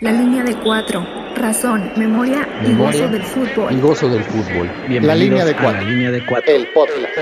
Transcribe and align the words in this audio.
La 0.00 0.12
línea 0.12 0.44
de 0.44 0.54
cuatro. 0.56 1.04
Razón, 1.34 1.92
memoria, 1.96 2.48
y 2.64 2.68
Memoria 2.68 3.02
gozo 3.02 3.12
del 3.12 3.22
fútbol. 3.22 3.72
y 3.72 3.80
gozo 3.80 4.08
del 4.08 4.24
fútbol. 4.24 4.66
La 4.66 5.14
línea 5.14 5.44
de 5.44 5.50
Bienvenidos 5.50 5.50
a 5.50 5.56
cuatro. 5.62 5.80
La 5.82 5.88
línea 5.88 6.10
de 6.10 6.26
cuatro. 6.26 6.54
El 6.54 6.66
podcast. 6.72 7.18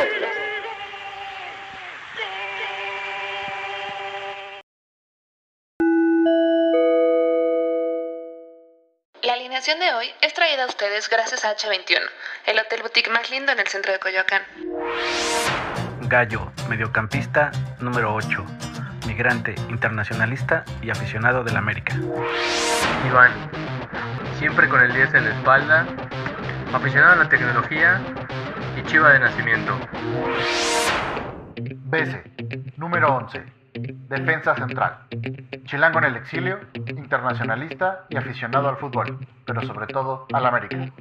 La 9.22 9.32
alineación 9.34 9.80
de 9.80 9.92
hoy 9.94 10.06
es 10.20 10.34
traída 10.34 10.64
a 10.64 10.66
ustedes 10.66 11.08
gracias 11.08 11.44
a 11.44 11.56
H21, 11.56 11.98
el 12.46 12.58
hotel 12.58 12.82
boutique 12.82 13.10
más 13.10 13.30
lindo 13.30 13.50
en 13.52 13.58
el 13.58 13.66
centro 13.66 13.92
de 13.92 13.98
Coyoacán. 13.98 14.42
Gallo, 16.02 16.52
mediocampista 16.68 17.50
número 17.80 18.14
8, 18.14 18.44
migrante, 19.06 19.54
internacionalista 19.68 20.64
y 20.82 20.90
aficionado 20.90 21.42
del 21.42 21.56
América. 21.56 21.96
Iván, 23.06 23.32
siempre 24.38 24.68
con 24.68 24.80
el 24.80 24.92
10 24.92 25.14
en 25.14 25.24
la 25.24 25.30
espalda, 25.30 25.86
aficionado 26.72 27.12
a 27.12 27.16
la 27.24 27.28
tecnología 27.28 28.00
y 28.76 28.82
chiva 28.82 29.12
de 29.12 29.20
nacimiento. 29.20 29.78
BC, 31.56 32.74
número 32.76 33.14
11, 33.16 33.44
defensa 34.08 34.56
central. 34.56 35.06
Chilango 35.66 35.98
en 35.98 36.04
el 36.04 36.16
exilio, 36.16 36.60
internacionalista 36.74 38.06
y 38.08 38.16
aficionado 38.16 38.68
al 38.68 38.76
fútbol, 38.76 39.18
pero 39.44 39.62
sobre 39.62 39.86
todo 39.86 40.26
al 40.32 40.46
América. 40.46 40.92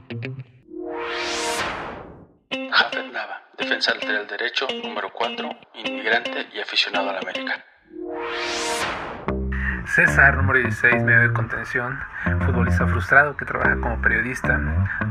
Jafet 2.71 3.11
Nava, 3.11 3.41
defensa 3.57 3.93
lateral 3.95 4.27
derecho, 4.27 4.67
número 4.83 5.11
4, 5.11 5.49
inmigrante 5.73 6.49
y 6.53 6.59
aficionado 6.59 7.09
al 7.09 7.17
América. 7.17 7.65
César, 9.95 10.35
número 10.35 10.59
16, 10.59 11.03
medio 11.03 11.21
de 11.21 11.31
contención, 11.31 11.97
futbolista 12.45 12.85
frustrado 12.85 13.37
que 13.37 13.45
trabaja 13.45 13.79
como 13.79 14.01
periodista, 14.01 14.55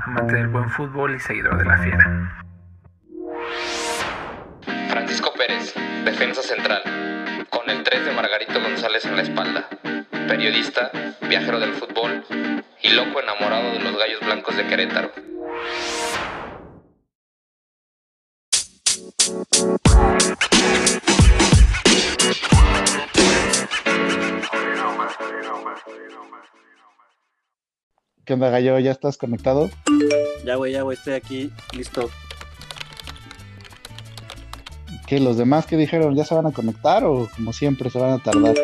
amante 0.04 0.34
del 0.34 0.48
buen 0.48 0.68
fútbol 0.68 1.14
y 1.14 1.20
seguidor 1.20 1.56
de 1.56 1.64
la 1.64 1.78
fiera. 1.78 2.44
Francisco 4.90 5.32
Pérez, 5.38 5.72
defensa 6.04 6.42
central, 6.42 6.82
con 7.48 7.70
el 7.70 7.82
3 7.82 8.04
de 8.04 8.12
Margarito 8.12 8.60
González 8.60 9.06
en 9.06 9.16
la 9.16 9.22
espalda. 9.22 9.68
Periodista, 10.28 10.90
viajero 11.30 11.58
del 11.60 11.72
fútbol 11.72 12.22
y 12.82 12.90
loco 12.90 13.22
enamorado 13.22 13.72
de 13.72 13.78
los 13.78 13.96
gallos 13.96 14.20
blancos 14.20 14.54
de 14.54 14.66
Querétaro. 14.66 15.12
¿Qué 28.24 28.32
onda, 28.32 28.48
Gallo? 28.48 28.78
¿Ya 28.78 28.90
estás 28.90 29.18
conectado? 29.18 29.70
Ya, 30.44 30.56
güey, 30.56 30.72
ya, 30.72 30.82
güey, 30.82 30.96
estoy 30.96 31.12
aquí, 31.14 31.50
listo. 31.76 32.08
¿Qué? 35.06 35.20
¿Los 35.20 35.36
demás 35.36 35.66
que 35.66 35.76
dijeron 35.76 36.14
ya 36.14 36.24
se 36.24 36.34
van 36.34 36.46
a 36.46 36.52
conectar 36.52 37.04
o 37.04 37.28
como 37.36 37.52
siempre 37.52 37.90
se 37.90 37.98
van 37.98 38.12
a 38.12 38.18
tardar? 38.18 38.54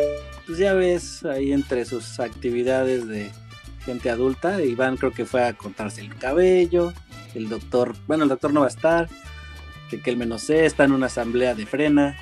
Pues 0.47 0.57
ya 0.57 0.73
ves, 0.73 1.23
ahí 1.25 1.53
entre 1.53 1.85
sus 1.85 2.19
actividades 2.19 3.07
de 3.07 3.31
gente 3.85 4.09
adulta, 4.09 4.61
Iván 4.63 4.97
creo 4.97 5.11
que 5.11 5.25
fue 5.25 5.43
a 5.43 5.53
cortarse 5.53 6.01
el 6.01 6.15
cabello, 6.15 6.93
el 7.35 7.49
doctor, 7.49 7.95
bueno, 8.07 8.23
el 8.23 8.29
doctor 8.29 8.53
no 8.53 8.61
va 8.61 8.67
a 8.67 8.69
estar, 8.69 9.09
que, 9.89 10.09
el 10.09 10.17
menos 10.17 10.43
sé, 10.43 10.65
está 10.65 10.85
en 10.85 10.93
una 10.93 11.07
asamblea 11.07 11.53
de 11.53 11.65
frena. 11.65 12.17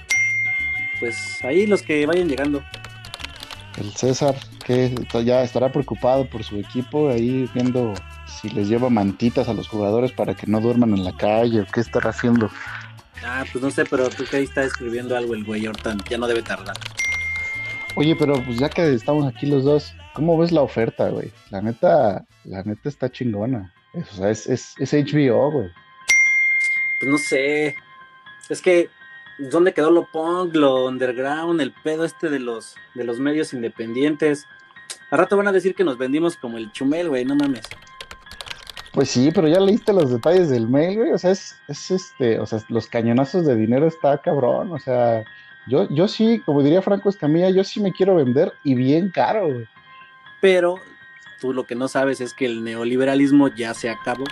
Pues 0.99 1.43
ahí 1.43 1.65
los 1.65 1.81
que 1.81 2.05
vayan 2.05 2.27
llegando. 2.27 2.63
El 3.77 3.91
César, 3.93 4.35
que 4.65 4.93
ya 5.23 5.41
estará 5.43 5.71
preocupado 5.71 6.29
por 6.29 6.43
su 6.43 6.57
equipo, 6.57 7.09
ahí 7.09 7.49
viendo 7.53 7.93
si 8.41 8.49
les 8.49 8.67
lleva 8.67 8.89
mantitas 8.89 9.47
a 9.47 9.53
los 9.53 9.67
jugadores 9.67 10.11
para 10.11 10.33
que 10.33 10.47
no 10.47 10.59
duerman 10.59 10.93
en 10.93 11.03
la 11.03 11.15
calle 11.15 11.61
o 11.61 11.65
qué 11.65 11.79
estará 11.81 12.09
haciendo. 12.09 12.49
Ah, 13.23 13.43
pues 13.51 13.63
no 13.63 13.71
sé, 13.71 13.85
pero 13.85 14.09
creo 14.09 14.29
que 14.29 14.37
ahí 14.37 14.43
está 14.43 14.63
escribiendo 14.63 15.15
algo 15.15 15.33
el 15.33 15.43
güey, 15.43 15.65
ahorita 15.65 15.97
ya 16.09 16.17
no 16.17 16.27
debe 16.27 16.41
tardar. 16.41 16.75
Oye, 17.95 18.15
pero 18.15 18.33
pues 18.43 18.57
ya 18.57 18.69
que 18.69 18.93
estamos 18.93 19.25
aquí 19.27 19.45
los 19.45 19.63
dos, 19.63 19.93
¿cómo 20.13 20.37
ves 20.37 20.51
la 20.51 20.61
oferta, 20.61 21.09
güey? 21.09 21.31
La 21.49 21.61
neta, 21.61 22.25
la 22.45 22.63
neta 22.63 22.87
está 22.87 23.11
chingona. 23.11 23.73
O 23.93 24.15
sea, 24.15 24.29
es, 24.29 24.47
es, 24.47 24.73
es 24.77 24.93
HBO, 24.93 25.51
güey. 25.51 25.69
Pues 26.99 27.11
no 27.11 27.17
sé, 27.17 27.75
es 28.49 28.61
que 28.61 28.89
¿dónde 29.39 29.73
quedó 29.73 29.89
lo 29.89 30.05
punk, 30.05 30.55
lo 30.55 30.85
underground, 30.85 31.61
el 31.61 31.71
pedo 31.71 32.05
este 32.05 32.29
de 32.29 32.39
los, 32.39 32.75
de 32.93 33.03
los 33.03 33.19
medios 33.19 33.53
independientes? 33.53 34.45
A 35.09 35.17
rato 35.17 35.37
van 35.37 35.47
a 35.47 35.51
decir 35.51 35.73
que 35.73 35.83
nos 35.83 35.97
vendimos 35.97 36.35
como 36.35 36.57
el 36.57 36.71
chumel, 36.71 37.09
güey, 37.09 37.25
no 37.25 37.35
mames. 37.35 37.65
Pues 38.91 39.09
sí, 39.09 39.31
pero 39.33 39.47
ya 39.47 39.59
leíste 39.59 39.93
los 39.93 40.11
detalles 40.11 40.49
del 40.49 40.67
mail, 40.67 40.97
güey. 40.97 41.11
O 41.11 41.17
sea, 41.17 41.31
es, 41.31 41.55
es 41.67 41.91
este, 41.91 42.39
o 42.39 42.45
sea, 42.45 42.59
los 42.69 42.87
cañonazos 42.87 43.45
de 43.45 43.55
dinero 43.55 43.87
está 43.87 44.17
cabrón. 44.19 44.71
O 44.71 44.79
sea, 44.79 45.23
yo, 45.67 45.87
yo 45.89 46.07
sí, 46.07 46.41
como 46.45 46.63
diría 46.63 46.81
Franco 46.81 47.09
Escamilla, 47.09 47.49
yo 47.49 47.63
sí 47.63 47.79
me 47.79 47.91
quiero 47.91 48.15
vender 48.15 48.53
y 48.63 48.75
bien 48.75 49.09
caro, 49.09 49.47
güey. 49.47 49.67
Pero 50.41 50.79
tú 51.39 51.53
lo 51.53 51.65
que 51.65 51.75
no 51.75 51.87
sabes 51.87 52.21
es 52.21 52.33
que 52.33 52.45
el 52.45 52.63
neoliberalismo 52.63 53.47
ya 53.49 53.73
se 53.73 53.89
acabó. 53.89 54.25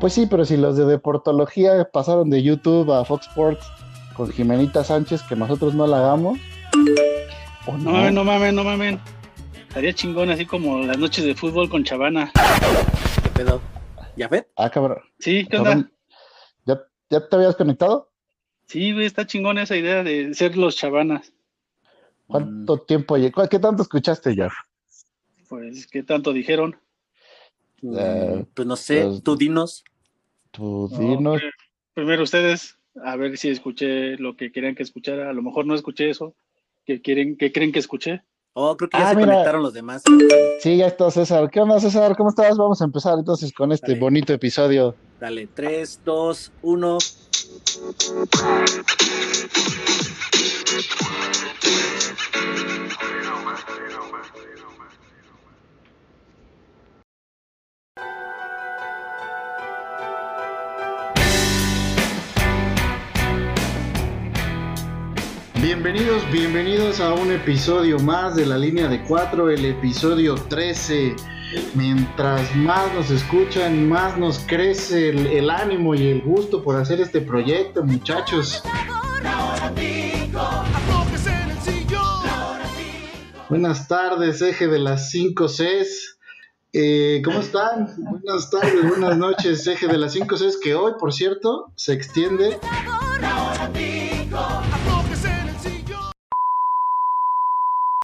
Pues 0.00 0.12
sí, 0.12 0.26
pero 0.26 0.44
si 0.44 0.56
los 0.56 0.76
de 0.76 0.84
deportología 0.86 1.88
pasaron 1.92 2.30
de 2.30 2.42
YouTube 2.42 2.92
a 2.92 3.04
Fox 3.04 3.26
Sports 3.28 3.66
con 4.14 4.30
Jimenita 4.30 4.84
Sánchez, 4.84 5.22
que 5.22 5.34
nosotros 5.34 5.74
no 5.74 5.86
la 5.86 5.98
hagamos. 5.98 6.38
¿o 7.66 7.76
No 7.78 7.92
mames, 7.92 8.12
no 8.12 8.24
mames, 8.24 8.54
no 8.54 8.64
mames. 8.64 8.98
Estaría 9.68 9.92
chingón 9.92 10.30
así 10.30 10.46
como 10.46 10.78
las 10.86 10.98
noches 10.98 11.24
de 11.24 11.34
fútbol 11.34 11.68
con 11.68 11.82
Chavana. 11.84 12.30
¿Qué 13.22 13.28
pedo? 13.30 13.60
¿Ya 14.16 14.28
ves? 14.28 14.46
Ah, 14.56 14.70
cabrón. 14.70 14.98
Sí, 15.18 15.46
¿qué 15.50 15.56
onda? 15.58 15.70
Cabrón. 15.70 15.92
¿Ya, 16.64 16.80
¿Ya 17.10 17.28
te 17.28 17.36
habías 17.36 17.56
conectado? 17.56 18.10
Sí, 18.66 18.92
güey, 18.92 19.06
está 19.06 19.26
chingón 19.26 19.58
esa 19.58 19.76
idea 19.76 20.02
de 20.04 20.32
ser 20.34 20.56
los 20.56 20.76
Chavanas. 20.76 21.32
¿Cuánto 22.26 22.78
tiempo? 22.78 23.16
lle- 23.16 23.32
cu- 23.32 23.48
¿Qué 23.48 23.58
tanto 23.58 23.82
escuchaste, 23.82 24.34
Jeff? 24.34 24.52
Pues, 25.48 25.86
¿qué 25.86 26.02
tanto 26.02 26.32
dijeron? 26.32 26.76
Eh, 27.82 28.44
Pues 28.54 28.66
no 28.66 28.76
sé, 28.76 29.02
pues- 29.04 29.22
tú 29.22 29.36
dinos. 29.36 29.84
Tú 30.50 30.88
No, 30.92 30.98
dinos. 30.98 31.40
pri- 31.40 31.50
primero 31.94 32.22
ustedes, 32.22 32.78
a 33.04 33.16
ver 33.16 33.36
si 33.38 33.48
escuché 33.50 34.16
lo 34.16 34.36
que 34.36 34.50
querían 34.50 34.74
que 34.74 34.82
escuchara. 34.82 35.30
A 35.30 35.32
lo 35.32 35.42
mejor 35.42 35.66
no 35.66 35.74
escuché 35.74 36.10
eso. 36.10 36.34
¿Qué 36.84 37.00
quieren, 37.02 37.36
qué 37.36 37.52
creen 37.52 37.70
que 37.72 37.78
escuché? 37.78 38.22
Oh, 38.54 38.76
creo 38.76 38.88
que 38.90 38.98
ya 38.98 39.08
Ah, 39.08 39.10
se 39.10 39.16
mira. 39.16 39.28
conectaron 39.32 39.62
los 39.62 39.72
demás. 39.74 40.02
Sí, 40.60 40.78
ya 40.78 40.86
está 40.88 41.10
César. 41.12 41.48
¿Qué 41.50 41.60
onda, 41.60 41.78
César? 41.78 42.16
¿Cómo 42.16 42.30
estás? 42.30 42.56
Vamos 42.56 42.80
a 42.82 42.86
empezar 42.86 43.16
entonces 43.18 43.52
con 43.52 43.70
este 43.72 43.88
Dale. 43.92 44.00
bonito 44.00 44.32
episodio. 44.32 44.96
Dale, 45.20 45.46
3, 45.54 46.00
2, 46.04 46.50
1. 46.62 46.98
Bienvenidos, 65.68 66.22
bienvenidos 66.32 66.98
a 66.98 67.12
un 67.12 67.30
episodio 67.30 67.98
más 67.98 68.34
de 68.34 68.46
la 68.46 68.56
línea 68.56 68.88
de 68.88 69.04
cuatro, 69.04 69.50
el 69.50 69.66
episodio 69.66 70.34
13. 70.34 71.14
Mientras 71.74 72.56
más 72.56 72.94
nos 72.94 73.10
escuchan, 73.10 73.86
más 73.86 74.16
nos 74.16 74.38
crece 74.38 75.10
el, 75.10 75.26
el 75.26 75.50
ánimo 75.50 75.94
y 75.94 76.06
el 76.06 76.22
gusto 76.22 76.62
por 76.62 76.76
hacer 76.76 77.02
este 77.02 77.20
proyecto, 77.20 77.84
muchachos. 77.84 78.62
Buenas 83.50 83.86
tardes, 83.88 84.40
eje 84.40 84.68
de 84.68 84.78
las 84.78 85.10
5 85.10 85.48
Cs. 85.48 86.18
Eh, 86.72 87.20
¿Cómo 87.22 87.40
están? 87.40 87.94
Buenas 87.98 88.50
tardes, 88.50 88.88
buenas 88.88 89.18
noches, 89.18 89.66
eje 89.66 89.86
de 89.86 89.98
las 89.98 90.14
5 90.14 90.34
Cs, 90.34 90.56
que 90.62 90.74
hoy, 90.74 90.92
por 90.98 91.12
cierto, 91.12 91.70
se 91.76 91.92
extiende 91.92 92.58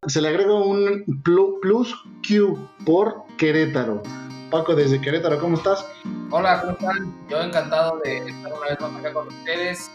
se 0.07 0.21
le 0.21 0.29
agrega 0.29 0.53
un 0.55 1.05
plu- 1.23 1.59
plus 1.61 1.95
Q 2.27 2.59
por 2.85 3.25
Querétaro. 3.39 4.03
Paco, 4.51 4.75
desde 4.75 5.01
Querétaro, 5.01 5.39
¿cómo 5.41 5.57
estás? 5.57 5.85
Hola, 6.31 6.61
¿cómo 6.61 6.73
están? 6.73 7.15
Yo 7.29 7.41
encantado 7.41 8.01
de 8.05 8.19
estar 8.19 8.53
una 8.53 8.69
vez 8.71 8.81
más 8.81 8.95
acá 8.97 9.13
con 9.13 9.29
ustedes. 9.29 9.91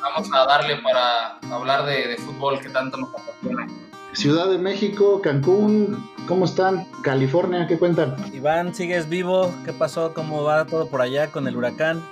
Vamos 0.00 0.28
a 0.34 0.46
darle 0.46 0.78
para 0.82 1.38
hablar 1.54 1.84
de, 1.86 2.08
de 2.08 2.16
fútbol 2.16 2.58
que 2.60 2.68
tanto 2.70 2.96
nos 2.96 3.10
apasiona. 3.10 3.66
Ciudad 4.14 4.48
de 4.50 4.58
México, 4.58 5.20
Cancún, 5.22 6.10
¿cómo 6.28 6.44
están? 6.44 6.86
California, 7.02 7.66
¿qué 7.66 7.78
cuentan? 7.78 8.16
Iván, 8.34 8.74
¿sigues 8.74 9.08
vivo? 9.08 9.50
¿Qué 9.64 9.72
pasó? 9.72 10.12
¿Cómo 10.12 10.42
va 10.42 10.66
todo 10.66 10.86
por 10.88 11.00
allá 11.00 11.30
con 11.30 11.46
el 11.48 11.56
huracán? 11.56 12.02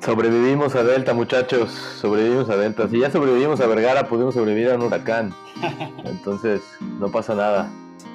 Sobrevivimos 0.00 0.74
a 0.76 0.82
Delta, 0.82 1.12
muchachos. 1.12 1.70
Sobrevivimos 2.00 2.48
a 2.48 2.56
Delta. 2.56 2.88
Si 2.88 3.00
ya 3.00 3.10
sobrevivimos 3.10 3.60
a 3.60 3.66
Vergara, 3.66 4.08
pudimos 4.08 4.34
sobrevivir 4.34 4.70
a 4.70 4.76
un 4.76 4.82
huracán. 4.82 5.34
Entonces, 6.04 6.62
no 6.98 7.10
pasa 7.10 7.34
nada. 7.34 7.70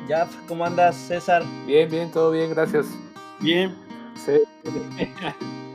Ya, 0.10 0.28
¿cómo 0.48 0.66
andas, 0.66 0.96
César? 0.96 1.44
Bien, 1.68 1.90
bien, 1.90 2.12
todo 2.12 2.32
bien, 2.32 2.50
gracias. 2.50 2.88
Bien. 3.40 3.76
Sí. 4.16 4.42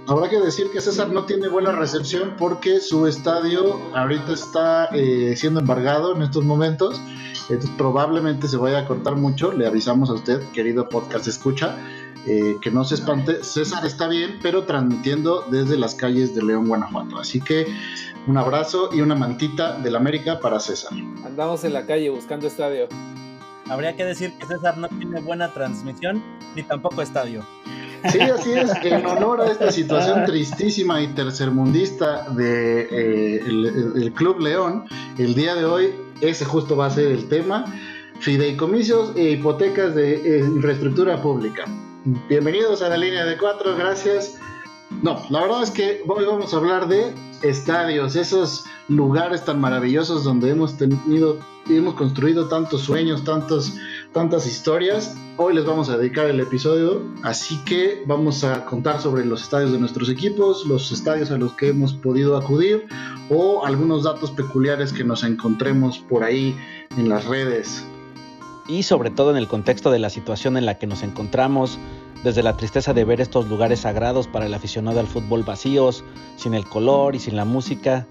Habrá 0.09 0.29
que 0.29 0.41
decir 0.41 0.67
que 0.73 0.81
César 0.81 1.11
no 1.11 1.27
tiene 1.27 1.47
buena 1.47 1.71
recepción 1.71 2.35
porque 2.37 2.81
su 2.81 3.07
estadio 3.07 3.81
ahorita 3.95 4.33
está 4.33 4.87
eh, 4.87 5.35
siendo 5.37 5.61
embargado 5.61 6.17
en 6.17 6.23
estos 6.23 6.43
momentos. 6.45 7.01
Entonces 7.49 7.71
probablemente 7.79 8.49
se 8.49 8.57
vaya 8.57 8.81
a 8.81 8.87
cortar 8.87 9.15
mucho. 9.15 9.53
Le 9.53 9.69
avisamos 9.69 10.11
a 10.11 10.15
usted, 10.15 10.43
querido 10.53 10.89
podcast 10.89 11.29
escucha, 11.29 11.77
eh, 12.27 12.57
que 12.61 12.71
no 12.71 12.85
se 12.85 12.97
espante. 12.97 13.43
César 13.43 13.85
está 13.85 14.09
bien, 14.09 14.39
pero 14.43 14.65
transmitiendo 14.65 15.45
desde 15.51 15.77
las 15.79 15.95
calles 15.95 16.35
de 16.35 16.43
León, 16.43 16.69
Guanajuato. 16.69 17.19
Así 17.19 17.41
que 17.41 17.67
un 18.27 18.37
abrazo 18.37 18.91
y 18.93 19.01
una 19.01 19.15
mantita 19.15 19.79
del 19.79 19.97
América 19.97 20.41
para 20.41 20.61
César. 20.61 20.93
Andamos 21.25 21.65
en 21.65 21.73
la 21.73 21.87
calle 21.87 22.11
buscando 22.11 22.47
estadio. 22.47 22.89
Habría 23.69 23.95
que 23.97 24.05
decir 24.05 24.33
que 24.39 24.47
César 24.47 24.79
no 24.79 24.89
tiene 24.89 25.21
buena 25.21 25.53
transmisión 25.53 26.23
ni 26.57 26.63
tampoco 26.63 27.03
estadio. 27.03 27.45
Sí, 28.11 28.19
así 28.21 28.53
es. 28.53 28.73
En 28.83 29.05
honor 29.07 29.43
a 29.43 29.51
esta 29.51 29.71
situación 29.71 30.25
tristísima 30.27 31.03
y 31.03 31.09
tercermundista 31.09 32.29
de 32.31 32.83
eh, 32.83 33.43
el, 33.47 33.93
el 33.97 34.13
Club 34.13 34.41
León, 34.41 34.85
el 35.19 35.35
día 35.35 35.55
de 35.55 35.65
hoy 35.65 35.95
ese 36.21 36.45
justo 36.45 36.77
va 36.77 36.87
a 36.87 36.91
ser 36.91 37.13
el 37.13 37.29
tema. 37.29 37.65
Fideicomisos 38.21 39.17
e 39.17 39.31
hipotecas 39.31 39.95
de 39.95 40.15
eh, 40.15 40.39
infraestructura 40.41 41.21
pública. 41.23 41.65
Bienvenidos 42.05 42.81
a 42.81 42.89
la 42.89 42.97
línea 42.97 43.27
de 43.27 43.37
cuatro, 43.37 43.77
gracias. 43.77 44.39
No, 45.03 45.23
la 45.29 45.43
verdad 45.43 45.63
es 45.63 45.71
que 45.71 46.03
hoy 46.09 46.25
vamos 46.25 46.55
a 46.55 46.57
hablar 46.57 46.89
de 46.89 47.13
estadios, 47.43 48.17
esos 48.17 48.65
lugares 48.89 49.45
tan 49.45 49.61
maravillosos 49.61 50.25
donde 50.25 50.49
hemos 50.49 50.79
tenido 50.79 51.39
y 51.69 51.77
hemos 51.77 51.95
construido 51.95 52.49
tantos 52.49 52.81
sueños, 52.81 53.23
tantos, 53.25 53.75
tantas 54.15 54.47
historias. 54.47 55.15
Hoy 55.37 55.55
les 55.55 55.67
vamos 55.67 55.91
a 55.91 55.99
dedicar 55.99 56.25
el 56.25 56.41
episodio, 56.41 57.03
así 57.23 57.63
que 57.67 58.03
vamos 58.07 58.45
a 58.45 58.65
contar 58.65 58.99
sobre 59.03 59.27
los 59.27 59.43
estadios 59.43 59.71
de 59.71 59.79
nuestros 59.79 60.09
equipos, 60.09 60.65
los 60.65 60.91
estadios 60.93 61.31
a 61.31 61.37
los 61.37 61.53
que 61.53 61.69
hemos 61.69 61.93
podido 61.93 62.35
acudir 62.39 62.87
o 63.29 63.67
algunos 63.67 64.05
datos 64.05 64.31
peculiares 64.31 64.95
que 64.95 65.05
nos 65.05 65.23
encontremos 65.23 65.99
por 65.99 66.25
ahí 66.25 66.57
en 66.97 67.11
las 67.11 67.27
redes. 67.27 67.85
Y 68.71 68.85
sobre 68.85 69.11
todo 69.11 69.33
en 69.33 69.37
el 69.37 69.49
contexto 69.49 69.91
de 69.91 69.99
la 69.99 70.11
situación 70.11 70.57
en 70.57 70.65
la 70.65 70.79
que 70.79 70.87
nos 70.87 71.03
encontramos, 71.03 71.77
desde 72.23 72.45
la 72.45 72.57
tristeza 72.57 72.95
de 72.95 73.05
ver 73.05 73.21
estos 73.21 73.49
lugares 73.49 73.81
sagrados 73.81 74.29
para 74.29 74.47
el 74.47 74.55
aficionado 74.55 75.01
al 75.01 75.09
fútbol 75.09 75.43
vacíos, 75.43 76.05
sin 76.37 76.55
el 76.55 76.65
color 76.65 77.17
y 77.17 77.19
sin 77.19 77.35
la 77.35 77.45
música, 77.45 78.07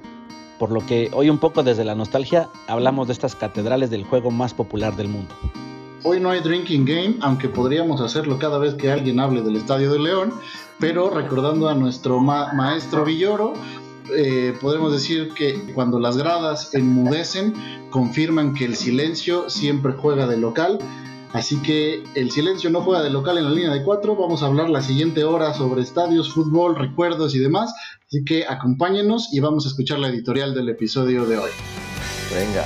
por 0.60 0.72
lo 0.72 0.86
que 0.86 1.12
hoy 1.14 1.30
un 1.30 1.38
poco 1.38 1.64
desde 1.64 1.86
la 1.86 1.96
nostalgia 1.96 2.50
hablamos 2.68 3.08
de 3.08 3.14
estas 3.14 3.36
catedrales 3.36 3.90
del 3.90 4.04
juego 4.04 4.32
más 4.32 4.54
popular 4.54 4.98
del 4.98 5.08
mundo. 5.08 5.34
Hoy 6.04 6.20
no 6.20 6.30
hay 6.30 6.42
drinking 6.42 6.84
game, 6.84 7.16
aunque 7.22 7.48
podríamos 7.48 8.02
hacerlo 8.02 8.38
cada 8.38 8.58
vez 8.58 8.74
que 8.76 8.92
alguien 8.92 9.22
hable 9.22 9.42
del 9.42 9.56
Estadio 9.56 9.94
de 9.94 10.00
León, 10.00 10.34
pero 10.78 11.10
recordando 11.10 11.70
a 11.70 11.74
nuestro 11.74 12.20
ma 12.20 12.52
maestro 12.52 13.06
Villoro, 13.06 13.54
eh, 14.16 14.54
podemos 14.60 14.92
decir 14.92 15.34
que 15.34 15.60
cuando 15.74 16.00
las 16.00 16.18
gradas 16.18 16.74
enmudecen, 16.74 17.54
confirman 17.90 18.54
que 18.54 18.66
el 18.66 18.76
silencio 18.76 19.50
siempre 19.50 19.94
juega 19.94 20.28
de 20.28 20.38
local. 20.38 20.80
Así 21.32 21.62
que 21.62 22.04
el 22.16 22.32
silencio 22.32 22.70
no 22.72 22.82
juega 22.82 23.04
de 23.04 23.12
local 23.12 23.38
en 23.38 23.46
la 23.46 23.52
línea 23.52 23.72
de 23.72 23.84
cuatro. 23.84 24.16
Vamos 24.16 24.42
a 24.42 24.48
hablar 24.48 24.70
la 24.70 24.82
siguiente 24.82 25.24
hora 25.24 25.54
sobre 25.54 25.82
estadios, 25.82 26.34
fútbol, 26.34 26.76
recuerdos 26.76 27.36
y 27.36 27.40
demás. 27.40 27.74
Así 28.08 28.24
que 28.26 28.46
acompáñenos 28.48 29.32
y 29.32 29.40
vamos 29.40 29.66
a 29.66 29.70
escuchar 29.70 30.00
la 30.00 30.10
editorial 30.10 30.56
del 30.56 30.70
episodio 30.70 31.26
de 31.26 31.38
hoy. 31.38 31.52
Venga. 32.34 32.66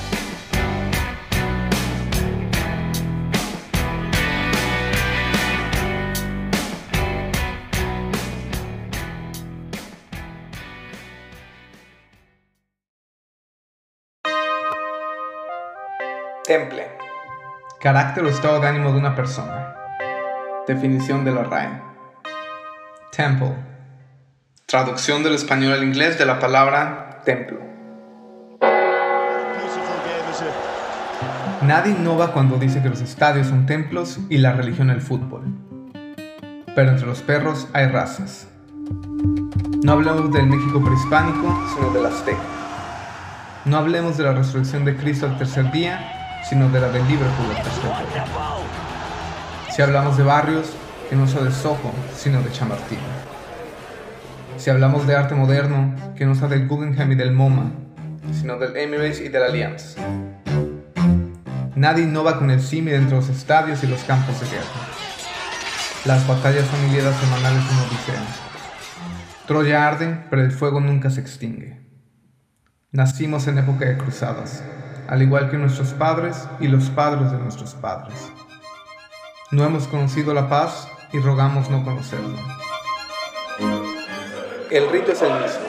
Temple. 16.54 16.88
Carácter 17.82 18.24
o 18.24 18.30
estado 18.30 18.60
de 18.60 18.68
ánimo 18.68 18.92
de 18.92 19.00
una 19.00 19.16
persona. 19.16 19.74
Definición 20.68 21.26
de 21.26 21.32
la 21.32 21.42
RAE. 21.42 21.82
Temple. 23.12 23.56
Traducción 24.68 25.24
del 25.24 25.34
español 25.34 25.74
al 25.74 25.84
inglés 25.84 26.20
de 26.20 26.28
la 26.28 26.38
palabra 26.38 27.22
templo. 27.26 27.58
Nadie 31.64 31.94
innova 31.94 32.34
cuando 32.34 32.58
dice 32.58 32.84
que 32.84 32.90
los 32.90 33.02
estadios 33.02 33.48
son 33.48 33.66
templos 33.66 34.20
y 34.30 34.38
la 34.38 34.54
religión 34.54 34.92
el 34.92 35.02
fútbol. 35.02 35.46
Pero 36.76 36.92
entre 36.92 37.08
los 37.08 37.24
perros 37.24 37.68
hay 37.74 37.88
razas. 37.88 38.48
No 39.84 39.94
hablemos 39.94 40.32
del 40.32 40.46
México 40.46 40.80
prehispánico, 40.84 41.64
sino 41.74 41.90
del 41.90 42.06
azteca. 42.06 42.38
No 43.66 43.78
hablemos 43.78 44.18
de 44.18 44.26
la 44.26 44.34
resurrección 44.34 44.86
de 44.86 44.96
Cristo 44.96 45.26
al 45.26 45.40
tercer 45.40 45.72
día, 45.72 46.20
sino 46.50 46.70
de 46.70 46.82
la 46.82 46.90
del 46.90 47.08
Liverpool 47.08 47.56
tercer 47.56 48.12
día. 48.14 48.26
Si 49.74 49.82
hablamos 49.82 50.18
de 50.18 50.24
barrios, 50.24 50.74
que 51.10 51.16
no 51.16 51.28
sea 51.28 51.42
de 51.42 51.52
Soho, 51.52 51.92
sino 52.16 52.42
de 52.42 52.52
Chamartín. 52.52 53.00
Si 54.58 54.70
hablamos 54.70 55.08
de 55.08 55.16
arte 55.16 55.36
moderno, 55.36 55.96
que 56.16 56.26
no 56.26 56.36
sea 56.36 56.48
del 56.48 56.68
Guggenheim 56.68 57.12
y 57.12 57.16
del 57.16 57.32
MoMA, 57.32 57.72
sino 58.32 58.58
del 58.58 58.78
Emirates 58.78 59.20
y 59.22 59.30
del 59.30 59.44
Allianz. 59.44 59.96
Nadie 61.76 62.04
innova 62.04 62.38
con 62.38 62.52
el 62.52 62.62
CIMI 62.62 62.92
dentro 62.92 63.20
de 63.20 63.28
los 63.28 63.36
estadios 63.36 63.84
y 63.84 63.88
los 63.88 64.04
campos 64.04 64.40
de 64.40 64.48
guerra. 64.48 64.64
Las 66.06 66.28
batallas 66.28 66.68
son 66.68 66.92
ideas 66.92 67.16
semanales 67.16 67.64
en 67.72 67.80
Odisea. 67.80 68.22
Troya 69.48 69.88
arde, 69.88 70.24
pero 70.30 70.44
el 70.44 70.52
fuego 70.52 70.80
nunca 70.80 71.10
se 71.10 71.22
extingue. 71.22 71.82
Nacimos 72.92 73.48
en 73.48 73.58
época 73.58 73.86
de 73.86 73.98
cruzadas, 73.98 74.64
al 75.14 75.22
igual 75.22 75.48
que 75.52 75.58
nuestros 75.58 75.90
padres 75.90 76.50
y 76.60 76.68
los 76.68 76.90
padres 76.90 77.32
de 77.32 77.38
nuestros 77.38 77.76
padres. 77.76 78.32
No 79.52 79.64
hemos 79.64 79.88
conocido 79.88 80.34
la 80.34 80.50
paz 80.50 80.88
y 81.12 81.20
rogamos 81.20 81.70
no 81.70 81.84
conocerla. 81.84 82.40
El 84.72 84.90
rito 84.90 85.12
es 85.12 85.22
el 85.22 85.34
mismo. 85.34 85.68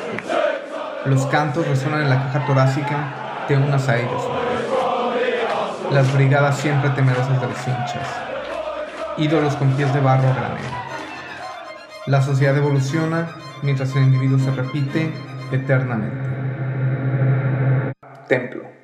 Los 1.04 1.26
cantos 1.26 1.68
resuenan 1.68 2.04
en 2.04 2.08
la 2.08 2.22
caja 2.22 2.46
torácica, 2.46 3.44
te 3.46 3.54
unas 3.54 3.86
a 3.86 3.98
ellos. 3.98 4.22
Las 5.90 6.10
brigadas 6.14 6.56
siempre 6.56 6.88
temerosas 6.88 7.38
de 7.38 7.46
los 7.46 7.68
hinchas. 7.68 8.08
Ídolos 9.18 9.56
con 9.56 9.72
pies 9.72 9.92
de 9.92 10.00
barro 10.00 10.26
a 10.26 10.32
granero. 10.32 10.74
La 12.06 12.22
sociedad 12.22 12.56
evoluciona 12.56 13.28
mientras 13.60 13.94
el 13.94 14.04
individuo 14.04 14.38
se 14.38 14.52
repite 14.52 15.12
eternamente. 15.52 16.30
Templo. 18.26 18.83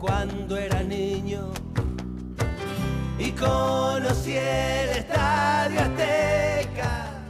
Cuando 0.00 0.56
era 0.56 0.82
niño 0.82 1.52
y 3.16 3.30
conocí 3.30 4.36
el 4.36 4.90
estadio 4.90 5.80
Azteca. 5.80 7.22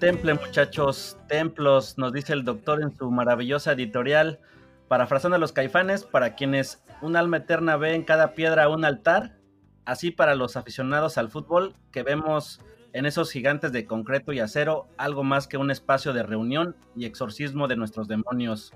Temple, 0.00 0.34
muchachos, 0.34 1.16
templos, 1.28 1.96
nos 1.96 2.12
dice 2.12 2.32
el 2.32 2.44
doctor 2.44 2.82
en 2.82 2.92
su 2.96 3.08
maravillosa 3.12 3.70
editorial, 3.70 4.40
parafraseando 4.88 5.36
a 5.36 5.38
los 5.38 5.52
caifanes, 5.52 6.02
para 6.02 6.34
quienes 6.34 6.82
un 7.02 7.14
alma 7.14 7.36
eterna 7.36 7.76
ve 7.76 7.94
en 7.94 8.02
cada 8.02 8.34
piedra 8.34 8.68
un 8.68 8.84
altar, 8.84 9.43
así 9.84 10.10
para 10.10 10.34
los 10.34 10.56
aficionados 10.56 11.18
al 11.18 11.30
fútbol, 11.30 11.74
que 11.92 12.02
vemos 12.02 12.60
en 12.92 13.06
esos 13.06 13.30
gigantes 13.30 13.72
de 13.72 13.86
concreto 13.86 14.32
y 14.32 14.40
acero 14.40 14.86
algo 14.96 15.24
más 15.24 15.48
que 15.48 15.56
un 15.56 15.70
espacio 15.70 16.12
de 16.12 16.22
reunión 16.22 16.76
y 16.96 17.06
exorcismo 17.06 17.66
de 17.66 17.76
nuestros 17.76 18.06
demonios. 18.06 18.72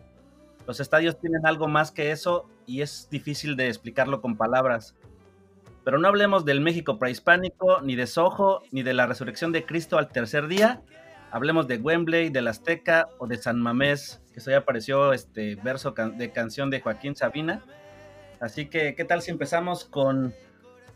Los 0.66 0.80
estadios 0.80 1.18
tienen 1.18 1.46
algo 1.46 1.68
más 1.68 1.92
que 1.92 2.10
eso 2.10 2.48
y 2.66 2.82
es 2.82 3.08
difícil 3.10 3.56
de 3.56 3.68
explicarlo 3.68 4.20
con 4.20 4.36
palabras. 4.36 4.96
Pero 5.84 5.98
no 5.98 6.08
hablemos 6.08 6.44
del 6.44 6.60
México 6.60 6.98
prehispánico, 6.98 7.80
ni 7.80 7.96
de 7.96 8.06
Soho, 8.06 8.60
ni 8.72 8.82
de 8.82 8.92
la 8.92 9.06
resurrección 9.06 9.52
de 9.52 9.64
Cristo 9.64 9.96
al 9.96 10.08
tercer 10.08 10.48
día. 10.48 10.82
Hablemos 11.30 11.68
de 11.68 11.78
Wembley, 11.78 12.28
del 12.28 12.48
Azteca 12.48 13.08
o 13.18 13.26
de 13.26 13.38
San 13.38 13.60
Mamés, 13.60 14.20
que 14.34 14.40
hoy 14.46 14.54
apareció 14.54 15.12
este 15.12 15.54
verso 15.54 15.92
de 15.92 16.32
canción 16.32 16.70
de 16.70 16.80
Joaquín 16.80 17.16
Sabina. 17.16 17.62
Así 18.40 18.66
que, 18.66 18.94
¿qué 18.94 19.04
tal 19.04 19.22
si 19.22 19.30
empezamos 19.30 19.84
con, 19.84 20.34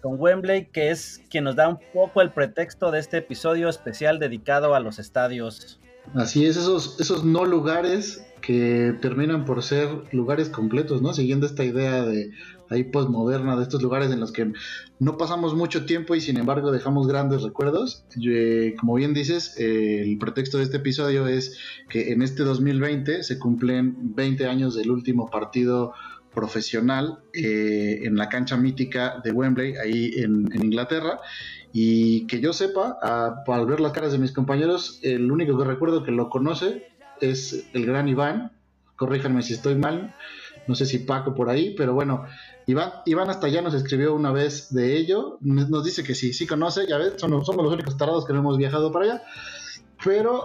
con 0.02 0.20
Wembley, 0.20 0.66
que 0.66 0.90
es 0.90 1.22
quien 1.30 1.44
nos 1.44 1.56
da 1.56 1.68
un 1.68 1.78
poco 1.94 2.20
el 2.20 2.32
pretexto 2.32 2.90
de 2.90 2.98
este 2.98 3.18
episodio 3.18 3.68
especial 3.68 4.18
dedicado 4.18 4.74
a 4.74 4.80
los 4.80 4.98
estadios? 4.98 5.80
Así 6.14 6.44
es, 6.44 6.56
esos, 6.56 7.00
esos 7.00 7.24
no 7.24 7.44
lugares 7.44 8.26
que 8.42 8.94
terminan 9.00 9.44
por 9.44 9.62
ser 9.62 9.88
lugares 10.10 10.48
completos, 10.48 11.00
¿no? 11.00 11.14
Siguiendo 11.14 11.46
esta 11.46 11.64
idea 11.64 12.02
de 12.02 12.32
ahí 12.68 12.84
postmoderna, 12.84 13.56
de 13.56 13.62
estos 13.62 13.82
lugares 13.82 14.10
en 14.10 14.18
los 14.18 14.32
que 14.32 14.52
no 14.98 15.16
pasamos 15.16 15.54
mucho 15.54 15.84
tiempo 15.84 16.14
y 16.14 16.20
sin 16.20 16.36
embargo 16.38 16.72
dejamos 16.72 17.06
grandes 17.06 17.42
recuerdos. 17.42 18.04
Eh, 18.20 18.74
como 18.80 18.94
bien 18.94 19.14
dices, 19.14 19.54
eh, 19.58 20.02
el 20.02 20.18
pretexto 20.18 20.58
de 20.58 20.64
este 20.64 20.78
episodio 20.78 21.28
es 21.28 21.58
que 21.88 22.12
en 22.12 22.22
este 22.22 22.42
2020 22.42 23.22
se 23.22 23.38
cumplen 23.38 24.14
20 24.14 24.46
años 24.46 24.74
del 24.74 24.90
último 24.90 25.30
partido 25.30 25.92
profesional 26.34 27.18
eh, 27.32 28.00
en 28.04 28.16
la 28.16 28.28
cancha 28.28 28.56
mítica 28.56 29.20
de 29.22 29.32
Wembley, 29.32 29.76
ahí 29.76 30.12
en, 30.16 30.48
Inglaterra. 30.54 31.20
Y 31.72 32.26
que 32.26 32.40
yo 32.40 32.52
sepa, 32.52 32.98
al 33.46 33.66
ver 33.66 33.80
las 33.80 33.92
caras 33.92 34.12
de 34.12 34.18
mis 34.18 34.32
compañeros, 34.32 35.00
el 35.02 35.30
único 35.30 35.56
que 35.56 35.64
recuerdo 35.64 36.02
que 36.02 36.10
lo 36.10 36.28
conoce 36.28 36.88
es 37.20 37.66
el 37.72 37.86
gran 37.86 38.08
Iván. 38.08 38.52
Corríjanme 38.96 39.42
si 39.42 39.54
estoy 39.54 39.76
mal. 39.76 40.14
No 40.66 40.74
sé 40.74 40.86
si 40.86 40.98
Paco 40.98 41.34
por 41.34 41.48
ahí, 41.48 41.74
pero 41.76 41.94
bueno, 41.94 42.24
Iván, 42.66 42.92
Iván 43.06 43.30
hasta 43.30 43.48
ya 43.48 43.62
nos 43.62 43.74
escribió 43.74 44.14
una 44.14 44.32
vez 44.32 44.72
de 44.72 44.96
ello. 44.96 45.38
Nos 45.40 45.70
nos 45.70 45.84
dice 45.84 46.04
que 46.04 46.14
sí, 46.14 46.32
sí 46.32 46.46
conoce, 46.46 46.86
ya 46.86 46.98
ves, 46.98 47.14
somos, 47.16 47.46
somos 47.46 47.64
los 47.64 47.72
únicos 47.72 47.96
tarados 47.96 48.26
que 48.26 48.32
no 48.32 48.40
hemos 48.40 48.58
viajado 48.58 48.92
para 48.92 49.04
allá. 49.06 49.22
Pero 50.04 50.42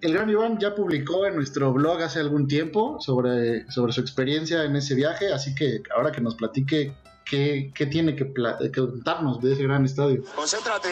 el 0.00 0.14
gran 0.14 0.30
Iván 0.30 0.58
ya 0.58 0.74
publicó 0.74 1.26
en 1.26 1.36
nuestro 1.36 1.72
blog 1.72 2.00
hace 2.02 2.20
algún 2.20 2.46
tiempo 2.46 3.00
sobre, 3.00 3.70
sobre 3.70 3.92
su 3.92 4.00
experiencia 4.00 4.64
en 4.64 4.76
ese 4.76 4.94
viaje, 4.94 5.32
así 5.32 5.54
que 5.54 5.82
ahora 5.94 6.12
que 6.12 6.20
nos 6.20 6.36
platique 6.36 6.92
qué, 7.24 7.72
qué 7.74 7.86
tiene 7.86 8.14
que, 8.14 8.32
contarnos 8.72 9.40
de 9.40 9.52
ese 9.52 9.64
gran 9.64 9.84
estadio. 9.84 10.22
Concéntrate. 10.34 10.88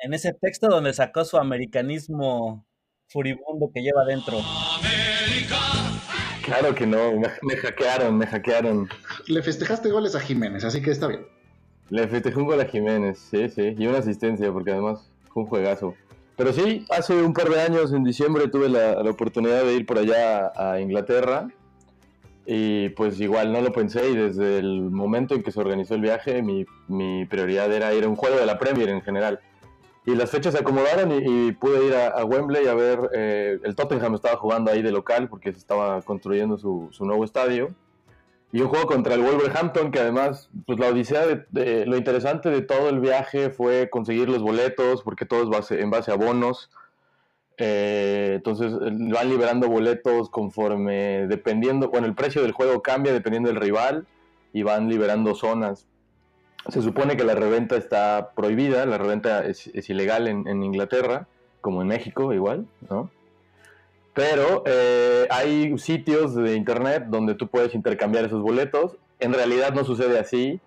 En 0.00 0.12
ese 0.12 0.34
texto 0.34 0.68
donde 0.68 0.92
sacó 0.92 1.24
su 1.24 1.38
americanismo 1.38 2.66
furibundo 3.08 3.70
que 3.72 3.80
lleva 3.80 4.04
dentro. 4.04 4.38
Claro 6.44 6.74
que 6.74 6.86
no, 6.86 7.12
me, 7.12 7.28
me 7.42 7.56
hackearon, 7.56 8.18
me 8.18 8.26
hackearon. 8.26 8.88
Le 9.26 9.42
festejaste 9.42 9.88
goles 9.90 10.14
a 10.14 10.20
Jiménez, 10.20 10.64
así 10.64 10.82
que 10.82 10.90
está 10.90 11.06
bien. 11.06 11.26
Le 11.88 12.06
festejé 12.08 12.38
un 12.38 12.46
gol 12.46 12.60
a 12.60 12.66
Jiménez, 12.66 13.18
sí, 13.18 13.48
sí, 13.48 13.74
y 13.78 13.86
una 13.86 13.98
asistencia, 13.98 14.52
porque 14.52 14.72
además 14.72 15.10
fue 15.32 15.42
un 15.42 15.48
juegazo. 15.48 15.94
Pero 16.36 16.52
sí, 16.52 16.84
hace 16.90 17.22
un 17.22 17.32
par 17.32 17.48
de 17.48 17.60
años, 17.60 17.92
en 17.92 18.02
diciembre, 18.02 18.48
tuve 18.48 18.68
la, 18.68 19.02
la 19.02 19.10
oportunidad 19.10 19.64
de 19.64 19.74
ir 19.74 19.86
por 19.86 19.98
allá 19.98 20.52
a 20.56 20.80
Inglaterra. 20.80 21.48
Y 22.46 22.90
pues 22.90 23.18
igual 23.20 23.52
no 23.52 23.62
lo 23.62 23.72
pensé 23.72 24.10
y 24.10 24.16
desde 24.16 24.58
el 24.58 24.90
momento 24.90 25.34
en 25.34 25.42
que 25.42 25.50
se 25.50 25.60
organizó 25.60 25.94
el 25.94 26.02
viaje, 26.02 26.42
mi, 26.42 26.66
mi 26.88 27.24
prioridad 27.24 27.72
era 27.72 27.94
ir 27.94 28.04
a 28.04 28.08
un 28.08 28.16
juego 28.16 28.36
de 28.36 28.44
la 28.44 28.58
Premier 28.58 28.90
en 28.90 29.00
general. 29.00 29.40
Y 30.06 30.14
las 30.14 30.30
fechas 30.30 30.52
se 30.52 30.60
acomodaron 30.60 31.10
y, 31.12 31.52
pude 31.52 31.86
ir 31.86 31.94
a, 31.94 32.08
a 32.08 32.24
Wembley 32.24 32.66
a 32.66 32.74
ver, 32.74 32.98
eh, 33.14 33.58
el 33.62 33.74
Tottenham 33.74 34.14
estaba 34.14 34.36
jugando 34.36 34.70
ahí 34.70 34.82
de 34.82 34.92
local 34.92 35.28
porque 35.28 35.52
se 35.52 35.58
estaba 35.58 36.02
construyendo 36.02 36.58
su, 36.58 36.88
su 36.90 37.06
nuevo 37.06 37.24
estadio. 37.24 37.68
Y 38.54 38.60
un 38.60 38.68
juego 38.68 38.86
contra 38.86 39.14
el 39.14 39.20
Wolverhampton, 39.20 39.90
que 39.90 39.98
además, 39.98 40.48
pues 40.64 40.78
la 40.78 40.86
odisea 40.86 41.26
de, 41.50 41.86
lo 41.86 41.96
interesante 41.96 42.50
de 42.50 42.62
todo 42.62 42.88
el 42.88 43.00
viaje 43.00 43.50
fue 43.50 43.90
conseguir 43.90 44.28
los 44.28 44.42
boletos, 44.42 45.02
porque 45.02 45.26
todo 45.26 45.42
es 45.42 45.48
base- 45.48 45.80
en 45.80 45.90
base 45.90 46.12
a 46.12 46.14
bonos. 46.14 46.70
Eh, 47.56 48.34
entonces 48.36 48.72
van 48.78 49.28
liberando 49.28 49.68
boletos 49.68 50.30
conforme, 50.30 51.26
dependiendo, 51.26 51.88
bueno, 51.88 52.06
el 52.06 52.14
precio 52.14 52.42
del 52.42 52.52
juego 52.52 52.80
cambia 52.80 53.12
dependiendo 53.12 53.48
del 53.48 53.60
rival 53.60 54.06
y 54.52 54.62
van 54.62 54.88
liberando 54.88 55.34
zonas. 55.34 55.88
Se 56.68 56.80
supone 56.80 57.16
que 57.16 57.24
la 57.24 57.34
reventa 57.34 57.74
está 57.74 58.30
prohibida, 58.36 58.86
la 58.86 58.98
reventa 58.98 59.44
es, 59.44 59.66
ilegal 59.90 60.28
en 60.28 60.62
Inglaterra, 60.62 61.26
como 61.60 61.82
en 61.82 61.88
México 61.88 62.32
igual, 62.32 62.66
¿no? 62.88 63.10
Pero 64.14 64.62
eh, 64.64 65.26
hay 65.28 65.76
sitios 65.78 66.34
de 66.36 66.54
internet 66.54 67.06
donde 67.08 67.34
tú 67.34 67.48
puedes 67.48 67.74
intercambiar 67.74 68.24
esos 68.24 68.42
boletos. 68.42 68.96
En 69.18 69.32
realidad 69.32 69.74
no 69.74 69.84
sucede 69.84 70.18
así. 70.18 70.60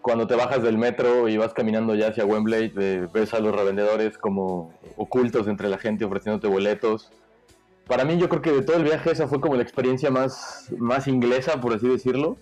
Cuando 0.00 0.26
te 0.26 0.34
bajas 0.34 0.62
del 0.62 0.76
metro 0.78 1.28
y 1.28 1.36
vas 1.36 1.54
caminando 1.54 1.94
ya 1.94 2.08
hacia 2.08 2.26
Wembley, 2.26 2.72
eh, 2.78 3.06
ves 3.12 3.32
a 3.34 3.40
los 3.40 3.54
revendedores 3.54 4.18
como 4.18 4.72
ocultos 4.96 5.48
entre 5.48 5.68
la 5.68 5.78
gente 5.78 6.04
ofreciéndote 6.04 6.48
boletos. 6.48 7.10
Para 7.86 8.04
mí 8.04 8.16
yo 8.16 8.28
creo 8.30 8.40
que 8.40 8.52
de 8.52 8.62
todo 8.62 8.76
el 8.76 8.84
viaje 8.84 9.12
esa 9.12 9.28
fue 9.28 9.40
como 9.40 9.56
la 9.56 9.62
experiencia 9.62 10.10
más, 10.10 10.72
más 10.78 11.06
inglesa, 11.06 11.60
por 11.60 11.74
así 11.74 11.86
decirlo. 11.86 12.38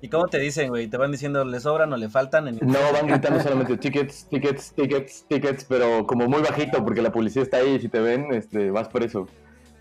¿Y 0.00 0.08
cómo 0.08 0.28
te 0.28 0.38
dicen, 0.38 0.68
güey? 0.68 0.86
¿Te 0.86 0.96
van 0.96 1.10
diciendo 1.10 1.44
le 1.44 1.58
sobran 1.60 1.92
o 1.92 1.96
le 1.96 2.08
faltan? 2.08 2.46
En 2.48 2.58
No, 2.60 2.78
van 2.92 3.06
gritando 3.08 3.40
solamente 3.42 3.76
tickets, 3.76 4.26
tickets, 4.28 4.72
tickets, 4.72 5.24
tickets, 5.28 5.64
pero 5.64 6.06
como 6.06 6.28
muy 6.28 6.40
bajito 6.40 6.84
porque 6.84 7.02
la 7.02 7.10
policía 7.10 7.42
está 7.42 7.56
ahí 7.58 7.74
y 7.74 7.80
si 7.80 7.88
te 7.88 8.00
ven, 8.00 8.32
este, 8.32 8.70
vas 8.70 8.88
preso, 8.88 9.26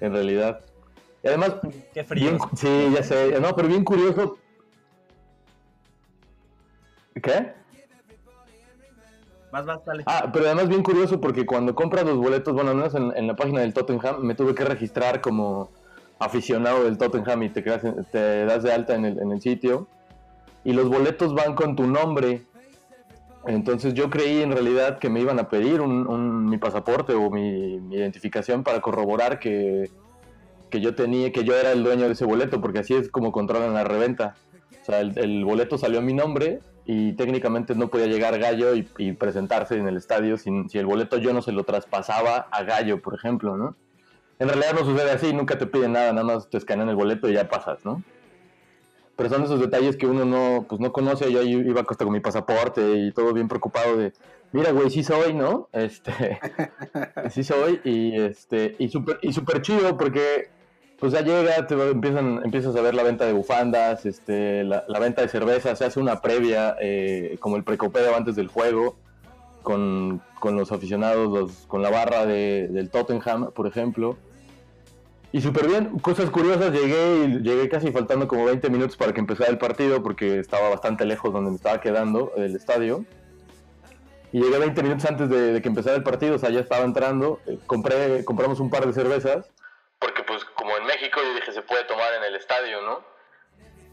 en 0.01 0.13
realidad. 0.13 0.59
Y 1.23 1.27
además, 1.27 1.55
Qué 1.93 2.03
frío. 2.03 2.29
bien- 2.31 2.39
sí, 2.55 2.89
ya 2.95 3.03
sé, 3.03 3.39
no, 3.39 3.55
pero 3.55 3.67
bien 3.67 3.83
curioso. 3.83 4.37
¿Qué? 7.21 7.53
Más, 9.51 9.65
más, 9.65 9.83
dale. 9.85 10.03
Ah, 10.05 10.29
pero 10.33 10.45
además 10.45 10.67
bien 10.67 10.83
curioso 10.83 11.21
porque 11.21 11.45
cuando 11.45 11.73
compras 11.73 12.05
los 12.05 12.17
boletos, 12.17 12.53
bueno, 12.53 12.71
al 12.71 12.75
menos 12.77 12.93
en, 12.95 13.15
en 13.15 13.27
la 13.27 13.35
página 13.35 13.61
del 13.61 13.73
Tottenham, 13.73 14.21
me 14.21 14.35
tuve 14.35 14.53
que 14.53 14.65
registrar 14.65 15.21
como 15.21 15.69
aficionado 16.19 16.83
del 16.83 16.97
Tottenham 16.97 17.43
y 17.43 17.49
te, 17.49 17.63
en- 17.67 18.05
te 18.11 18.45
das 18.45 18.63
de 18.63 18.73
alta 18.73 18.95
en 18.95 19.05
el, 19.05 19.19
en 19.19 19.31
el 19.31 19.41
sitio. 19.41 19.87
Y 20.67 20.73
los 20.73 20.89
boletos 20.89 21.33
van 21.33 21.55
con 21.55 21.77
tu 21.77 21.87
nombre. 21.87 22.41
Entonces 23.45 23.93
yo 23.93 24.09
creí 24.09 24.41
en 24.41 24.51
realidad 24.51 24.99
que 24.99 25.09
me 25.09 25.21
iban 25.21 25.39
a 25.39 25.47
pedir 25.47 25.79
un, 25.79 26.49
mi 26.49 26.57
pasaporte 26.57 27.13
o 27.13 27.29
mi, 27.29 27.75
identificación 27.95 28.65
para 28.65 28.81
corroborar 28.81 29.39
que, 29.39 29.89
que 30.69 30.81
yo 30.81 30.93
tenía, 30.93 31.31
que 31.31 31.45
yo 31.45 31.55
era 31.55 31.71
el 31.71 31.85
dueño 31.85 32.07
de 32.07 32.11
ese 32.11 32.25
boleto, 32.25 32.59
porque 32.59 32.79
así 32.79 32.93
es 32.93 33.07
como 33.07 33.31
controlan 33.31 33.73
la 33.73 33.85
reventa. 33.85 34.35
O 34.81 34.85
sea, 34.85 34.99
el, 34.99 35.17
el 35.17 35.45
boleto 35.45 35.77
salió 35.77 35.99
a 35.99 36.01
mi 36.01 36.13
nombre 36.13 36.59
y 36.83 37.13
técnicamente 37.13 37.73
no 37.73 37.87
podía 37.87 38.07
llegar 38.07 38.37
Gallo 38.37 38.75
y, 38.75 38.89
y 38.97 39.13
presentarse 39.13 39.77
en 39.77 39.87
el 39.87 39.95
estadio 39.95 40.37
sin, 40.37 40.69
si 40.69 40.79
el 40.79 40.85
boleto 40.85 41.17
yo 41.17 41.31
no 41.31 41.41
se 41.41 41.53
lo 41.53 41.63
traspasaba 41.63 42.49
a 42.51 42.63
Gallo, 42.63 43.01
por 43.01 43.15
ejemplo, 43.15 43.55
¿no? 43.55 43.77
En 44.39 44.49
realidad 44.49 44.73
no 44.73 44.83
sucede 44.83 45.11
así, 45.11 45.31
nunca 45.31 45.57
te 45.57 45.65
piden 45.65 45.93
nada, 45.93 46.11
nada 46.11 46.25
más 46.25 46.49
te 46.49 46.57
escanean 46.57 46.89
el 46.89 46.97
boleto 46.97 47.29
y 47.29 47.35
ya 47.35 47.47
pasas, 47.47 47.85
¿no? 47.85 48.03
Pero 49.17 49.29
son 49.29 49.43
esos 49.43 49.59
detalles 49.59 49.97
que 49.97 50.05
uno 50.07 50.23
no, 50.25 50.65
pues 50.69 50.79
no 50.79 50.93
conoce. 50.93 51.31
Yo 51.31 51.41
iba 51.41 51.81
hasta 51.81 52.05
con 52.05 52.13
mi 52.13 52.19
pasaporte 52.21 52.81
y 52.97 53.11
todo 53.11 53.33
bien 53.33 53.47
preocupado 53.49 53.97
de, 53.97 54.13
mira, 54.53 54.71
güey, 54.71 54.89
sí 54.91 55.03
soy, 55.03 55.33
¿no? 55.33 55.67
Este, 55.73 56.39
sí 57.31 57.43
soy 57.43 57.81
y 57.83 58.15
este, 58.15 58.75
y 58.79 58.87
súper 58.89 59.17
y 59.21 59.33
super 59.33 59.61
chido 59.61 59.97
porque 59.97 60.49
pues 60.99 61.13
ya 61.13 61.21
llega, 61.21 61.67
te 61.67 61.75
empiezan, 61.75 62.41
empiezas 62.43 62.75
a 62.75 62.81
ver 62.81 62.95
la 62.95 63.03
venta 63.03 63.25
de 63.25 63.33
bufandas, 63.33 64.05
este, 64.05 64.63
la, 64.63 64.83
la 64.87 64.99
venta 64.99 65.21
de 65.21 65.27
cerveza, 65.27 65.75
se 65.75 65.85
hace 65.85 65.99
una 65.99 66.21
previa, 66.21 66.75
eh, 66.81 67.37
como 67.39 67.55
el 67.57 67.63
precopeo 67.63 68.15
antes 68.15 68.35
del 68.35 68.47
juego, 68.47 68.97
con, 69.61 70.21
con 70.39 70.55
los 70.55 70.71
aficionados, 70.71 71.29
los, 71.31 71.51
con 71.67 71.81
la 71.83 71.89
barra 71.91 72.25
de- 72.25 72.67
del 72.69 72.89
Tottenham, 72.89 73.51
por 73.51 73.67
ejemplo. 73.67 74.17
Y 75.31 75.41
súper 75.41 75.67
bien, 75.67 75.99
cosas 75.99 76.29
curiosas, 76.29 76.71
llegué 76.71 77.25
y 77.25 77.41
llegué 77.41 77.67
casi 77.69 77.91
faltando 77.91 78.27
como 78.27 78.45
20 78.45 78.69
minutos 78.69 78.95
para 78.95 79.13
que 79.13 79.19
empezara 79.19 79.49
el 79.49 79.57
partido 79.57 80.01
porque 80.01 80.39
estaba 80.39 80.69
bastante 80.69 81.05
lejos 81.05 81.33
donde 81.33 81.49
me 81.51 81.57
estaba 81.57 81.81
quedando 81.81 82.31
el 82.37 82.55
estadio. 82.55 83.05
Y 84.31 84.41
llegué 84.41 84.57
20 84.57 84.83
minutos 84.83 85.05
antes 85.05 85.29
de, 85.29 85.53
de 85.53 85.61
que 85.61 85.67
empezara 85.67 85.95
el 85.95 86.03
partido, 86.03 86.35
o 86.35 86.39
sea, 86.39 86.49
ya 86.49 86.61
estaba 86.61 86.85
entrando. 86.85 87.39
eh, 87.45 87.59
compré, 87.65 88.23
compramos 88.25 88.59
un 88.59 88.69
par 88.69 88.85
de 88.85 88.93
cervezas, 88.93 89.51
porque 89.99 90.23
pues 90.23 90.43
como 90.55 90.77
en 90.77 90.85
México 90.85 91.19
yo 91.23 91.33
dije 91.35 91.51
se 91.51 91.61
puede 91.61 91.83
tomar 91.85 92.13
en 92.17 92.23
el 92.23 92.35
estadio, 92.35 92.81
¿no? 92.81 92.99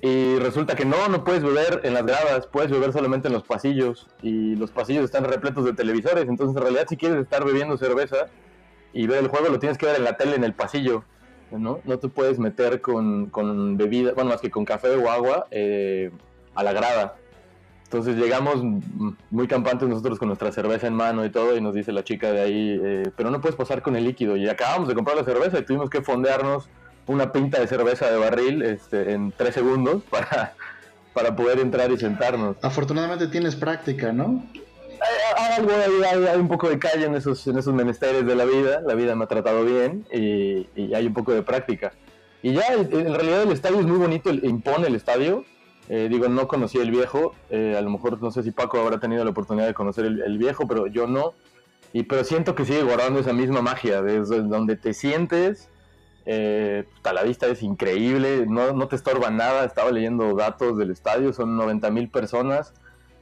Y 0.01 0.39
resulta 0.39 0.77
que 0.77 0.85
no, 0.85 1.09
no 1.09 1.25
puedes 1.25 1.43
beber 1.43 1.81
en 1.85 1.95
las 1.95 2.05
gradas, 2.05 2.47
puedes 2.47 2.71
beber 2.71 2.93
solamente 2.93 3.29
en 3.29 3.33
los 3.33 3.43
pasillos. 3.43 4.07
Y 4.21 4.55
los 4.57 4.71
pasillos 4.71 5.05
están 5.05 5.25
repletos 5.25 5.65
de 5.65 5.73
televisores, 5.73 6.29
entonces 6.29 6.55
en 6.57 6.63
realidad 6.63 6.87
si 6.89 6.99
quieres 6.99 7.23
estar 7.23 7.43
bebiendo 7.45 7.79
cerveza 7.79 8.27
y 8.93 9.07
ver 9.07 9.21
el 9.21 9.29
juego 9.29 9.49
lo 9.49 9.59
tienes 9.59 9.79
que 9.79 9.87
ver 9.87 9.97
en 9.97 10.05
la 10.05 10.19
tele 10.19 10.37
en 10.37 10.45
el 10.45 10.53
pasillo, 10.53 11.05
¿no? 11.59 11.81
No 11.85 11.99
te 11.99 12.09
puedes 12.09 12.39
meter 12.39 12.81
con, 12.81 13.27
con 13.27 13.77
bebida, 13.77 14.13
bueno, 14.13 14.31
más 14.31 14.41
que 14.41 14.51
con 14.51 14.65
café 14.65 14.91
o 14.97 15.11
agua 15.11 15.47
eh, 15.51 16.11
a 16.55 16.63
la 16.63 16.73
grada. 16.73 17.17
Entonces 17.85 18.17
llegamos 18.17 18.57
muy 19.31 19.47
campantes 19.47 19.89
nosotros 19.89 20.19
con 20.19 20.29
nuestra 20.29 20.51
cerveza 20.51 20.87
en 20.87 20.95
mano 20.95 21.25
y 21.25 21.31
todo 21.31 21.57
y 21.57 21.61
nos 21.61 21.75
dice 21.75 21.93
la 21.93 22.03
chica 22.03 22.33
de 22.33 22.41
ahí, 22.41 22.81
eh, 22.83 23.11
pero 23.17 23.31
no 23.31 23.41
puedes 23.41 23.57
pasar 23.57 23.83
con 23.83 23.95
el 23.95 24.05
líquido. 24.05 24.37
Y 24.37 24.49
acabamos 24.49 24.89
de 24.89 24.95
comprar 24.95 25.17
la 25.17 25.25
cerveza 25.25 25.59
y 25.59 25.63
tuvimos 25.63 25.91
que 25.91 26.03
fondearnos 26.03 26.69
una 27.07 27.31
pinta 27.33 27.61
de 27.61 27.67
cerveza 27.67 28.11
de 28.11 28.17
barril 28.17 28.63
este, 28.63 29.13
en 29.13 29.33
tres 29.33 29.55
segundos 29.55 30.03
para, 30.11 30.55
para 31.13 31.37
poder 31.37 31.61
entrar 31.61 31.93
y 31.93 31.97
sentarnos. 31.97 32.57
Afortunadamente 32.63 33.29
tienes 33.29 33.55
práctica, 33.55 34.13
¿no? 34.13 34.45
Algo, 35.57 35.71
hay, 35.73 36.03
hay- 36.05 36.27
hay 36.27 36.39
un 36.41 36.49
poco 36.49 36.69
de 36.69 36.79
calle 36.79 37.05
en 37.07 37.15
esos, 37.15 37.47
en 37.47 37.59
esos 37.59 37.75
menesteres 37.75 38.25
de 38.27 38.35
la 38.35 38.45
vida, 38.45 38.81
la 38.81 38.95
vida 38.95 39.15
me 39.15 39.25
ha 39.25 39.27
tratado 39.29 39.65
bien 39.65 40.07
y, 40.13 40.67
y 40.75 40.95
hay 40.95 41.07
un 41.07 41.15
poco 41.15 41.33
de 41.33 41.43
práctica. 41.43 41.93
Y 42.43 42.53
ya, 42.53 42.63
en 42.75 43.15
realidad 43.15 43.43
el 43.43 43.53
estadio 43.53 43.81
es 43.81 43.87
muy 43.87 43.99
bonito, 43.99 44.31
impone 44.31 44.87
el 44.89 44.95
estadio. 44.95 45.45
Eh, 45.89 46.09
digo, 46.11 46.29
no 46.29 46.49
conocí 46.49 46.79
el 46.79 46.91
viejo, 46.91 47.35
eh, 47.51 47.75
a 47.77 47.81
lo 47.83 47.91
mejor 47.91 48.21
no 48.23 48.31
sé 48.31 48.43
si 48.43 48.51
Paco 48.53 48.81
habrá 48.81 48.99
tenido 49.01 49.23
la 49.25 49.31
oportunidad 49.31 49.67
de 49.67 49.75
conocer 49.75 50.07
el, 50.07 50.23
el 50.23 50.39
viejo, 50.39 50.67
pero 50.67 50.87
yo 50.87 51.07
no. 51.07 51.35
Y, 51.93 52.05
pero 52.05 52.25
siento 52.25 52.55
que 52.55 52.65
sigue 52.65 52.83
guardando 52.83 53.21
esa 53.21 53.33
misma 53.33 53.61
magia, 53.63 54.01
desde 54.03 54.41
donde 54.43 54.77
te 54.77 54.95
sientes, 54.95 55.69
eh, 56.27 56.85
la 57.05 57.23
vista 57.23 57.47
es 57.47 57.63
increíble, 57.63 58.47
no, 58.49 58.73
no 58.73 58.89
te 58.89 58.97
estorba 58.97 59.31
nada, 59.31 59.65
estaba 59.65 59.91
leyendo 59.91 60.35
datos 60.35 60.79
del 60.79 60.91
estadio, 60.91 61.33
son 61.35 61.57
90 61.57 61.91
mil 61.91 62.09
personas, 62.09 62.73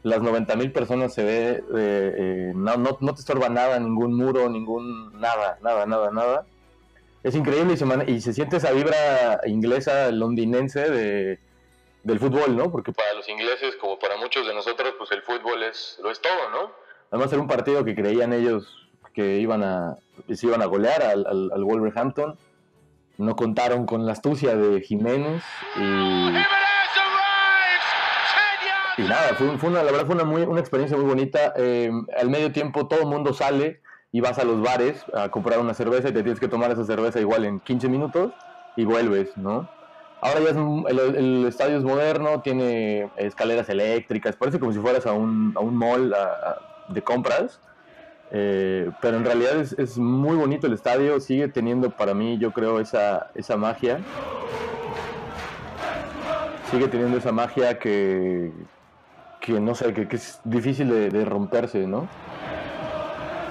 las 0.03 0.21
90 0.21 0.57
mil 0.57 0.73
personas 0.73 1.15
se 1.15 1.23
ve, 1.23 1.51
eh, 1.51 1.63
eh, 1.77 2.53
no, 2.55 2.77
no, 2.77 2.99
no, 3.01 3.15
te 3.15 3.21
estorba 3.21 3.49
nada, 3.49 3.79
ningún 3.79 4.15
muro, 4.15 4.49
ningún, 4.49 5.19
nada, 5.21 5.59
nada, 5.63 5.87
nada, 5.87 6.11
nada. 6.11 6.47
Es 7.23 7.37
increíble 7.37 7.75
y 7.75 7.77
se, 7.77 7.87
y 8.11 8.21
se 8.21 8.33
siente 8.33 8.57
esa 8.57 8.73
vibra 8.73 9.41
inglesa, 9.47 10.11
londinense 10.11 10.91
de, 10.91 11.39
del 12.03 12.19
fútbol, 12.19 12.57
¿no? 12.57 12.71
Porque 12.71 12.93
para 12.93 13.15
los 13.15 13.29
ingleses, 13.29 13.77
como 13.77 13.99
para 13.99 14.17
muchos 14.17 14.47
de 14.47 14.55
nosotros, 14.55 14.95
pues 14.99 15.13
el 15.13 15.23
fútbol 15.23 15.63
es, 15.63 16.01
lo 16.03 16.11
es 16.11 16.21
todo, 16.21 16.51
¿no? 16.51 16.73
Además 17.11 17.33
era 17.33 17.43
un 17.43 17.49
partido 17.49 17.85
que 17.85 17.95
creían 17.95 18.33
ellos 18.33 18.89
que 19.15 19.39
iban 19.39 19.63
a, 19.63 19.97
se 20.35 20.47
iban 20.47 20.63
a 20.63 20.67
golear 20.67 21.03
al, 21.03 21.27
al, 21.27 21.51
al 21.53 21.65
Wolverhampton. 21.65 22.37
No 23.19 23.37
contaron 23.37 23.87
con 23.87 24.07
la 24.07 24.13
astucia 24.13 24.57
de 24.57 24.81
Jiménez 24.81 25.45
y 25.77 26.33
y 28.99 29.03
nada, 29.03 29.35
fue, 29.35 29.71
una, 29.71 29.83
la 29.83 29.91
verdad 29.91 30.07
fue 30.07 30.15
una, 30.15 30.25
muy, 30.25 30.43
una 30.43 30.61
experiencia 30.61 30.97
muy 30.97 31.07
bonita. 31.07 31.55
Eh, 31.57 31.91
al 32.19 32.29
medio 32.29 32.53
tiempo 32.53 32.87
todo 32.87 33.01
el 33.01 33.07
mundo 33.07 33.33
sale 33.33 33.81
y 34.13 34.21
vas 34.21 34.39
a 34.39 34.45
los 34.45 34.61
bares 34.61 35.05
a 35.15 35.31
comprar 35.31 35.59
una 35.59 35.75
cerveza 35.75 36.11
y 36.11 36.13
te 36.13 36.23
tienes 36.23 36.39
que 36.39 36.49
tomar 36.49 36.71
esa 36.71 36.85
cerveza 36.85 37.19
igual 37.19 37.45
en 37.45 37.61
15 37.61 37.89
minutos 37.89 38.33
y 38.77 38.85
vuelves, 38.85 39.37
¿no? 39.37 39.69
Ahora 40.21 40.41
ya 40.41 40.51
es, 40.51 40.57
el, 40.57 41.17
el, 41.17 41.47
estadio 41.47 41.79
es 41.79 41.83
moderno, 41.83 42.43
tiene 42.43 43.11
escaleras 43.17 43.69
eléctricas, 43.69 44.37
parece 44.37 44.61
como 44.61 44.73
si 44.73 44.79
fueras 44.79 45.05
a 45.07 45.13
un, 45.13 45.53
a 45.57 45.61
un 45.61 45.77
mall 45.77 46.15
de 46.89 47.03
compras, 47.03 47.61
eh, 48.31 48.89
pero 49.01 49.17
en 49.17 49.25
realidad 49.25 49.57
es, 49.57 49.73
es, 49.73 49.99
muy 49.99 50.37
bonito 50.37 50.69
el 50.69 50.75
estadio, 50.75 51.19
sigue 51.19 51.49
teniendo 51.49 51.91
para 51.91 52.15
mí 52.15 52.39
yo 52.39 52.53
creo 52.53 52.79
esa, 52.79 53.31
esa 53.35 53.57
magia, 53.57 53.99
sigue 56.71 56.87
teniendo 56.87 57.19
esa 57.19 57.33
magia 57.33 57.81
que, 57.81 58.53
que 59.43 59.61
no 59.61 59.75
sé, 59.75 59.93
que, 59.93 60.07
es 60.15 60.41
difícil 60.45 60.89
de, 61.11 61.25
romperse, 61.25 61.87
¿no? 61.87 62.09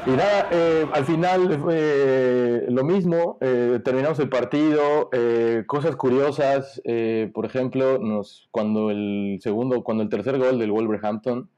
Y 0.08 0.12
nada, 0.12 0.48
eh, 0.52 0.88
al 0.94 1.06
final 1.06 1.60
fue 1.60 2.66
lo 2.70 2.84
mismo, 2.84 3.38
eh, 3.40 3.80
terminamos 3.84 4.18
el 4.20 4.30
partido, 4.30 5.10
eh, 5.12 5.64
cosas 5.68 5.96
curiosas, 5.96 6.82
eh, 6.86 7.30
por 7.36 7.46
ejemplo, 7.46 8.00
nos, 8.00 8.48
cuando 8.50 8.90
el 8.90 9.38
segundo, 9.44 9.84
cuando 9.84 10.02
el 10.02 10.10
tercer 10.10 10.40
gol 10.40 10.58
del 10.58 10.72
Wolverhampton, 10.72 11.50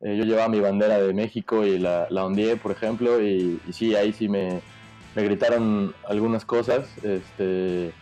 eh, 0.00 0.16
yo 0.16 0.24
llevaba 0.24 0.48
mi 0.48 0.60
bandera 0.60 0.98
de 0.98 1.12
México 1.12 1.66
y 1.66 1.78
la, 1.78 2.06
la 2.08 2.24
ondeé, 2.24 2.56
por 2.56 2.70
ejemplo, 2.70 3.20
y, 3.20 3.60
y, 3.68 3.72
sí, 3.74 3.94
ahí 3.94 4.12
sí 4.14 4.30
me, 4.30 4.60
me 5.14 5.22
gritaron 5.22 5.94
algunas 6.08 6.46
cosas, 6.46 6.88
este, 7.04 7.92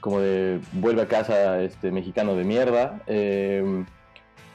como 0.00 0.20
de 0.20 0.60
vuelve 0.74 1.02
a 1.02 1.08
casa 1.08 1.60
este 1.62 1.90
mexicano 1.90 2.36
de 2.36 2.44
mierda. 2.44 3.02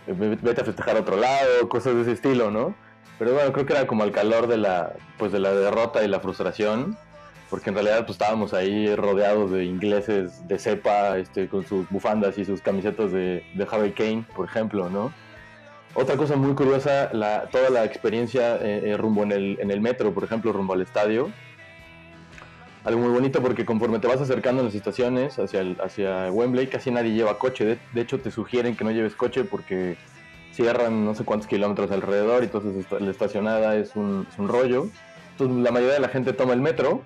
Eh, 0.09 0.37
vete 0.41 0.61
a 0.61 0.65
festejar 0.65 0.97
a 0.97 1.01
otro 1.01 1.17
lado, 1.17 1.69
cosas 1.69 1.95
de 1.95 2.01
ese 2.01 2.13
estilo, 2.13 2.49
¿no? 2.49 2.75
Pero 3.19 3.33
bueno, 3.33 3.51
creo 3.53 3.65
que 3.65 3.73
era 3.73 3.85
como 3.85 4.03
el 4.03 4.11
calor 4.11 4.47
de 4.47 4.57
la, 4.57 4.93
pues 5.17 5.31
de 5.31 5.39
la 5.39 5.51
derrota 5.51 6.03
y 6.03 6.07
la 6.07 6.19
frustración, 6.19 6.97
porque 7.49 7.69
en 7.69 7.75
realidad 7.75 7.99
pues 7.99 8.11
estábamos 8.11 8.53
ahí 8.53 8.95
rodeados 8.95 9.51
de 9.51 9.65
ingleses 9.65 10.47
de 10.47 10.57
cepa, 10.57 11.17
este, 11.17 11.47
con 11.47 11.65
sus 11.65 11.87
bufandas 11.89 12.37
y 12.37 12.45
sus 12.45 12.61
camisetas 12.61 13.11
de, 13.11 13.43
de 13.53 13.67
Harry 13.71 13.91
Kane, 13.91 14.25
por 14.35 14.47
ejemplo, 14.47 14.89
¿no? 14.89 15.13
Otra 15.95 16.17
cosa 16.17 16.35
muy 16.35 16.53
curiosa, 16.53 17.09
la, 17.13 17.47
toda 17.51 17.69
la 17.69 17.83
experiencia 17.83 18.57
eh, 18.57 18.95
rumbo 18.95 19.23
en 19.23 19.31
el, 19.31 19.57
en 19.59 19.71
el 19.71 19.81
metro, 19.81 20.13
por 20.13 20.23
ejemplo, 20.23 20.53
rumbo 20.53 20.73
al 20.73 20.81
estadio. 20.81 21.31
Algo 22.89 23.01
muy 23.01 23.11
bonito 23.11 23.39
porque 23.43 23.65
conforme 23.65 23.99
te 23.99 24.07
vas 24.07 24.19
acercando 24.19 24.61
en 24.61 24.65
las 24.65 24.73
estaciones 24.73 25.37
hacia, 25.37 25.61
hacia 25.83 26.31
Wembley, 26.31 26.65
casi 26.65 26.89
nadie 26.89 27.11
lleva 27.11 27.37
coche. 27.37 27.77
De, 27.93 28.01
hecho, 28.01 28.19
te 28.19 28.31
sugieren 28.31 28.75
que 28.75 28.83
no 28.83 28.89
lleves 28.89 29.13
coche 29.13 29.43
porque 29.43 29.95
cierran 30.53 31.05
no 31.05 31.13
sé 31.13 31.23
cuántos 31.23 31.47
kilómetros 31.47 31.91
alrededor 31.91 32.41
y 32.41 32.45
entonces 32.45 32.91
la 32.99 33.11
estacionada 33.11 33.75
es 33.75 33.95
un, 33.95 34.25
es 34.27 34.39
un 34.39 34.47
rollo. 34.47 34.87
Entonces 35.33 35.57
la 35.57 35.69
mayoría 35.69 35.93
de 35.93 35.99
la 35.99 36.09
gente 36.09 36.33
toma 36.33 36.53
el 36.53 36.61
metro 36.61 37.03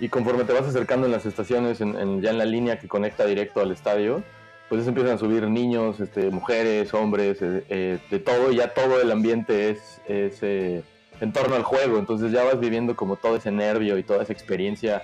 y 0.00 0.08
conforme 0.08 0.42
te 0.42 0.52
vas 0.52 0.66
acercando 0.66 1.06
en 1.06 1.12
las 1.12 1.26
estaciones, 1.26 1.80
en, 1.80 2.20
ya 2.20 2.30
en 2.30 2.38
la 2.38 2.44
línea 2.44 2.80
que 2.80 2.88
conecta 2.88 3.24
directo 3.24 3.60
al 3.60 3.70
estadio, 3.70 4.24
pues 4.68 4.84
empiezan 4.88 5.14
a 5.14 5.18
subir 5.18 5.46
niños, 5.46 6.00
este, 6.00 6.28
mujeres, 6.30 6.92
hombres, 6.92 7.40
eh, 7.40 7.62
eh, 7.68 7.98
de 8.10 8.18
todo, 8.18 8.50
y 8.50 8.56
ya 8.56 8.74
todo 8.74 9.00
el 9.00 9.12
ambiente 9.12 9.70
es, 9.70 10.00
es 10.08 10.42
eh, 10.42 10.82
en 11.20 11.32
torno 11.32 11.56
al 11.56 11.62
juego, 11.62 11.98
entonces 11.98 12.32
ya 12.32 12.44
vas 12.44 12.60
viviendo 12.60 12.94
como 12.96 13.16
todo 13.16 13.36
ese 13.36 13.50
nervio 13.50 13.98
y 13.98 14.02
toda 14.02 14.22
esa 14.22 14.32
experiencia 14.32 15.02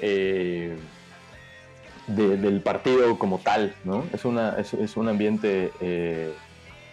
eh, 0.00 0.76
de, 2.06 2.36
del 2.36 2.60
partido 2.60 3.18
como 3.18 3.38
tal, 3.38 3.74
¿no? 3.84 4.04
Es, 4.12 4.24
una, 4.24 4.56
es, 4.58 4.96
un 4.96 5.08
ambiente 5.08 5.72
eh, 5.80 6.32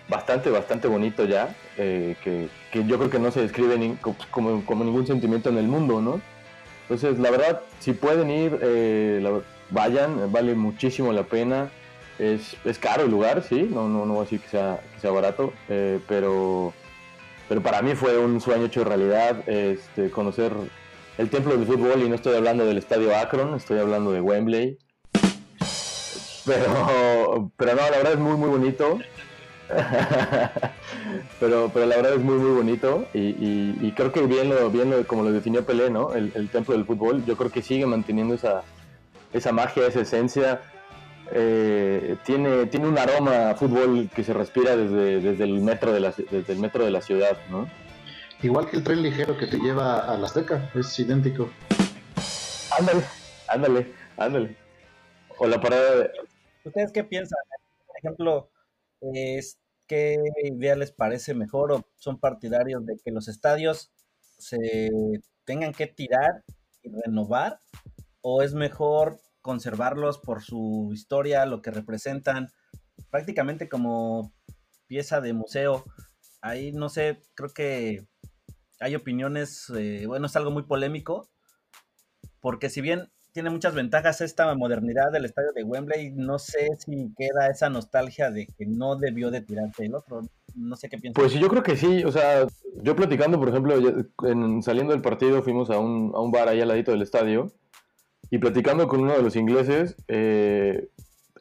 bastante, 0.07 0.49
bastante 0.49 0.87
bonito 0.87 1.25
ya, 1.25 1.55
eh, 1.77 2.15
que, 2.23 2.49
yo 2.85 2.97
creo 2.97 3.09
que 3.09 3.19
no 3.19 3.31
se 3.31 3.41
describe 3.41 3.95
como, 4.31 4.65
como, 4.65 4.83
ningún 4.83 5.05
sentimiento 5.05 5.49
en 5.49 5.57
el 5.57 5.67
mundo, 5.67 6.01
¿no? 6.01 6.21
Entonces, 6.83 7.19
la 7.19 7.31
verdad, 7.31 7.61
si 7.79 7.93
pueden 7.93 8.29
ir, 8.29 9.31
vayan, 9.69 10.31
vale 10.31 10.53
muchísimo 10.53 11.13
la 11.13 11.23
pena. 11.23 11.69
Es, 12.19 12.55
es 12.63 12.77
caro 12.77 13.05
el 13.05 13.11
lugar, 13.11 13.41
sí, 13.41 13.67
no, 13.71 13.89
no, 13.89 14.05
no 14.05 14.13
voy 14.13 14.21
a 14.21 14.23
decir 14.23 14.39
que 14.39 14.49
sea, 14.49 14.79
que 14.93 14.99
sea 14.99 15.11
barato, 15.11 15.51
pero 16.07 16.73
pero 17.53 17.61
para 17.61 17.83
mí 17.83 17.93
fue 17.93 18.17
un 18.17 18.41
sueño 18.41 18.65
hecho 18.65 18.83
realidad 18.83 19.47
este, 19.47 20.09
conocer 20.09 20.51
el 21.19 21.29
templo 21.29 21.55
del 21.55 21.67
fútbol 21.67 22.01
y 22.01 22.09
no 22.09 22.15
estoy 22.15 22.35
hablando 22.35 22.65
del 22.65 22.79
estadio 22.79 23.15
Akron, 23.15 23.53
estoy 23.53 23.77
hablando 23.77 24.11
de 24.11 24.21
Wembley. 24.21 24.79
Pero, 26.47 27.51
pero 27.55 27.75
no, 27.75 27.81
la 27.91 27.97
verdad 27.97 28.13
es 28.13 28.17
muy, 28.17 28.37
muy 28.37 28.49
bonito. 28.49 28.97
pero, 31.39 31.69
pero 31.71 31.85
la 31.85 31.95
verdad 31.95 32.13
es 32.13 32.21
muy, 32.23 32.39
muy 32.39 32.55
bonito 32.55 33.05
y, 33.13 33.91
creo 33.91 34.11
que 34.11 34.23
bien, 34.23 34.49
lo, 34.49 34.71
bien 34.71 34.89
lo, 34.89 35.05
como 35.05 35.21
lo 35.21 35.31
definió 35.31 35.63
Pelé, 35.63 35.91
¿no? 35.91 36.11
El, 36.15 36.31
el, 36.33 36.49
templo 36.49 36.73
del 36.73 36.85
fútbol, 36.85 37.23
yo 37.23 37.37
creo 37.37 37.51
que 37.51 37.61
sigue 37.61 37.85
manteniendo 37.85 38.33
esa, 38.33 38.63
esa 39.31 39.51
magia, 39.51 39.85
esa 39.85 40.01
esencia. 40.01 40.59
Eh, 41.35 42.15
tiene, 42.23 42.67
tiene 42.67 42.87
un 42.87 42.97
aroma 42.97 43.49
a 43.49 43.55
fútbol 43.55 44.07
que 44.13 44.23
se 44.23 44.33
respira 44.33 44.75
desde, 44.75 45.19
desde, 45.19 45.43
el 45.43 45.61
metro 45.61 45.91
de 45.91 45.99
la, 45.99 46.11
desde 46.11 46.53
el 46.53 46.59
metro 46.59 46.85
de 46.85 46.91
la 46.91 47.01
ciudad, 47.01 47.37
¿no? 47.49 47.67
Igual 48.43 48.69
que 48.69 48.77
el 48.77 48.83
tren 48.83 49.01
ligero 49.01 49.35
que 49.35 49.47
te 49.47 49.57
lleva 49.57 50.01
a 50.01 50.15
la 50.15 50.27
Azteca, 50.27 50.69
es 50.75 50.99
idéntico. 50.99 51.49
Ándale, 52.77 53.03
ándale, 53.47 53.93
ándale. 54.17 54.57
O 55.39 55.47
la 55.47 55.59
parada 55.59 55.95
de... 55.95 56.11
¿Ustedes 56.65 56.91
qué 56.91 57.03
piensan? 57.03 57.39
Por 57.87 57.97
ejemplo, 57.97 58.51
es, 59.01 59.59
¿qué 59.87 60.17
idea 60.43 60.75
les 60.75 60.91
parece 60.91 61.33
mejor 61.33 61.71
o 61.71 61.83
son 61.95 62.19
partidarios 62.19 62.85
de 62.85 62.97
que 63.03 63.11
los 63.11 63.27
estadios 63.27 63.91
se 64.37 64.57
tengan 65.45 65.73
que 65.73 65.87
tirar 65.87 66.43
y 66.83 66.91
renovar? 66.91 67.59
¿O 68.21 68.43
es 68.43 68.53
mejor 68.53 69.19
conservarlos 69.43 70.17
por 70.17 70.41
su 70.41 70.89
historia, 70.93 71.45
lo 71.45 71.61
que 71.61 71.69
representan, 71.69 72.47
prácticamente 73.11 73.69
como 73.69 74.33
pieza 74.87 75.21
de 75.21 75.33
museo. 75.33 75.83
Ahí 76.41 76.71
no 76.71 76.89
sé, 76.89 77.21
creo 77.35 77.49
que 77.49 78.07
hay 78.79 78.95
opiniones, 78.95 79.71
eh, 79.77 80.05
bueno, 80.07 80.25
es 80.25 80.35
algo 80.35 80.49
muy 80.49 80.63
polémico, 80.63 81.29
porque 82.39 82.69
si 82.69 82.81
bien 82.81 83.11
tiene 83.33 83.49
muchas 83.49 83.75
ventajas 83.75 84.21
esta 84.21 84.53
modernidad 84.55 85.11
del 85.11 85.25
estadio 85.25 85.51
de 85.53 85.63
Wembley, 85.63 86.11
no 86.11 86.39
sé 86.39 86.69
si 86.77 87.13
queda 87.17 87.49
esa 87.49 87.69
nostalgia 87.69 88.31
de 88.31 88.47
que 88.47 88.65
no 88.65 88.95
debió 88.95 89.29
de 89.29 89.41
tirarse 89.41 89.85
el 89.85 89.95
otro. 89.95 90.21
No 90.55 90.75
sé 90.75 90.87
qué 90.87 90.99
piensas. 90.99 91.21
Pues 91.21 91.33
yo 91.33 91.49
creo 91.49 91.63
que 91.63 91.75
sí, 91.75 92.03
o 92.03 92.11
sea, 92.11 92.45
yo 92.83 92.95
platicando, 92.95 93.39
por 93.39 93.49
ejemplo, 93.49 93.75
en, 94.23 94.61
saliendo 94.61 94.93
del 94.93 95.01
partido 95.01 95.41
fuimos 95.41 95.71
a 95.71 95.79
un, 95.79 96.11
a 96.13 96.21
un 96.21 96.31
bar 96.31 96.47
ahí 96.47 96.61
al 96.61 96.67
ladito 96.67 96.91
del 96.91 97.01
estadio 97.01 97.51
y 98.33 98.39
platicando 98.39 98.87
con 98.87 99.01
uno 99.01 99.13
de 99.13 99.21
los 99.21 99.35
ingleses, 99.35 99.95
eh, 100.07 100.87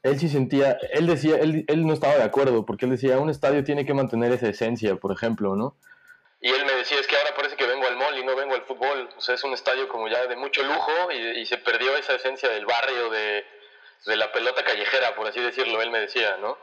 él 0.03 0.19
sí 0.19 0.29
sentía, 0.29 0.77
él 0.93 1.07
decía, 1.07 1.37
él, 1.37 1.65
él, 1.67 1.87
no 1.87 1.95
estaba 1.95 2.17
de 2.17 2.23
acuerdo, 2.23 2.67
porque 2.67 2.85
él 2.85 2.91
decía, 2.91 3.19
un 3.19 3.31
estadio 3.31 3.65
tiene 3.65 3.87
que 3.87 3.95
mantener 3.95 4.31
esa 4.31 4.51
esencia, 4.51 4.97
por 4.97 5.11
ejemplo, 5.11 5.57
¿no? 5.57 5.75
Y 6.43 6.51
él 6.51 6.67
me 6.67 6.75
decía, 6.75 7.01
es 7.01 7.07
que 7.07 7.17
ahora 7.17 7.31
parece 7.35 7.57
que 7.57 7.67
vengo 7.67 7.87
al 7.87 7.97
mall 7.97 8.19
y 8.19 8.27
no 8.27 8.37
vengo 8.37 8.55
al 8.55 8.65
fútbol, 8.65 9.09
o 9.17 9.21
sea, 9.23 9.37
es 9.37 9.43
un 9.43 9.55
estadio 9.55 9.89
como 9.89 10.07
ya 10.07 10.27
de 10.27 10.37
mucho 10.37 10.63
lujo 10.65 11.11
y, 11.11 11.41
y 11.41 11.47
se 11.47 11.57
perdió 11.57 11.97
esa 11.97 12.17
esencia 12.17 12.51
del 12.51 12.67
barrio, 12.67 13.09
de, 13.09 13.43
de, 14.05 14.17
la 14.19 14.31
pelota 14.31 14.63
callejera, 14.63 15.15
por 15.17 15.27
así 15.27 15.41
decirlo, 15.41 15.81
él 15.81 15.91
me 15.91 16.01
decía, 16.01 16.37
¿no? 16.43 16.59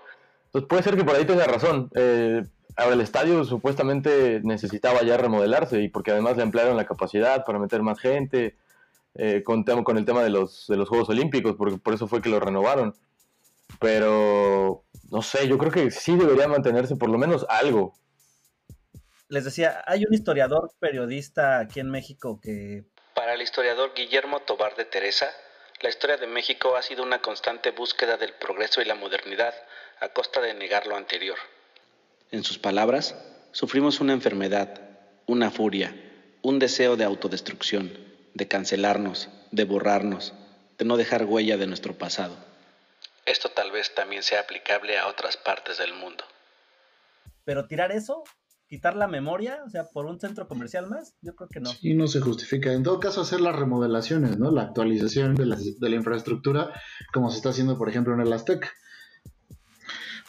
Entonces 0.46 0.68
puede 0.70 0.84
ser 0.84 0.96
que 0.96 1.06
por 1.06 1.16
ahí 1.16 1.26
tenga 1.26 1.46
razón. 1.46 1.90
Eh, 1.96 2.44
ahora, 2.76 2.94
el 2.94 3.02
estadio 3.02 3.44
supuestamente 3.46 4.42
necesitaba 4.44 5.02
ya 5.02 5.18
remodelarse 5.18 5.82
y 5.82 5.90
porque 5.90 6.12
además 6.12 6.38
le 6.38 6.44
ampliaron 6.44 6.78
la 6.78 6.86
capacidad 6.86 7.44
para 7.46 7.58
meter 7.58 7.82
más 7.82 8.00
gente, 8.00 8.54
eh, 9.22 9.44
con, 9.44 9.64
con, 9.64 9.98
el 9.98 10.06
tema 10.06 10.24
de 10.24 10.30
los, 10.30 10.66
de 10.68 10.78
los 10.78 10.88
Juegos 10.88 11.10
Olímpicos, 11.10 11.58
porque 11.58 11.78
por 11.78 11.94
eso 11.94 12.08
fue 12.08 12.22
que 12.22 12.30
lo 12.30 12.40
renovaron. 12.40 12.96
Pero, 13.78 14.86
no 15.12 15.22
sé, 15.22 15.46
yo 15.46 15.58
creo 15.58 15.74
que 15.74 15.92
sí 15.92 16.16
debería 16.16 16.48
mantenerse 16.48 16.96
por 16.96 17.10
lo 17.10 17.18
menos 17.18 17.46
algo. 17.50 17.94
les 19.28 19.44
decía, 19.44 19.84
hay 19.86 20.06
un 20.06 20.14
historiador 20.14 20.72
periodista 20.80 21.60
aquí 21.60 21.82
en 21.82 21.92
México 21.92 22.40
que... 22.42 22.86
Para 23.14 23.34
el 23.34 23.42
historiador 23.42 23.92
Guillermo 23.94 24.40
Tobar 24.40 24.78
de 24.78 24.86
Teresa, 24.86 25.28
la 25.82 25.90
historia 25.90 26.16
de 26.16 26.28
México 26.28 26.78
ha 26.78 26.82
sido 26.82 27.04
una 27.04 27.22
constante 27.22 27.72
búsqueda 27.72 28.16
del 28.16 28.32
progreso 28.40 28.82
y 28.82 28.86
la 28.86 28.96
modernidad 28.96 29.54
a 30.00 30.08
costa 30.08 30.40
de 30.40 30.54
negar 30.54 30.88
lo 30.88 30.96
anterior. 30.96 31.38
En 32.32 32.46
sus 32.46 32.58
palabras, 32.58 33.18
sufrimos 33.52 34.00
una 34.00 34.14
enfermedad, 34.14 34.80
una 35.26 35.52
furia, 35.52 35.94
un 36.42 36.58
deseo 36.58 36.96
de 36.96 37.04
autodestrucción, 37.04 38.09
de 38.34 38.48
cancelarnos, 38.48 39.30
de 39.52 39.64
borrarnos, 39.64 40.34
de 40.78 40.86
no 40.86 40.98
dejar 40.98 41.26
huella 41.26 41.58
de 41.58 41.68
nuestro 41.68 41.94
pasado. 41.98 42.36
Esto 43.26 43.50
tal 43.50 43.72
vez 43.72 43.94
también 43.94 44.24
sea 44.24 44.42
aplicable 44.42 44.98
a 44.98 45.08
otras 45.08 45.38
partes 45.38 45.78
del 45.78 45.94
mundo. 45.94 46.24
Pero 47.44 47.68
tirar 47.68 47.92
eso, 47.92 48.24
quitar 48.68 48.96
la 48.96 49.08
memoria, 49.08 49.62
o 49.66 49.70
sea, 49.70 49.86
por 49.86 50.06
un 50.06 50.20
centro 50.20 50.48
comercial 50.48 50.88
más, 50.88 51.16
yo 51.22 51.36
creo 51.36 51.50
que 51.50 51.60
no. 51.60 51.72
Y 51.82 51.94
no 51.94 52.08
se 52.08 52.22
justifica. 52.22 52.72
En 52.72 52.84
todo 52.84 53.00
caso, 53.00 53.22
hacer 53.22 53.42
las 53.42 53.56
remodelaciones, 53.56 54.38
¿no? 54.38 54.52
La 54.52 54.64
actualización 54.64 55.36
de 55.36 55.46
la, 55.46 55.58
de 55.58 55.90
la 55.90 55.96
infraestructura, 55.96 56.72
como 57.14 57.30
se 57.30 57.38
está 57.38 57.50
haciendo, 57.50 57.78
por 57.78 57.90
ejemplo, 57.90 58.14
en 58.14 58.22
el 58.22 58.32
Azteca. 58.32 58.72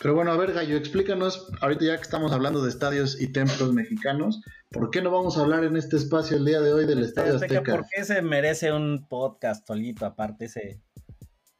Pero 0.01 0.15
bueno, 0.15 0.33
a 0.33 0.37
ver, 0.39 0.55
Gallo, 0.55 0.79
explícanos, 0.79 1.53
ahorita 1.61 1.85
ya 1.85 1.97
que 1.97 2.03
estamos 2.03 2.33
hablando 2.33 2.63
de 2.63 2.71
estadios 2.71 3.21
y 3.21 3.33
templos 3.33 3.75
mexicanos, 3.75 4.41
¿por 4.71 4.91
qué 4.91 5.03
no 5.03 5.11
vamos 5.11 5.37
a 5.37 5.43
hablar 5.43 5.63
en 5.63 5.77
este 5.77 5.97
espacio 5.99 6.39
el 6.39 6.47
día 6.47 6.63
de 6.63 6.73
hoy 6.73 6.87
del 6.87 7.05
Estadio 7.05 7.37
Azteca? 7.37 7.63
¿Por 7.63 7.87
qué 7.87 8.03
se 8.05 8.23
merece 8.23 8.73
un 8.73 9.07
podcast 9.07 9.67
solito, 9.67 10.07
aparte 10.07 10.47
ese, 10.47 10.81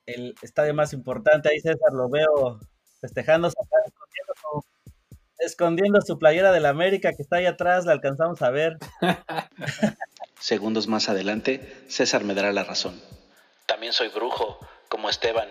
el 0.07 0.35
estadio 0.41 0.73
más 0.73 0.95
importante? 0.95 1.51
Ahí 1.51 1.61
César 1.61 1.93
lo 1.93 2.09
veo 2.09 2.61
festejando, 3.03 3.49
escondiendo 3.49 4.33
su, 4.41 4.65
escondiendo 5.37 6.01
su 6.01 6.19
playera 6.19 6.51
del 6.51 6.65
América 6.65 7.13
que 7.13 7.23
está 7.23 7.37
ahí 7.37 7.47
atrás, 7.47 7.85
la 7.85 7.93
alcanzamos 7.93 8.41
a 8.41 8.49
ver. 8.49 8.79
Segundos 10.41 10.87
más 10.87 11.11
adelante, 11.11 11.61
César 11.89 12.25
me 12.25 12.33
dará 12.33 12.55
la 12.55 12.65
razón. 12.65 12.99
También 13.67 13.93
soy 13.93 14.09
brujo, 14.09 14.59
como 14.89 15.11
Esteban, 15.11 15.51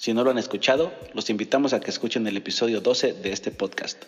si 0.00 0.14
no 0.14 0.24
lo 0.24 0.30
han 0.30 0.38
escuchado, 0.38 0.94
los 1.12 1.28
invitamos 1.28 1.74
a 1.74 1.80
que 1.80 1.90
escuchen 1.90 2.26
el 2.26 2.34
episodio 2.34 2.80
12 2.80 3.12
de 3.12 3.32
este 3.32 3.50
podcast. 3.50 4.02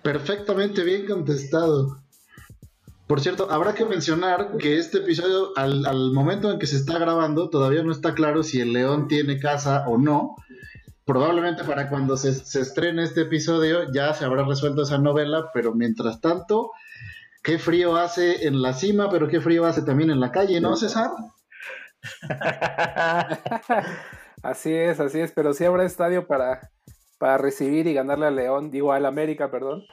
Perfectamente 0.00 0.82
bien 0.82 1.06
contestado. 1.06 1.98
Por 3.06 3.20
cierto, 3.20 3.50
habrá 3.50 3.74
que 3.74 3.84
mencionar 3.84 4.56
que 4.56 4.78
este 4.78 4.96
episodio, 4.96 5.52
al, 5.54 6.10
momento 6.12 6.50
en 6.50 6.58
que 6.58 6.66
se 6.66 6.76
está 6.76 6.98
grabando, 6.98 7.50
todavía 7.50 7.82
no 7.82 7.92
está 7.92 8.14
claro 8.14 8.42
si 8.42 8.62
el 8.62 8.72
león 8.72 9.08
tiene 9.08 9.38
casa 9.38 9.84
o 9.86 9.98
no. 9.98 10.36
Probablemente 11.04 11.64
para 11.64 11.90
cuando 11.90 12.16
se, 12.16 12.32
se 12.32 12.62
estrene 12.62 13.04
este 13.04 13.20
episodio 13.20 13.92
ya 13.92 14.14
se 14.14 14.24
habrá 14.24 14.42
resuelto 14.42 14.84
esa 14.84 14.96
novela, 14.96 15.50
pero 15.52 15.74
mientras 15.74 16.22
tanto, 16.22 16.70
qué 17.42 17.58
frío 17.58 17.96
hace 17.96 18.46
en 18.46 18.62
la 18.62 18.72
cima, 18.72 19.10
pero 19.10 19.28
qué 19.28 19.42
frío 19.42 19.66
hace 19.66 19.82
también 19.82 20.10
en 20.10 20.18
la 20.18 20.32
calle, 20.32 20.62
¿no, 20.62 20.76
César? 20.76 21.10
Así 24.46 24.72
es, 24.72 25.00
así 25.00 25.18
es, 25.18 25.32
pero 25.32 25.52
sí 25.54 25.64
habrá 25.64 25.84
estadio 25.84 26.28
para, 26.28 26.70
para 27.18 27.36
recibir 27.36 27.88
y 27.88 27.94
ganarle 27.94 28.26
al 28.26 28.36
León, 28.36 28.70
digo 28.70 28.92
al 28.92 29.04
América, 29.04 29.50
perdón. 29.50 29.84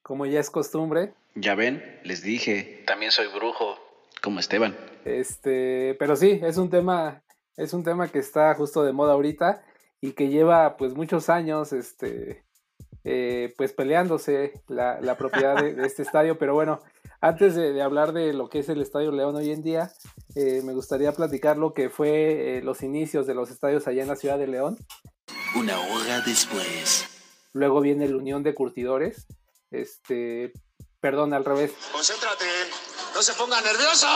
Como 0.00 0.24
ya 0.24 0.40
es 0.40 0.48
costumbre. 0.48 1.12
Ya 1.34 1.54
ven, 1.54 2.00
les 2.04 2.22
dije, 2.22 2.84
también 2.86 3.12
soy 3.12 3.26
brujo, 3.26 3.76
como 4.22 4.40
Esteban. 4.40 4.74
Este, 5.04 5.94
pero 5.98 6.16
sí, 6.16 6.40
es 6.42 6.56
un 6.56 6.70
tema, 6.70 7.22
es 7.58 7.74
un 7.74 7.84
tema 7.84 8.08
que 8.08 8.20
está 8.20 8.54
justo 8.54 8.82
de 8.82 8.94
moda 8.94 9.12
ahorita 9.12 9.62
y 10.00 10.12
que 10.12 10.28
lleva 10.28 10.78
pues 10.78 10.94
muchos 10.94 11.28
años, 11.28 11.74
este, 11.74 12.46
eh, 13.04 13.52
pues 13.58 13.74
peleándose 13.74 14.54
la, 14.68 15.02
la 15.02 15.18
propiedad 15.18 15.62
de, 15.62 15.86
este 15.86 16.02
estadio, 16.02 16.38
pero 16.38 16.54
bueno, 16.54 16.80
antes 17.20 17.54
de, 17.54 17.80
hablar 17.82 18.12
de 18.12 18.32
lo 18.32 18.48
que 18.48 18.58
es 18.58 18.68
el 18.68 18.80
Estadio 18.80 19.10
León 19.10 19.36
hoy 19.36 19.50
en 19.50 19.62
día, 19.62 19.92
eh, 20.34 20.60
me 20.64 20.74
gustaría 20.74 21.12
platicar 21.12 21.56
lo 21.56 21.72
que 21.72 21.88
fue 21.88 22.58
eh, 22.58 22.62
los 22.62 22.82
inicios 22.82 23.26
de 23.26 23.34
los 23.34 23.50
estadios 23.50 23.86
allá 23.86 24.02
en 24.02 24.08
la 24.08 24.16
ciudad 24.16 24.38
de 24.38 24.46
León. 24.46 24.76
Una 25.54 25.78
hora 25.80 26.20
después. 26.20 27.06
Luego 27.52 27.80
viene 27.80 28.04
el 28.04 28.14
Unión 28.14 28.42
de 28.42 28.54
Curtidores. 28.54 29.26
Este, 29.70 30.52
perdón, 31.00 31.32
al 31.32 31.44
revés. 31.44 31.72
Concéntrate, 31.90 32.44
no 33.14 33.22
se 33.22 33.32
ponga 33.32 33.60
nervioso. 33.62 34.06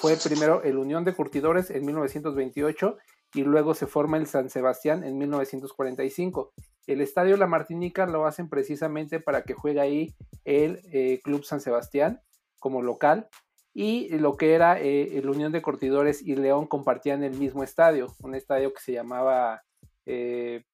Fue 0.00 0.16
primero 0.16 0.62
el 0.62 0.76
Unión 0.76 1.04
de 1.04 1.14
Curtidores 1.14 1.70
en 1.70 1.86
1928 1.86 2.98
y 3.34 3.42
luego 3.42 3.74
se 3.74 3.86
forma 3.86 4.18
el 4.18 4.26
San 4.26 4.50
Sebastián 4.50 5.02
en 5.02 5.16
1945. 5.16 6.52
El 6.86 7.00
Estadio 7.00 7.38
La 7.38 7.46
Martinica 7.46 8.04
lo 8.06 8.26
hacen 8.26 8.50
precisamente 8.50 9.18
para 9.18 9.44
que 9.44 9.54
juegue 9.54 9.80
ahí 9.80 10.14
el 10.44 10.82
eh, 10.92 11.20
Club 11.24 11.44
San 11.44 11.60
Sebastián 11.62 12.20
como 12.64 12.80
local 12.80 13.28
y 13.74 14.08
lo 14.16 14.38
que 14.38 14.54
era 14.54 14.80
eh, 14.80 15.18
el 15.18 15.28
Unión 15.28 15.52
de 15.52 15.60
Cortidores 15.60 16.22
y 16.22 16.34
León 16.34 16.66
compartían 16.66 17.22
el 17.22 17.36
mismo 17.36 17.62
estadio, 17.62 18.14
un 18.22 18.34
estadio 18.34 18.72
que 18.72 18.80
se 18.80 18.92
llamaba 18.92 19.62
eh, 20.06 20.64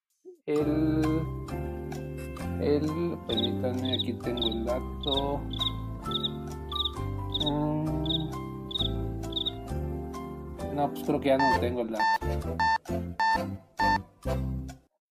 el, 0.45 1.01
el, 2.61 3.17
permítanme, 3.27 3.95
aquí 3.95 4.13
tengo 4.23 4.47
el 4.47 4.63
dato. 4.63 5.39
Mm, 7.43 8.29
no, 10.73 10.93
pues 10.93 11.03
creo 11.03 11.19
que 11.19 11.27
ya 11.27 11.37
no 11.37 11.59
tengo 11.59 11.81
el 11.81 11.89
dato. 11.89 12.55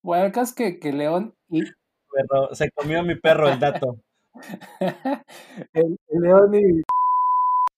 Bueno, 0.01 0.25
el 0.25 0.33
caso 0.33 0.49
es 0.49 0.55
que, 0.55 0.79
que 0.79 0.95
León 0.95 1.35
y... 1.51 1.61
se 2.53 2.71
comió 2.71 3.03
mi 3.03 3.17
perro 3.17 3.51
el 3.51 3.61
dato. 3.61 3.99
el, 5.75 5.97
León 6.11 6.55
y 6.55 6.83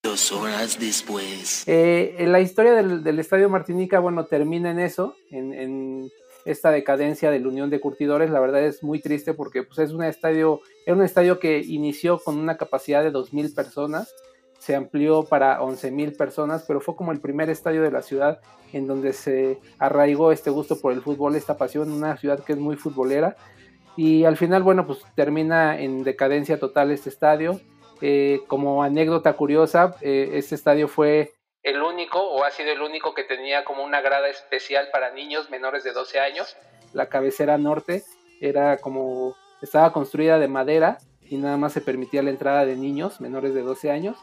Dos 0.03 0.33
horas 0.33 0.81
después. 0.81 1.63
Eh, 1.69 2.25
la 2.27 2.41
historia 2.41 2.75
del, 2.75 3.19
Estadio 3.21 3.49
Martinica, 3.49 4.01
bueno, 4.01 4.25
termina 4.25 4.73
en 4.73 4.81
eso, 4.81 5.15
en, 5.31 6.11
esta 6.45 6.73
decadencia 6.73 7.31
de 7.31 7.39
la 7.39 7.47
Unión 7.47 7.71
de 7.71 7.79
Curtidores. 7.79 8.29
La 8.31 8.41
verdad 8.41 8.65
es 8.65 8.83
muy 8.83 9.01
triste 9.01 9.33
porque 9.33 9.63
pues, 9.63 9.79
es 9.79 9.93
un 9.93 10.03
estadio, 10.03 10.61
era 10.87 10.97
un 10.97 11.05
estadio 11.05 11.39
que 11.39 11.61
inició 11.61 12.19
con 12.19 12.37
una 12.37 12.57
capacidad 12.57 13.05
de 13.05 13.13
2.000 13.13 13.55
personas, 13.55 14.13
se 14.59 14.75
amplió 14.75 15.23
para 15.23 15.61
11.000 15.61 16.17
personas, 16.17 16.65
pero 16.67 16.81
fue 16.81 16.97
como 16.97 17.13
el 17.13 17.21
primer 17.21 17.49
estadio 17.49 17.83
de 17.83 17.93
la 17.93 18.03
ciudad 18.03 18.41
en 18.73 18.89
donde 18.89 19.13
se 19.13 19.61
arraigó 19.79 20.33
este 20.33 20.51
gusto 20.51 20.81
por 20.81 20.93
el 20.93 21.01
fútbol, 21.01 21.37
esta 21.37 21.57
pasión, 21.57 21.93
una 21.93 22.17
ciudad 22.17 22.43
que 22.43 22.55
es 22.55 22.59
muy 22.59 22.75
futbolera. 22.75 23.37
Y 23.97 24.25
al 24.25 24.37
final, 24.37 24.63
bueno, 24.63 24.87
pues 24.87 25.01
termina 25.15 25.79
en 25.79 26.03
decadencia 26.03 26.59
total 26.59 26.91
este 26.91 27.11
estadio 27.11 27.61
eh, 28.05 28.41
como 28.49 28.83
anécdota 28.83 29.35
curiosa, 29.35 29.95
eh, 30.01 30.31
este 30.35 30.57
estadio 30.57 30.89
fue 30.89 31.35
el 31.63 31.81
único 31.81 32.19
o 32.19 32.43
ha 32.43 32.51
sido 32.51 32.73
el 32.73 32.83
único 32.83 33.15
que 33.15 33.23
tenía 33.23 33.65
como 33.65 33.85
una 33.85 34.01
grada 34.01 34.29
especial 34.29 34.89
para 34.93 35.13
niños 35.13 35.51
menores 35.51 35.85
de 35.85 35.93
12 35.93 36.19
años. 36.19 36.57
La 36.93 37.09
cabecera 37.09 37.57
norte 37.59 38.03
era 38.41 38.79
como 38.79 39.37
estaba 39.63 39.93
construida 39.93 40.41
de 40.41 40.49
madera 40.49 40.99
y 41.21 41.37
nada 41.37 41.57
más 41.57 41.73
se 41.73 41.81
permitía 41.81 42.25
la 42.25 42.31
entrada 42.31 42.67
de 42.67 42.75
niños 42.75 43.21
menores 43.21 43.55
de 43.55 43.63
12 43.63 43.93
años 43.93 44.17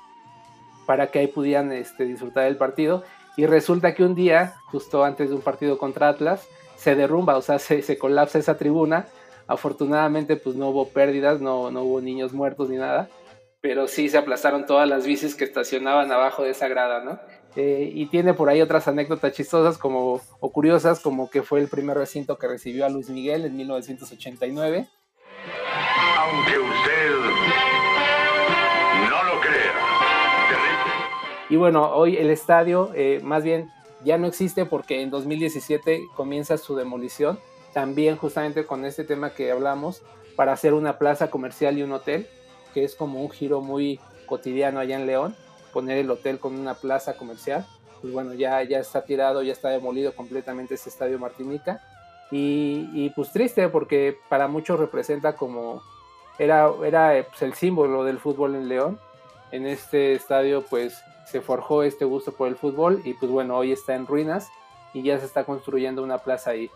para 0.86 1.08
que 1.08 1.20
ahí 1.20 1.28
pudieran 1.28 1.72
este, 1.72 2.04
disfrutar 2.04 2.44
del 2.44 2.58
partido. 2.58 3.06
Y 3.38 3.46
resulta 3.46 3.96
que 3.96 4.04
un 4.04 4.16
día, 4.16 4.56
justo 4.66 5.06
antes 5.06 5.30
de 5.30 5.36
un 5.36 5.42
partido 5.42 5.78
contra 5.78 6.10
Atlas, 6.10 6.46
se 6.76 6.96
derrumba, 6.96 7.38
o 7.38 7.42
sea, 7.42 7.60
se, 7.60 7.82
se 7.82 7.98
colapsa 7.98 8.40
esa 8.40 8.58
tribuna. 8.58 9.08
Afortunadamente, 9.50 10.38
pues 10.38 10.56
no 10.56 10.70
hubo 10.70 10.88
pérdidas, 10.88 11.42
no, 11.42 11.72
no 11.72 11.84
hubo 11.84 12.00
niños 12.00 12.32
muertos 12.32 12.70
ni 12.70 12.78
nada 12.78 13.10
pero 13.62 13.88
sí 13.88 14.10
se 14.10 14.18
aplastaron 14.18 14.66
todas 14.66 14.88
las 14.88 15.06
bicis 15.06 15.36
que 15.36 15.44
estacionaban 15.44 16.12
abajo 16.12 16.44
de 16.44 16.52
esa 16.52 16.68
grada, 16.68 17.04
¿no? 17.04 17.20
Eh, 17.56 17.92
y 17.94 18.06
tiene 18.06 18.34
por 18.34 18.48
ahí 18.48 18.62
otras 18.62 18.88
anécdotas 18.88 19.34
chistosas 19.34 19.78
como, 19.78 20.22
o 20.40 20.52
curiosas, 20.52 21.02
como 21.02 21.30
que 21.30 21.44
fue 21.44 21.60
el 21.60 21.68
primer 21.68 21.98
recinto 21.98 22.38
que 22.38 22.48
recibió 22.48 22.86
a 22.86 22.90
Luis 22.90 23.10
Miguel 23.10 23.44
en 23.46 23.58
1989. 23.58 24.88
Aunque 26.18 26.60
usted 26.60 27.10
no 29.10 29.24
lo 29.24 29.42
crea. 29.42 29.74
Y 31.50 31.56
bueno, 31.58 31.92
hoy 31.92 32.16
el 32.18 32.30
estadio 32.30 32.92
eh, 32.96 33.20
más 33.24 33.44
bien 33.44 33.70
ya 34.06 34.18
no 34.18 34.28
existe 34.28 34.66
porque 34.66 35.02
en 35.02 35.10
2017 35.10 36.04
comienza 36.16 36.58
su 36.58 36.76
demolición, 36.76 37.40
también 37.74 38.18
justamente 38.18 38.66
con 38.66 38.86
este 38.86 39.04
tema 39.04 39.32
que 39.32 39.52
hablamos, 39.52 40.02
para 40.36 40.54
hacer 40.54 40.74
una 40.74 40.98
plaza 40.98 41.30
comercial 41.30 41.78
y 41.78 41.84
un 41.84 41.92
hotel 41.92 42.28
que 42.74 42.84
es 42.84 42.96
como 42.96 43.22
un 43.22 43.30
giro 43.30 43.62
muy 43.62 44.00
cotidiano 44.26 44.80
allá 44.80 44.96
en 44.96 45.08
León, 45.08 45.36
poner 45.74 45.98
el 45.98 46.10
hotel 46.10 46.40
con 46.40 46.58
una 46.58 46.76
plaza 46.76 47.18
comercial. 47.18 47.66
Pues 48.02 48.14
bueno, 48.14 48.34
ya, 48.34 48.64
ya 48.64 48.80
está 48.80 49.04
tirado, 49.04 49.44
ya 49.44 49.52
está 49.52 49.70
demolido 49.70 50.14
completamente 50.16 50.76
ese 50.76 50.90
estadio 50.90 51.20
Martinica. 51.20 51.82
Y, 52.32 53.10
pues 53.16 53.32
triste 53.32 53.68
porque 53.70 54.18
para 54.30 54.48
muchos 54.48 54.80
representa 54.80 55.36
como 55.36 55.82
era, 56.38 56.72
era 56.86 57.26
pues, 57.28 57.42
el 57.42 57.54
símbolo 57.54 58.04
del 58.04 58.20
fútbol 58.20 58.56
en 58.56 58.70
León. 58.70 59.00
En 59.52 59.66
este 59.66 60.14
estadio 60.14 60.64
pues 60.64 61.02
se 61.26 61.42
forjó 61.42 61.82
este 61.82 62.06
gusto 62.06 62.32
por 62.32 62.48
el 62.48 62.56
fútbol 62.56 63.02
y 63.04 63.16
pues 63.16 63.32
bueno, 63.32 63.58
hoy 63.58 63.72
está 63.72 63.96
en 63.96 64.06
ruinas 64.06 64.50
y 64.94 65.02
ya 65.02 65.20
se 65.20 65.26
está 65.26 65.44
construyendo 65.44 66.04
una 66.04 66.20
plaza 66.20 66.52
ahí. 66.52 66.70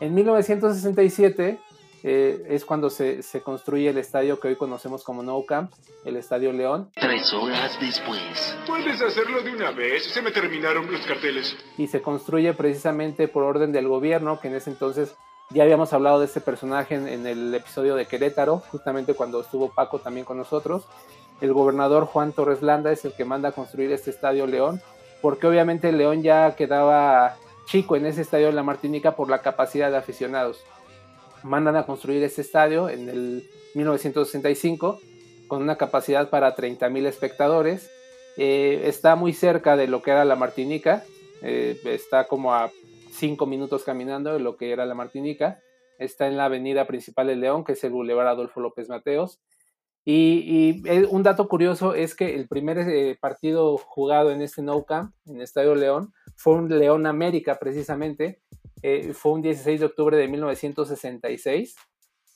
En 0.00 0.14
1967 0.14 1.60
eh, 2.02 2.46
es 2.48 2.64
cuando 2.64 2.88
se, 2.88 3.22
se, 3.22 3.42
construye 3.42 3.90
el 3.90 3.98
estadio 3.98 4.40
que 4.40 4.48
hoy 4.48 4.56
conocemos 4.56 5.04
como 5.04 5.22
Nou 5.22 5.44
Camp, 5.44 5.72
el 6.06 6.16
Estadio 6.16 6.52
León. 6.54 6.90
Tres 6.94 7.30
horas 7.34 7.78
después. 7.78 8.56
Puedes 8.66 9.02
hacerlo 9.02 9.42
de 9.42 9.52
una 9.52 9.72
vez, 9.72 10.04
se 10.04 10.22
me 10.22 10.30
terminaron 10.30 10.90
los 10.90 11.06
carteles. 11.06 11.54
Y 11.76 11.88
se 11.88 12.00
construye 12.00 12.54
precisamente 12.54 13.28
por 13.28 13.42
orden 13.42 13.72
del 13.72 13.88
gobierno, 13.88 14.40
que 14.40 14.48
en 14.48 14.54
ese 14.54 14.70
entonces 14.70 15.14
ya 15.50 15.64
habíamos 15.64 15.92
hablado 15.92 16.20
de 16.20 16.26
este 16.26 16.40
personaje 16.40 16.94
en, 16.94 17.06
en 17.06 17.26
el 17.26 17.54
episodio 17.54 17.94
de 17.94 18.06
Querétaro, 18.06 18.62
justamente 18.70 19.12
cuando 19.12 19.42
estuvo 19.42 19.68
Paco 19.68 19.98
también 19.98 20.24
con 20.24 20.38
nosotros. 20.38 20.86
El 21.42 21.52
gobernador 21.52 22.06
Juan 22.06 22.32
Torres 22.32 22.62
Landa 22.62 22.90
es 22.90 23.04
el 23.04 23.12
que 23.12 23.26
manda 23.26 23.50
a 23.50 23.52
construir 23.52 23.92
este 23.92 24.08
Estadio 24.08 24.46
León, 24.46 24.80
porque 25.20 25.46
obviamente 25.46 25.92
León 25.92 26.22
ya 26.22 26.56
quedaba 26.56 27.36
chico 27.70 27.94
en 27.94 28.04
ese 28.04 28.22
estadio 28.22 28.46
de 28.46 28.52
la 28.52 28.64
Martinica 28.64 29.14
por 29.14 29.30
la 29.30 29.42
capacidad 29.42 29.90
de 29.92 29.96
aficionados 29.96 30.60
mandan 31.44 31.76
a 31.76 31.86
construir 31.86 32.22
este 32.24 32.42
estadio 32.42 32.88
en 32.88 33.08
el 33.08 33.50
1965 33.74 35.00
con 35.46 35.62
una 35.62 35.76
capacidad 35.76 36.30
para 36.30 36.54
30.000 36.54 37.06
espectadores. 37.06 37.90
Eh, 38.36 38.82
está 38.84 39.16
muy 39.16 39.32
cerca 39.32 39.76
de 39.76 39.86
lo 39.86 40.02
que 40.02 40.10
era 40.10 40.24
la 40.24 40.36
Martinica, 40.36 41.04
eh, 41.42 41.80
está 41.84 42.26
como 42.26 42.54
a 42.54 42.70
5 43.12 43.46
minutos 43.46 43.84
caminando 43.84 44.32
de 44.32 44.40
lo 44.40 44.56
que 44.56 44.72
era 44.72 44.84
la 44.84 44.94
Martinica. 44.94 45.60
Está 45.98 46.26
en 46.26 46.36
la 46.36 46.46
avenida 46.46 46.86
principal 46.86 47.26
de 47.26 47.36
León, 47.36 47.64
que 47.64 47.72
es 47.72 47.84
el 47.84 47.90
Boulevard 47.90 48.28
Adolfo 48.28 48.60
López 48.60 48.88
Mateos. 48.88 49.40
Y, 50.04 50.80
y 50.86 51.04
un 51.10 51.22
dato 51.22 51.46
curioso 51.46 51.94
es 51.94 52.14
que 52.14 52.34
el 52.34 52.48
primer 52.48 52.78
eh, 52.78 53.18
partido 53.20 53.76
jugado 53.76 54.30
en 54.30 54.40
este 54.40 54.62
No 54.62 54.84
Camp, 54.84 55.14
en 55.26 55.42
Estadio 55.42 55.74
León, 55.74 56.12
fue 56.40 56.54
un 56.54 56.70
León 56.70 57.04
América 57.04 57.58
precisamente, 57.60 58.40
eh, 58.80 59.12
fue 59.12 59.32
un 59.32 59.42
16 59.42 59.78
de 59.78 59.84
octubre 59.84 60.16
de 60.16 60.26
1966. 60.26 61.76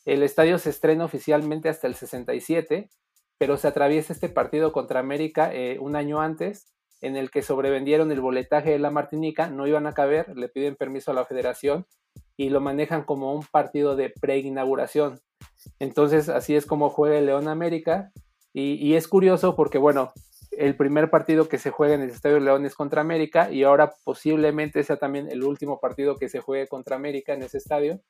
El 0.05 0.23
estadio 0.23 0.59
se 0.59 0.69
estrena 0.69 1.07
oficialmente 1.07 1.71
hasta 1.71 1.87
el 1.87 1.95
67, 1.95 2.91
pero 3.39 3.57
se 3.57 3.67
atraviesa 3.67 4.13
este 4.13 4.29
partido 4.29 4.73
contra 4.73 5.01
América 5.01 5.55
eh, 5.55 5.79
un 5.81 5.97
año 5.97 6.21
antes, 6.21 6.67
en 7.01 7.17
el 7.17 7.31
que 7.31 7.41
sobrevendieron 7.41 8.13
el 8.13 8.21
boletaje 8.21 8.73
de 8.73 8.79
la 8.79 8.91
Martinica, 8.91 9.49
no 9.49 9.67
iban 9.67 9.87
a 9.87 9.95
caber, 9.95 10.37
le 10.37 10.51
piden 10.51 10.77
permiso 10.77 11.11
a 11.11 11.15
la 11.15 11.25
federación 11.25 11.87
y 12.37 12.51
lo 12.51 12.61
manejan 12.61 13.05
como 13.05 13.35
un 13.35 13.47
partido 13.51 13.97
de 13.97 14.11
preinauguración. 14.11 15.21
Entonces, 15.79 16.29
así 16.29 16.55
es 16.55 16.67
como 16.67 16.91
juega 16.91 17.17
el 17.17 17.25
León 17.25 17.49
América. 17.49 18.13
Y, 18.53 18.75
y 18.75 18.97
es 18.97 19.09
curioso 19.09 19.57
porque, 19.57 19.79
bueno, 19.79 20.13
el 20.59 20.77
primer 20.77 21.11
partido 21.11 21.49
que 21.49 21.59
se 21.59 21.71
juega 21.71 21.95
en 21.95 22.03
el 22.03 22.11
Estadio 22.11 22.41
León 22.41 22.67
es 22.67 22.75
contra 22.75 23.01
América 23.01 23.51
y 23.51 23.63
ahora 23.63 23.95
posiblemente 24.05 24.83
sea 24.83 24.97
también 24.97 25.31
el 25.31 25.43
último 25.45 25.81
partido 25.81 26.17
que 26.17 26.29
se 26.29 26.41
juegue 26.41 26.69
contra 26.69 26.97
América 26.97 27.35
en 27.35 27.43
ese 27.43 27.59
estadio. 27.59 28.01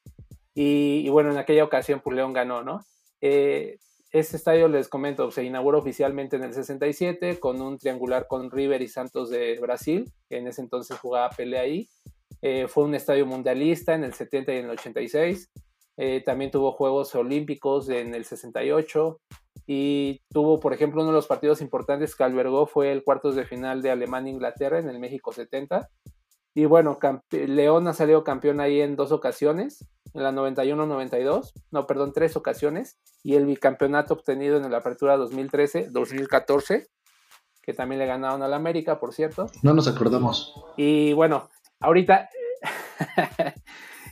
Y, 0.55 1.09
bueno, 1.09 1.33
en 1.33 1.39
aquella 1.39 1.65
ocasión 1.65 2.01
pues 2.03 2.15
León 2.15 2.33
ganó, 2.33 2.63
¿no? 2.63 2.85
Eh, 3.21 3.79
este 4.13 4.37
estadio, 4.37 4.69
les 4.69 4.89
comento, 4.89 5.33
se 5.33 5.43
inauguró 5.43 5.79
oficialmente 5.81 6.37
en 6.37 6.45
el 6.45 6.55
67 6.55 7.41
con 7.41 7.61
un 7.61 7.79
triangular 7.79 8.29
con 8.29 8.49
River 8.49 8.81
y 8.81 8.87
Santos 8.87 9.29
de 9.29 9.59
Brasil, 9.59 10.13
que 10.29 10.39
en 10.39 10.47
ese 10.47 10.63
entonces 10.63 10.97
jugaba 11.01 11.31
pelea 11.31 11.63
ahí. 11.63 11.89
Eh, 12.41 12.69
fue 12.69 12.85
un 12.85 12.95
estadio 12.95 13.27
mundialista 13.27 13.95
en 13.95 14.05
el 14.05 14.15
70 14.15 14.55
y 14.55 14.59
en 14.59 14.67
el 14.67 14.71
86. 14.71 15.51
Eh, 15.97 16.23
también 16.25 16.53
tuvo 16.53 16.73
Juegos 16.73 17.13
Olímpicos 17.17 17.89
en 17.89 18.15
el 18.15 18.25
68 18.25 19.21
y 19.67 20.21
tuvo, 20.31 20.61
por 20.61 20.75
ejemplo, 20.75 21.03
uno 21.03 21.11
de 21.11 21.17
los 21.17 21.27
partidos 21.27 21.61
importantes 21.61 22.15
que 22.15 22.25
albergó 22.25 22.67
fue 22.67 22.93
el 22.93 23.03
cuartos 23.03 23.35
de 23.35 23.47
final 23.47 23.81
de 23.83 23.91
Alemania-Inglaterra 23.91 24.79
en 24.79 24.89
el 24.89 24.99
México 24.99 25.33
70. 25.33 25.89
Y 26.55 26.67
bueno, 26.67 26.99
León 27.31 27.89
ha 27.89 27.95
salido 27.95 28.23
campeón 28.25 28.61
ahí 28.61 28.81
en 28.81 28.95
dos 28.95 29.11
ocasiones, 29.11 29.89
en 30.13 30.23
la 30.23 30.33
91-92, 30.33 31.53
no, 31.73 31.87
perdón, 31.87 32.13
tres 32.13 32.37
ocasiones, 32.37 32.99
y 33.25 33.35
el 33.35 33.47
bicampeonato 33.47 34.15
obtenido 34.15 34.59
en 34.59 34.71
la 34.71 34.79
apertura 34.79 35.17
2013-2014, 35.17 36.87
que 37.61 37.75
también 37.75 37.99
le 37.99 38.07
ganaron 38.07 38.43
al 38.43 38.55
América, 38.55 39.01
por 39.01 39.13
cierto. 39.13 39.47
No 39.63 39.75
nos 39.75 39.89
acordamos. 39.89 40.55
Y 40.77 41.13
bueno, 41.15 41.49
ahorita... 41.81 42.29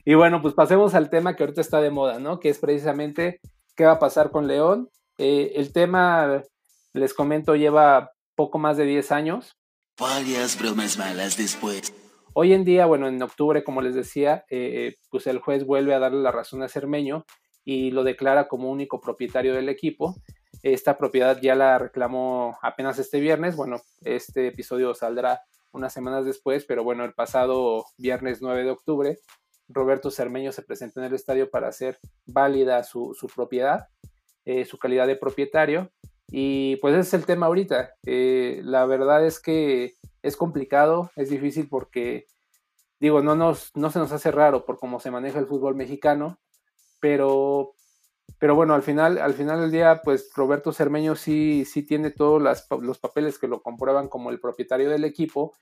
y 0.04 0.14
bueno, 0.14 0.42
pues 0.42 0.54
pasemos 0.54 0.94
al 0.94 1.10
tema 1.10 1.36
que 1.36 1.44
ahorita 1.44 1.60
está 1.60 1.80
de 1.80 1.90
moda, 1.90 2.18
¿no? 2.18 2.40
Que 2.40 2.48
es 2.48 2.58
precisamente 2.58 3.40
qué 3.76 3.84
va 3.84 3.92
a 3.92 3.98
pasar 4.00 4.32
con 4.32 4.48
León 4.48 4.88
eh, 5.22 5.52
el 5.54 5.72
tema, 5.72 6.42
les 6.94 7.14
comento, 7.14 7.54
lleva 7.54 8.10
poco 8.34 8.58
más 8.58 8.76
de 8.76 8.86
10 8.86 9.12
años. 9.12 9.56
Varias 9.96 10.58
bromas 10.58 10.98
malas 10.98 11.36
después. 11.36 11.94
Hoy 12.34 12.52
en 12.52 12.64
día, 12.64 12.86
bueno, 12.86 13.06
en 13.06 13.22
octubre, 13.22 13.62
como 13.62 13.82
les 13.82 13.94
decía, 13.94 14.44
eh, 14.50 14.96
pues 15.10 15.28
el 15.28 15.38
juez 15.38 15.64
vuelve 15.64 15.94
a 15.94 16.00
darle 16.00 16.22
la 16.22 16.32
razón 16.32 16.64
a 16.64 16.68
Cermeño 16.68 17.24
y 17.64 17.92
lo 17.92 18.02
declara 18.02 18.48
como 18.48 18.68
único 18.68 19.00
propietario 19.00 19.54
del 19.54 19.68
equipo. 19.68 20.16
Esta 20.64 20.98
propiedad 20.98 21.38
ya 21.40 21.54
la 21.54 21.78
reclamó 21.78 22.58
apenas 22.60 22.98
este 22.98 23.20
viernes. 23.20 23.54
Bueno, 23.54 23.80
este 24.00 24.48
episodio 24.48 24.92
saldrá 24.92 25.42
unas 25.70 25.92
semanas 25.92 26.24
después, 26.24 26.64
pero 26.64 26.82
bueno, 26.82 27.04
el 27.04 27.14
pasado 27.14 27.84
viernes 27.96 28.42
9 28.42 28.64
de 28.64 28.70
octubre, 28.70 29.18
Roberto 29.68 30.10
Cermeño 30.10 30.50
se 30.50 30.62
presentó 30.62 30.98
en 30.98 31.06
el 31.06 31.14
estadio 31.14 31.48
para 31.48 31.68
hacer 31.68 32.00
válida 32.26 32.82
su, 32.82 33.14
su 33.14 33.28
propiedad 33.28 33.86
eh, 34.44 34.64
su 34.64 34.78
calidad 34.78 35.06
de 35.06 35.16
propietario. 35.16 35.90
Y 36.28 36.76
pues 36.76 36.94
ese 36.94 37.00
es 37.02 37.14
el 37.14 37.26
tema 37.26 37.46
ahorita. 37.46 37.94
Eh, 38.06 38.60
la 38.64 38.86
verdad 38.86 39.24
es 39.24 39.38
que 39.38 39.96
es 40.22 40.36
complicado, 40.36 41.10
es 41.16 41.28
difícil 41.28 41.68
porque, 41.68 42.26
digo, 43.00 43.22
no, 43.22 43.36
nos, 43.36 43.70
no 43.76 43.90
se 43.90 43.98
nos 43.98 44.12
hace 44.12 44.30
raro 44.30 44.64
por 44.64 44.78
cómo 44.78 44.98
se 44.98 45.10
maneja 45.10 45.38
el 45.38 45.46
fútbol 45.46 45.74
mexicano, 45.74 46.38
pero, 47.00 47.74
pero 48.38 48.54
bueno, 48.54 48.74
al 48.74 48.82
final, 48.82 49.18
al 49.18 49.34
final 49.34 49.60
del 49.60 49.70
día, 49.70 50.00
pues 50.02 50.30
Roberto 50.34 50.72
Cermeño 50.72 51.16
sí, 51.16 51.64
sí 51.66 51.82
tiene 51.82 52.10
todos 52.10 52.40
los 52.40 52.98
papeles 52.98 53.38
que 53.38 53.48
lo 53.48 53.60
comprueban 53.60 54.08
como 54.08 54.30
el 54.30 54.40
propietario 54.40 54.88
del 54.88 55.04
equipo, 55.04 55.52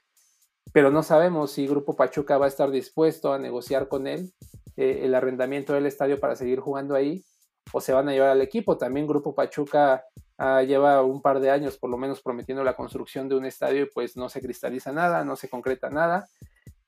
pero 0.73 0.91
no 0.91 1.03
sabemos 1.03 1.51
si 1.51 1.67
Grupo 1.67 1.97
Pachuca 1.97 2.39
va 2.39 2.45
a 2.45 2.49
estar 2.49 2.71
dispuesto 2.71 3.33
a 3.33 3.39
negociar 3.39 3.89
con 3.89 4.07
él 4.07 4.33
eh, 4.77 5.01
el 5.03 5.15
arrendamiento 5.15 5.73
del 5.73 5.87
estadio 5.87 6.21
para 6.21 6.37
seguir 6.37 6.61
jugando 6.61 6.95
ahí 6.95 7.25
o 7.73 7.81
se 7.81 7.93
van 7.93 8.09
a 8.09 8.13
llevar 8.13 8.31
al 8.31 8.43
equipo. 8.43 8.77
También 8.77 9.07
Grupo 9.07 9.35
Pachuca 9.35 10.05
ah, 10.39 10.63
lleva 10.63 11.03
un 11.03 11.23
par 11.23 11.41
de 11.41 11.51
años 11.51 11.79
por 11.79 11.91
lo 11.91 11.97
menos 11.97 12.21
prometiendo 12.21 12.65
la 12.65 12.77
construcción 12.77 13.29
de 13.29 13.37
un 13.37 13.45
estadio 13.45 13.83
y 13.85 13.87
pues 13.87 14.17
no 14.17 14.29
se 14.29 14.41
cristaliza 14.41 14.93
nada, 14.93 15.25
no 15.25 15.37
se 15.37 15.49
concreta 15.49 15.91
nada. 15.91 16.29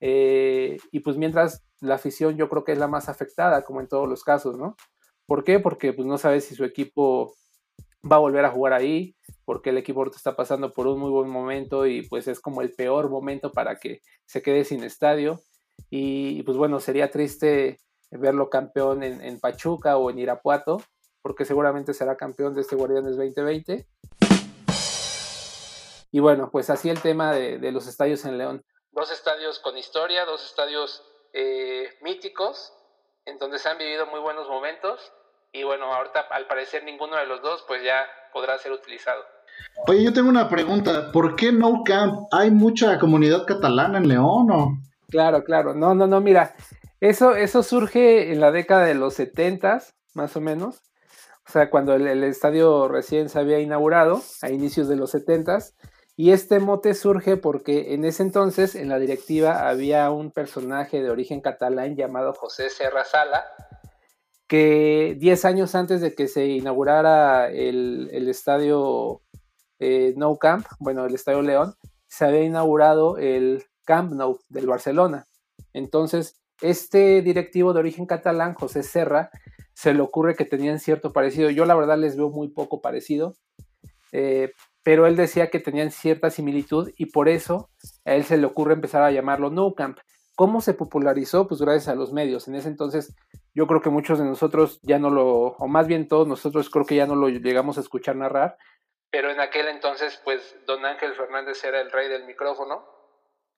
Eh, 0.00 0.78
y 0.90 1.00
pues 1.00 1.16
mientras 1.16 1.64
la 1.80 1.94
afición 1.94 2.36
yo 2.36 2.48
creo 2.48 2.64
que 2.64 2.72
es 2.72 2.78
la 2.78 2.88
más 2.88 3.08
afectada, 3.08 3.64
como 3.64 3.80
en 3.80 3.88
todos 3.88 4.08
los 4.08 4.24
casos, 4.24 4.58
¿no? 4.58 4.76
¿Por 5.26 5.44
qué? 5.44 5.60
Porque 5.60 5.92
pues 5.92 6.06
no 6.06 6.18
sabe 6.18 6.40
si 6.40 6.54
su 6.54 6.64
equipo 6.64 7.34
va 8.10 8.16
a 8.16 8.20
volver 8.20 8.44
a 8.44 8.50
jugar 8.50 8.72
ahí, 8.72 9.14
porque 9.44 9.70
el 9.70 9.78
equipo 9.78 10.04
está 10.10 10.34
pasando 10.34 10.72
por 10.72 10.88
un 10.88 10.98
muy 10.98 11.10
buen 11.10 11.30
momento 11.30 11.86
y 11.86 12.02
pues 12.08 12.26
es 12.26 12.40
como 12.40 12.62
el 12.62 12.72
peor 12.72 13.10
momento 13.10 13.52
para 13.52 13.76
que 13.78 14.00
se 14.24 14.42
quede 14.42 14.64
sin 14.64 14.82
estadio. 14.82 15.40
y 15.90 16.42
pues 16.42 16.56
bueno, 16.56 16.80
sería 16.80 17.10
triste 17.10 17.78
verlo 18.12 18.50
campeón 18.50 19.02
en, 19.02 19.40
Pachuca 19.40 19.96
o 19.96 20.10
en 20.10 20.18
Irapuato, 20.18 20.82
porque 21.22 21.44
seguramente 21.44 21.94
será 21.94 22.16
campeón 22.16 22.54
de 22.54 22.60
este 22.60 22.76
Guardianes 22.76 23.16
2020. 23.16 23.86
Y 26.10 26.20
bueno, 26.20 26.50
pues 26.50 26.68
así 26.68 26.90
el 26.90 27.00
tema 27.00 27.32
de, 27.32 27.72
los 27.72 27.86
estadios 27.86 28.24
en 28.24 28.38
León. 28.38 28.64
Dos 28.90 29.10
estadios 29.10 29.58
con 29.60 29.78
historia, 29.78 30.26
dos 30.26 30.44
estadios 30.44 31.02
eh, 31.32 31.88
míticos, 32.02 32.74
en 33.24 33.38
donde 33.38 33.58
se 33.58 33.68
han 33.68 33.78
vivido 33.78 34.06
muy 34.06 34.20
buenos 34.20 34.48
momentos. 34.48 35.12
Y 35.52 35.64
bueno, 35.64 35.92
ahorita 35.92 36.20
al 36.30 36.46
parecer 36.46 36.84
ninguno 36.84 37.16
de 37.16 37.26
los 37.26 37.40
dos 37.42 37.64
pues 37.66 37.82
ya 37.82 38.06
podrá 38.32 38.58
ser 38.58 38.72
utilizado. 38.72 39.22
Oye, 39.86 40.04
yo 40.04 40.12
tengo 40.12 40.28
una 40.28 40.48
pregunta. 40.48 41.10
¿Por 41.12 41.36
qué 41.36 41.52
No 41.52 41.82
Camp? 41.84 42.28
¿Hay 42.30 42.50
mucha 42.50 42.98
comunidad 42.98 43.46
catalana 43.46 43.98
en 43.98 44.08
León 44.08 44.50
o...? 44.50 44.78
Claro, 45.10 45.44
claro. 45.44 45.74
No, 45.74 45.94
no, 45.94 46.06
no, 46.06 46.20
mira. 46.20 46.54
Eso, 47.02 47.34
eso 47.34 47.64
surge 47.64 48.30
en 48.30 48.38
la 48.38 48.52
década 48.52 48.84
de 48.84 48.94
los 48.94 49.14
70, 49.14 49.82
más 50.14 50.36
o 50.36 50.40
menos. 50.40 50.82
O 51.44 51.50
sea, 51.50 51.68
cuando 51.68 51.94
el, 51.94 52.22
estadio 52.22 52.86
recién 52.86 53.28
se 53.28 53.40
había 53.40 53.58
inaugurado, 53.58 54.22
a 54.40 54.50
inicios 54.50 54.86
de 54.86 54.94
los 54.94 55.10
70. 55.10 55.58
Y 56.14 56.30
este 56.30 56.60
mote 56.60 56.94
surge 56.94 57.36
porque 57.36 57.94
en 57.94 58.04
ese 58.04 58.22
entonces 58.22 58.76
en 58.76 58.88
la 58.88 59.00
directiva 59.00 59.68
había 59.68 60.12
un 60.12 60.30
personaje 60.30 61.02
de 61.02 61.10
origen 61.10 61.40
catalán 61.40 61.96
llamado 61.96 62.34
José 62.34 62.70
Serra 62.70 63.04
Sala, 63.04 63.46
que 64.46 65.16
10 65.18 65.44
años 65.44 65.74
antes 65.74 66.00
de 66.02 66.14
que 66.14 66.28
se 66.28 66.46
inaugurara 66.46 67.50
el, 67.50 68.28
estadio 68.28 69.22
eh, 69.80 70.14
No 70.16 70.36
Camp, 70.36 70.68
bueno, 70.78 71.04
el 71.04 71.16
estadio 71.16 71.42
León, 71.42 71.74
se 72.06 72.26
había 72.26 72.44
inaugurado 72.44 73.16
el 73.18 73.64
Camp 73.84 74.12
Nou 74.12 74.38
del 74.48 74.68
Barcelona. 74.68 75.26
Entonces, 75.72 76.41
este 76.62 77.22
directivo 77.22 77.72
de 77.72 77.80
origen 77.80 78.06
catalán, 78.06 78.54
José 78.54 78.82
Serra, 78.82 79.30
se 79.74 79.92
le 79.94 80.00
ocurre 80.00 80.36
que 80.36 80.44
tenían 80.44 80.78
cierto 80.78 81.12
parecido. 81.12 81.50
Yo 81.50 81.64
la 81.64 81.74
verdad 81.74 81.98
les 81.98 82.16
veo 82.16 82.30
muy 82.30 82.48
poco 82.48 82.80
parecido, 82.80 83.34
eh, 84.12 84.52
pero 84.82 85.06
él 85.06 85.16
decía 85.16 85.50
que 85.50 85.60
tenían 85.60 85.90
cierta 85.90 86.30
similitud 86.30 86.90
y 86.96 87.06
por 87.06 87.28
eso 87.28 87.70
a 88.04 88.14
él 88.14 88.24
se 88.24 88.36
le 88.36 88.46
ocurre 88.46 88.74
empezar 88.74 89.02
a 89.02 89.10
llamarlo 89.10 89.50
No 89.50 89.74
Camp, 89.74 89.98
¿Cómo 90.34 90.60
se 90.60 90.72
popularizó? 90.72 91.46
Pues 91.46 91.60
gracias 91.60 91.88
a 91.88 91.94
los 91.94 92.12
medios. 92.12 92.48
En 92.48 92.54
ese 92.54 92.68
entonces 92.68 93.14
yo 93.54 93.66
creo 93.66 93.82
que 93.82 93.90
muchos 93.90 94.18
de 94.18 94.24
nosotros 94.24 94.80
ya 94.82 94.98
no 94.98 95.10
lo, 95.10 95.28
o 95.28 95.68
más 95.68 95.86
bien 95.86 96.08
todos 96.08 96.26
nosotros 96.26 96.70
creo 96.70 96.86
que 96.86 96.96
ya 96.96 97.06
no 97.06 97.14
lo 97.14 97.28
llegamos 97.28 97.76
a 97.76 97.80
escuchar 97.80 98.16
narrar, 98.16 98.56
pero 99.10 99.30
en 99.30 99.40
aquel 99.40 99.68
entonces 99.68 100.20
pues 100.24 100.56
don 100.66 100.86
Ángel 100.86 101.14
Fernández 101.14 101.62
era 101.64 101.80
el 101.82 101.92
rey 101.92 102.08
del 102.08 102.24
micrófono 102.24 102.84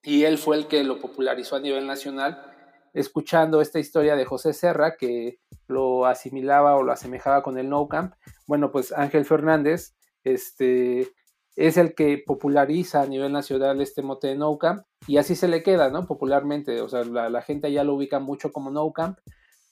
y 0.03 0.25
él 0.25 0.37
fue 0.37 0.57
el 0.57 0.67
que 0.67 0.83
lo 0.83 0.99
popularizó 0.99 1.55
a 1.55 1.61
nivel 1.61 1.87
nacional, 1.87 2.54
escuchando 2.95 3.61
esta 3.61 3.77
historia 3.77 4.15
de 4.15 4.25
José 4.25 4.53
Serra 4.53 4.95
que 4.95 5.37
lo 5.67 6.05
asimilaba 6.05 6.75
o 6.75 6.83
lo 6.83 6.93
asemejaba 6.93 7.43
con 7.43 7.57
el 7.57 7.69
No 7.69 7.87
Camp. 7.87 8.15
Bueno, 8.47 8.71
pues 8.71 8.93
Ángel 8.93 9.25
Fernández 9.25 9.95
este, 10.23 11.11
es 11.57 11.77
el 11.77 11.93
que 11.93 12.23
populariza 12.25 13.01
a 13.01 13.05
nivel 13.05 13.33
nacional 13.33 13.81
este 13.81 14.01
mote 14.01 14.27
de 14.27 14.35
No 14.35 14.57
Camp 14.57 14.83
y 15.07 15.17
así 15.17 15.35
se 15.35 15.49
le 15.49 15.61
queda, 15.61 15.89
¿no? 15.89 16.07
Popularmente, 16.07 16.81
o 16.81 16.87
sea, 16.87 17.03
la, 17.03 17.41
gente 17.41 17.71
ya 17.71 17.83
lo 17.83 17.95
ubica 17.95 18.19
mucho 18.19 18.53
como 18.53 18.71
No 18.71 18.91
Camp, 18.93 19.19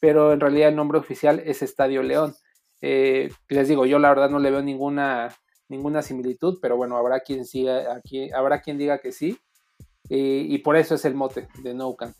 pero 0.01 0.33
en 0.33 0.41
realidad 0.41 0.69
el 0.69 0.75
nombre 0.75 0.99
oficial 0.99 1.41
es 1.45 1.61
Estadio 1.61 2.03
León. 2.03 2.35
Eh, 2.81 3.29
les 3.47 3.69
digo, 3.69 3.85
yo 3.85 3.99
la 3.99 4.09
verdad 4.09 4.29
no 4.29 4.39
le 4.39 4.51
veo 4.51 4.61
ninguna, 4.61 5.33
ninguna 5.69 6.01
similitud, 6.01 6.59
pero 6.61 6.75
bueno, 6.75 6.97
habrá 6.97 7.21
quien 7.21 7.45
siga, 7.45 7.95
aquí, 7.95 8.29
quien 8.65 8.77
diga 8.77 8.99
que 8.99 9.13
sí, 9.13 9.39
y 10.09 10.57
por 10.57 10.75
eso 10.75 10.95
es 10.95 11.05
el 11.05 11.15
mote 11.15 11.47
de 11.63 11.73
No 11.73 11.95
Camp. 11.95 12.15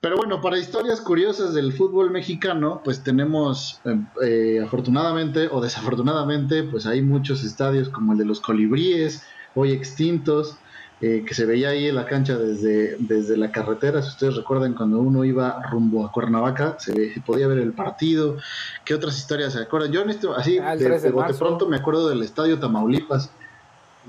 Pero 0.00 0.16
bueno, 0.16 0.40
para 0.40 0.58
historias 0.58 1.00
curiosas 1.00 1.54
del 1.54 1.72
fútbol 1.72 2.12
mexicano, 2.12 2.80
pues 2.84 3.02
tenemos, 3.02 3.80
eh, 3.84 3.98
eh, 4.22 4.60
afortunadamente 4.64 5.48
o 5.50 5.60
desafortunadamente, 5.60 6.62
pues 6.62 6.86
hay 6.86 7.02
muchos 7.02 7.42
estadios 7.42 7.88
como 7.88 8.12
el 8.12 8.18
de 8.18 8.24
los 8.24 8.40
colibríes, 8.40 9.24
hoy 9.56 9.72
extintos, 9.72 10.56
eh, 11.00 11.24
que 11.26 11.34
se 11.34 11.46
veía 11.46 11.70
ahí 11.70 11.86
en 11.86 11.96
la 11.96 12.06
cancha 12.06 12.38
desde, 12.38 12.96
desde 13.00 13.36
la 13.36 13.50
carretera. 13.50 14.00
Si 14.02 14.10
ustedes 14.10 14.36
recuerdan, 14.36 14.74
cuando 14.74 15.00
uno 15.00 15.24
iba 15.24 15.62
rumbo 15.68 16.06
a 16.06 16.12
Cuernavaca, 16.12 16.76
se, 16.78 17.20
podía 17.26 17.48
ver 17.48 17.58
el 17.58 17.72
partido. 17.72 18.36
¿Qué 18.84 18.94
otras 18.94 19.18
historias 19.18 19.54
se 19.54 19.62
acuerdan? 19.62 19.90
Yo 19.90 20.02
en 20.02 20.10
esto, 20.10 20.32
así, 20.36 20.58
ah, 20.58 20.76
de, 20.76 20.88
de 21.00 21.10
pronto 21.10 21.68
me 21.68 21.76
acuerdo 21.76 22.08
del 22.08 22.22
estadio 22.22 22.60
Tamaulipas 22.60 23.32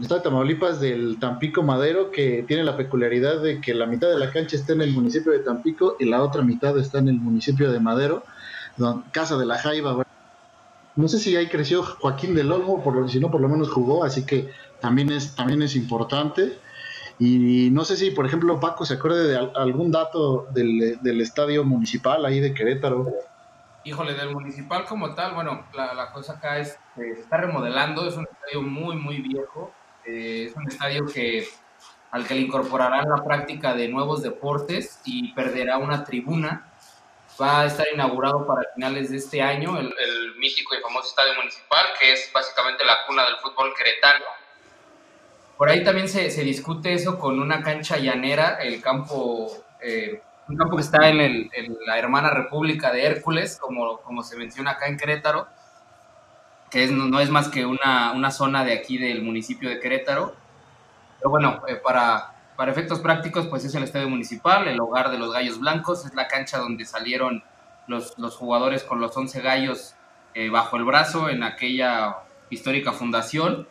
de 0.08 0.22
Tamaulipas 0.22 0.80
del 0.80 1.20
Tampico 1.20 1.62
Madero, 1.62 2.12
que 2.12 2.44
tiene 2.48 2.64
la 2.64 2.78
peculiaridad 2.78 3.42
de 3.42 3.60
que 3.60 3.74
la 3.74 3.86
mitad 3.86 4.10
de 4.10 4.18
la 4.18 4.32
cancha 4.32 4.56
está 4.56 4.74
en 4.74 4.82
el 4.82 4.94
municipio 4.94 5.32
de 5.32 5.40
Tampico 5.40 5.98
y 6.00 6.06
la 6.06 6.24
otra 6.24 6.42
mitad 6.42 6.78
está 6.78 7.00
en 7.00 7.10
el 7.10 7.16
municipio 7.16 7.72
de 7.72 7.80
Madero, 7.80 8.24
Casa 9.12 9.38
de 9.38 9.46
la 9.46 9.58
Jaiba. 9.58 10.06
No 10.96 11.08
sé 11.08 11.20
si 11.20 11.36
ahí 11.36 11.48
creció 11.48 11.84
Joaquín 11.84 12.34
del 12.34 12.52
Olmo, 12.52 12.82
por, 12.84 13.10
si 13.10 13.20
no, 13.20 13.30
por 13.30 13.42
lo 13.42 13.50
menos 13.50 13.70
jugó, 13.70 14.04
así 14.04 14.26
que 14.26 14.50
también 14.80 15.12
es, 15.12 15.36
también 15.36 15.62
es 15.62 15.76
importante. 15.76 16.58
Y 17.20 17.70
no 17.72 17.84
sé 17.84 17.98
si, 17.98 18.12
por 18.12 18.26
ejemplo, 18.26 18.60
Paco 18.62 18.86
se 18.86 18.94
acuerde 18.94 19.28
de 19.28 19.38
algún 19.38 19.92
dato 19.92 20.48
del, 20.54 21.00
del 21.02 21.22
estadio 21.22 21.66
municipal 21.66 22.26
ahí 22.26 22.40
de 22.40 22.54
Querétaro. 22.54 23.12
Híjole, 23.84 24.14
del 24.14 24.32
municipal 24.32 24.86
como 24.86 25.14
tal, 25.16 25.34
bueno, 25.36 25.66
la, 25.74 25.94
la 25.94 26.12
cosa 26.12 26.34
acá 26.34 26.60
es 26.60 26.78
que 26.96 27.16
se 27.16 27.22
está 27.22 27.38
remodelando, 27.38 28.08
es 28.08 28.16
un 28.16 28.26
estadio 28.32 28.62
muy, 28.62 28.96
muy 28.96 29.22
viejo, 29.22 29.72
eh, 30.10 30.46
es 30.46 30.56
un 30.56 30.68
estadio 30.68 31.06
que 31.06 31.48
al 32.12 32.26
que 32.26 32.34
le 32.34 32.42
incorporarán 32.42 33.08
la 33.08 33.24
práctica 33.24 33.76
de 33.76 33.88
nuevos 33.88 34.24
deportes 34.24 35.00
y 35.06 35.32
perderá 35.34 35.78
una 35.78 36.04
tribuna. 36.04 36.66
Va 37.40 37.62
a 37.62 37.66
estar 37.68 37.86
inaugurado 37.94 38.46
para 38.46 38.64
finales 38.74 39.12
de 39.12 39.18
este 39.18 39.42
año 39.42 39.78
el, 39.78 39.94
mítico 40.38 40.74
y 40.76 40.82
famoso 40.82 41.10
estadio 41.10 41.36
municipal, 41.36 41.86
que 42.00 42.14
es 42.14 42.30
básicamente 42.34 42.84
la 42.84 42.98
cuna 43.08 43.26
del 43.26 43.36
fútbol 43.38 43.74
queretano. 43.78 44.26
Por 45.58 45.70
ahí 45.70 45.84
también 45.84 46.10
se, 46.10 46.32
se 46.32 46.44
discute 46.44 46.94
eso 46.94 47.20
con 47.20 47.40
una 47.40 47.62
cancha 47.62 47.98
llanera, 47.98 48.60
el 48.62 48.82
campo, 48.82 49.52
eh, 49.82 50.22
un 50.48 50.58
campo 50.58 50.78
que 50.78 50.82
está 50.82 51.10
en, 51.10 51.20
el, 51.20 51.50
en, 51.54 51.78
la 51.86 52.00
hermana 52.00 52.30
República 52.30 52.92
de 52.92 53.06
Hércules, 53.06 53.58
como, 53.60 54.00
como 54.00 54.24
se 54.24 54.38
menciona 54.38 54.72
acá 54.72 54.88
en 54.88 54.98
Querétaro, 54.98 55.48
que 56.70 56.88
no, 56.88 57.20
es 57.20 57.30
más 57.30 57.50
que 57.50 57.66
una, 57.66 58.12
una, 58.14 58.32
zona 58.32 58.64
de 58.64 58.74
aquí 58.74 58.98
del 58.98 59.24
municipio 59.24 59.70
de 59.70 59.80
Querétaro. 59.80 60.36
Pero 61.18 61.30
bueno, 61.30 61.62
eh, 61.68 61.76
para, 61.76 62.36
para 62.56 62.72
efectos 62.72 63.00
prácticos, 63.00 63.48
pues 63.48 63.66
es 63.66 63.74
el 63.76 63.84
estadio 63.84 64.10
municipal, 64.10 64.68
el 64.68 64.80
hogar 64.80 65.12
de 65.12 65.18
los 65.18 65.34
gallos 65.34 65.60
blancos, 65.60 66.06
es 66.06 66.14
la 66.14 66.28
cancha 66.28 66.60
donde 66.60 66.86
salieron 66.86 67.44
los, 67.88 68.18
los 68.18 68.36
jugadores 68.36 68.84
con 68.84 69.00
los 69.00 69.16
11 69.16 69.42
gallos 69.42 69.96
eh, 70.34 70.50
bajo 70.50 70.78
el 70.78 70.84
brazo 70.84 71.30
en 71.30 71.44
aquella 71.44 72.18
histórica 72.50 72.94
fundación. 72.94 73.68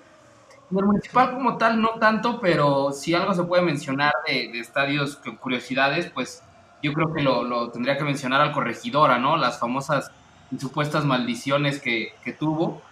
el 0.71 0.85
municipal 0.85 1.33
como 1.33 1.57
tal 1.57 1.81
no 1.81 1.91
tanto, 2.01 2.41
pero 2.41 2.93
si 2.93 3.15
algo 3.15 3.33
se 3.33 3.45
puede 3.45 3.63
mencionar 3.63 4.13
de, 4.27 4.59
estadios 4.59 5.17
con 5.17 5.37
curiosidades, 5.37 6.11
pues 6.11 6.43
yo 6.83 6.93
creo 6.93 7.13
que 7.15 7.23
lo, 7.23 7.45
lo, 7.45 7.71
tendría 7.71 7.97
que 7.97 8.05
mencionar 8.05 8.41
al 8.41 8.53
corregidora, 8.53 9.19
¿no? 9.19 9.37
Las 9.37 9.59
famosas 9.59 10.11
supuestas 10.59 11.05
maldiciones 11.05 11.81
que, 11.81 12.15
que 12.25 12.33
tuvo 12.33 12.83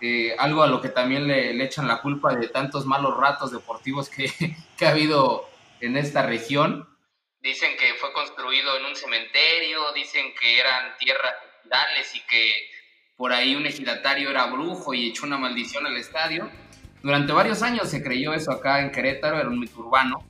eh, 0.00 0.34
algo 0.38 0.62
a 0.62 0.66
lo 0.66 0.80
que 0.80 0.88
también 0.88 1.26
le, 1.26 1.62
echan 1.62 1.86
la 1.86 2.00
culpa 2.00 2.34
de 2.34 2.48
tantos 2.48 2.86
malos 2.86 3.16
ratos 3.16 3.52
deportivos 3.52 4.08
que, 4.08 4.30
que, 4.78 4.86
ha 4.86 4.90
habido 4.90 5.48
en 5.80 5.96
esta 5.96 6.24
región. 6.24 6.88
Dicen 7.40 7.76
que 7.78 7.94
fue 7.94 8.12
construido 8.12 8.76
en 8.78 8.84
un 8.86 8.96
cementerio, 8.96 9.92
dicen 9.94 10.34
que 10.38 10.58
eran 10.58 10.96
tierras 10.98 11.34
ejidales 11.60 12.14
y 12.14 12.20
que 12.26 12.70
por 13.16 13.32
ahí 13.32 13.54
un 13.54 13.66
ejidatario 13.66 14.30
era 14.30 14.46
brujo 14.46 14.94
y 14.94 15.08
echó 15.08 15.26
una 15.26 15.38
maldición 15.38 15.86
al 15.86 15.96
estadio. 15.96 16.50
Durante 17.02 17.32
varios 17.32 17.62
años 17.62 17.88
se 17.88 18.02
creyó 18.02 18.32
eso 18.34 18.52
acá 18.52 18.80
en 18.80 18.90
Querétaro, 18.90 19.38
era 19.38 19.48
un 19.48 19.58
mito 19.58 19.80
urbano, 19.80 20.24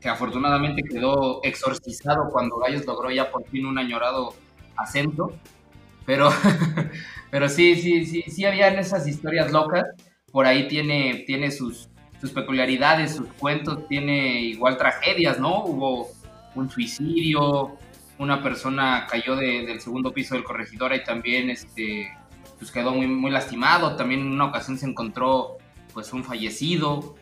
que 0.00 0.08
afortunadamente 0.08 0.82
quedó 0.82 1.40
exorcizado 1.42 2.28
cuando 2.30 2.56
Gallos 2.58 2.86
logró 2.86 3.10
ya 3.10 3.30
por 3.30 3.48
fin 3.48 3.66
un 3.66 3.78
añorado 3.78 4.34
ascenso. 4.76 5.32
Pero 6.06 6.30
Pero 7.30 7.48
sí, 7.48 7.76
sí, 7.76 8.06
sí, 8.06 8.24
sí 8.26 8.44
habían 8.44 8.78
esas 8.78 9.06
historias 9.06 9.52
locas. 9.52 9.84
Por 10.30 10.46
ahí 10.46 10.68
tiene, 10.68 11.24
tiene 11.26 11.50
sus, 11.50 11.88
sus 12.20 12.30
peculiaridades, 12.32 13.16
sus 13.16 13.28
cuentos, 13.34 13.86
tiene 13.88 14.40
igual 14.42 14.76
tragedias, 14.76 15.38
¿no? 15.38 15.64
Hubo 15.64 16.08
un 16.54 16.70
suicidio, 16.70 17.76
una 18.18 18.42
persona 18.42 19.06
cayó 19.08 19.36
del 19.36 19.80
segundo 19.80 20.12
piso 20.12 20.34
del 20.34 20.44
corregidor 20.44 20.94
y 20.94 21.04
también 21.04 21.50
este, 21.50 22.10
pues 22.58 22.70
quedó 22.70 22.92
muy, 22.92 23.06
muy 23.06 23.30
lastimado. 23.30 23.96
También 23.96 24.20
en 24.20 24.32
una 24.32 24.46
ocasión 24.46 24.78
se 24.78 24.86
encontró 24.86 25.58
pues 25.92 26.12
un 26.12 26.24
fallecido. 26.24 27.14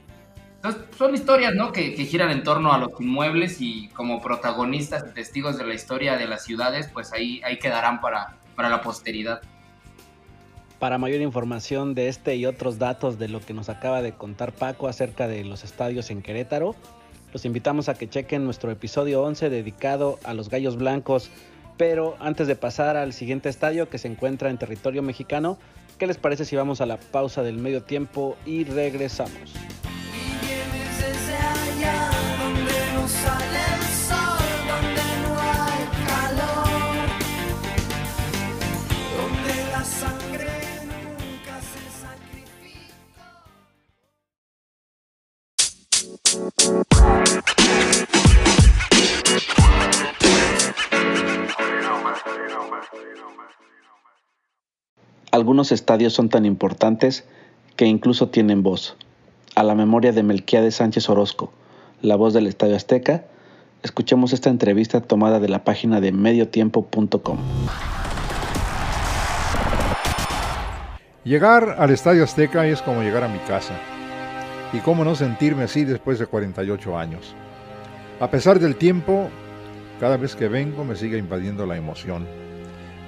Entonces, 0.57 0.83
son 0.97 1.15
historias, 1.15 1.55
¿no? 1.55 1.71
Que, 1.71 1.95
que, 1.95 2.07
giran 2.07 2.31
en 2.31 2.43
torno 2.43 2.73
a 2.73 2.79
los 2.79 2.91
inmuebles 2.99 3.61
y 3.61 3.89
como 3.89 4.21
protagonistas 4.21 5.05
y 5.09 5.15
testigos 5.15 5.59
de 5.59 5.67
la 5.67 5.75
historia 5.75 6.17
de 6.17 6.27
las 6.27 6.45
ciudades, 6.45 6.89
pues 6.93 7.13
ahí, 7.13 7.41
ahí 7.45 7.59
quedarán 7.59 8.01
para, 8.01 8.39
para 8.57 8.69
la 8.69 8.81
posteridad. 8.81 9.43
Para 10.79 10.99
mayor 10.99 11.23
información 11.23 11.95
de 11.95 12.09
este 12.09 12.37
y 12.37 12.45
otros 12.45 12.79
datos 12.79 13.19
de 13.19 13.29
lo 13.29 13.41
que 13.41 13.55
nos 13.55 13.71
acaba 13.71 14.03
de 14.03 14.13
contar 14.13 14.53
Paco 14.53 14.89
acerca 14.89 15.27
de 15.27 15.43
los 15.43 15.65
estadios 15.65 16.11
en 16.11 16.21
Querétaro, 16.21 16.75
los 17.33 17.47
invitamos 17.47 17.89
a 17.89 17.95
que 17.95 18.09
chequen 18.09 18.45
nuestro 18.45 18.71
episodio 18.71 19.23
11 19.23 19.49
dedicado 19.49 20.19
a 20.23 20.35
los 20.35 20.51
Gallos 20.51 20.77
Blancos. 20.77 21.31
Pero 21.79 22.17
antes 22.21 22.47
de 22.47 22.57
pasar 22.57 22.97
al 22.97 23.13
siguiente 23.13 23.49
estadio 23.49 23.89
que 23.89 23.99
se 23.99 24.09
encuentra 24.09 24.51
en 24.51 24.59
territorio 24.59 25.03
mexicano, 25.03 25.59
¿qué 25.99 26.07
les 26.07 26.19
parece 26.19 26.45
si 26.45 26.57
vamos 26.57 26.81
a 26.81 26.87
la 26.87 26.99
pausa 26.99 27.43
del 27.43 27.57
medio 27.57 27.83
tiempo 27.83 28.37
y 28.45 28.65
regresamos? 28.65 29.55
Algunos 55.31 55.71
estadios 55.71 56.15
son 56.15 56.31
tan 56.31 56.47
importantes 56.47 57.25
que 57.77 57.85
incluso 57.85 58.31
tienen 58.31 58.63
voz. 58.63 58.97
A 59.55 59.63
la 59.63 59.75
memoria 59.75 60.13
de 60.13 60.23
Melquiades 60.23 60.77
Sánchez 60.77 61.11
Orozco, 61.11 61.53
la 62.01 62.17
voz 62.17 62.33
del 62.33 62.47
Estadio 62.47 62.75
Azteca, 62.75 63.25
escuchemos 63.83 64.33
esta 64.33 64.49
entrevista 64.49 65.03
tomada 65.03 65.41
de 65.41 65.51
la 65.51 65.63
página 65.63 66.01
de 66.01 66.13
mediotiempo.com. 66.13 67.39
Llegar 71.25 71.77
al 71.79 71.91
Estadio 71.91 72.25
Azteca 72.25 72.67
es 72.67 72.81
como 72.81 73.03
llegar 73.03 73.25
a 73.25 73.29
mi 73.29 73.39
casa. 73.41 73.75
Y 74.77 74.81
cómo 74.81 75.07
no 75.07 75.15
sentirme 75.15 75.63
así 75.63 75.85
después 75.87 76.19
de 76.19 76.27
48 76.27 76.99
años. 76.99 77.35
A 78.21 78.31
pesar 78.31 78.61
del 78.61 78.77
tiempo, 78.77 79.31
cada 79.99 80.19
vez 80.19 80.37
que 80.37 80.49
vengo 80.49 80.85
me 80.85 80.97
sigue 80.97 81.17
invadiendo 81.17 81.65
la 81.65 81.79
emoción. 81.79 82.27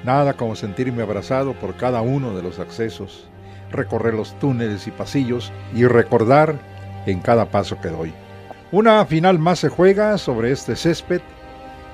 Nada 0.03 0.33
como 0.33 0.57
sentirme 0.57 1.03
abrazado 1.03 1.53
por 1.53 1.77
cada 1.77 2.01
uno 2.01 2.35
de 2.35 2.43
los 2.43 2.59
accesos, 2.59 3.29
recorrer 3.71 4.15
los 4.15 4.33
túneles 4.39 4.87
y 4.87 4.93
pasillos 4.93 5.53
y 5.75 5.85
recordar 5.85 6.59
en 7.05 7.21
cada 7.21 7.51
paso 7.51 7.79
que 7.83 7.89
doy. 7.89 8.15
Una 8.73 9.05
final 9.05 9.39
más 9.39 9.59
se 9.59 9.69
juega 9.69 10.17
sobre 10.17 10.53
este 10.53 10.75
césped 10.75 11.21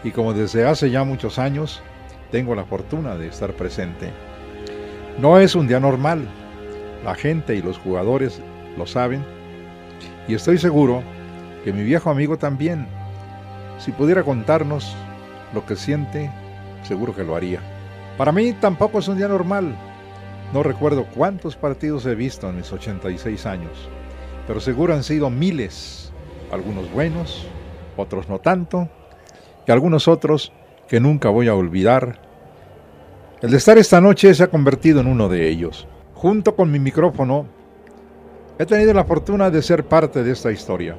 y 0.04 0.12
como 0.12 0.34
desde 0.34 0.68
hace 0.68 0.88
ya 0.88 1.02
muchos 1.02 1.36
años 1.40 1.82
tengo 2.30 2.54
la 2.54 2.64
fortuna 2.64 3.16
de 3.16 3.26
estar 3.26 3.52
presente. 3.54 4.12
No 5.18 5.40
es 5.40 5.56
un 5.56 5.66
día 5.66 5.80
normal, 5.80 6.28
la 7.04 7.16
gente 7.16 7.56
y 7.56 7.62
los 7.62 7.76
jugadores 7.78 8.40
lo 8.78 8.86
saben 8.86 9.33
y 10.28 10.34
estoy 10.34 10.58
seguro 10.58 11.02
que 11.64 11.72
mi 11.72 11.82
viejo 11.82 12.10
amigo 12.10 12.36
también, 12.36 12.86
si 13.78 13.92
pudiera 13.92 14.22
contarnos 14.22 14.94
lo 15.52 15.64
que 15.66 15.76
siente, 15.76 16.30
seguro 16.82 17.14
que 17.14 17.24
lo 17.24 17.36
haría. 17.36 17.60
Para 18.16 18.32
mí 18.32 18.52
tampoco 18.52 18.98
es 18.98 19.08
un 19.08 19.16
día 19.16 19.28
normal. 19.28 19.74
No 20.52 20.62
recuerdo 20.62 21.06
cuántos 21.14 21.56
partidos 21.56 22.06
he 22.06 22.14
visto 22.14 22.48
en 22.48 22.56
mis 22.56 22.72
86 22.72 23.46
años, 23.46 23.88
pero 24.46 24.60
seguro 24.60 24.94
han 24.94 25.02
sido 25.02 25.30
miles, 25.30 26.12
algunos 26.52 26.90
buenos, 26.92 27.46
otros 27.96 28.28
no 28.28 28.38
tanto, 28.38 28.88
y 29.66 29.72
algunos 29.72 30.06
otros 30.06 30.52
que 30.86 31.00
nunca 31.00 31.28
voy 31.28 31.48
a 31.48 31.54
olvidar. 31.54 32.20
El 33.40 33.50
de 33.50 33.56
estar 33.56 33.78
esta 33.78 34.00
noche 34.00 34.32
se 34.34 34.44
ha 34.44 34.48
convertido 34.48 35.00
en 35.00 35.06
uno 35.06 35.28
de 35.28 35.48
ellos. 35.48 35.88
Junto 36.14 36.54
con 36.54 36.70
mi 36.70 36.78
micrófono, 36.78 37.46
he 38.58 38.66
tenido 38.66 38.94
la 38.94 39.04
fortuna 39.04 39.50
de 39.50 39.62
ser 39.62 39.84
parte 39.84 40.22
de 40.22 40.32
esta 40.32 40.52
historia, 40.52 40.96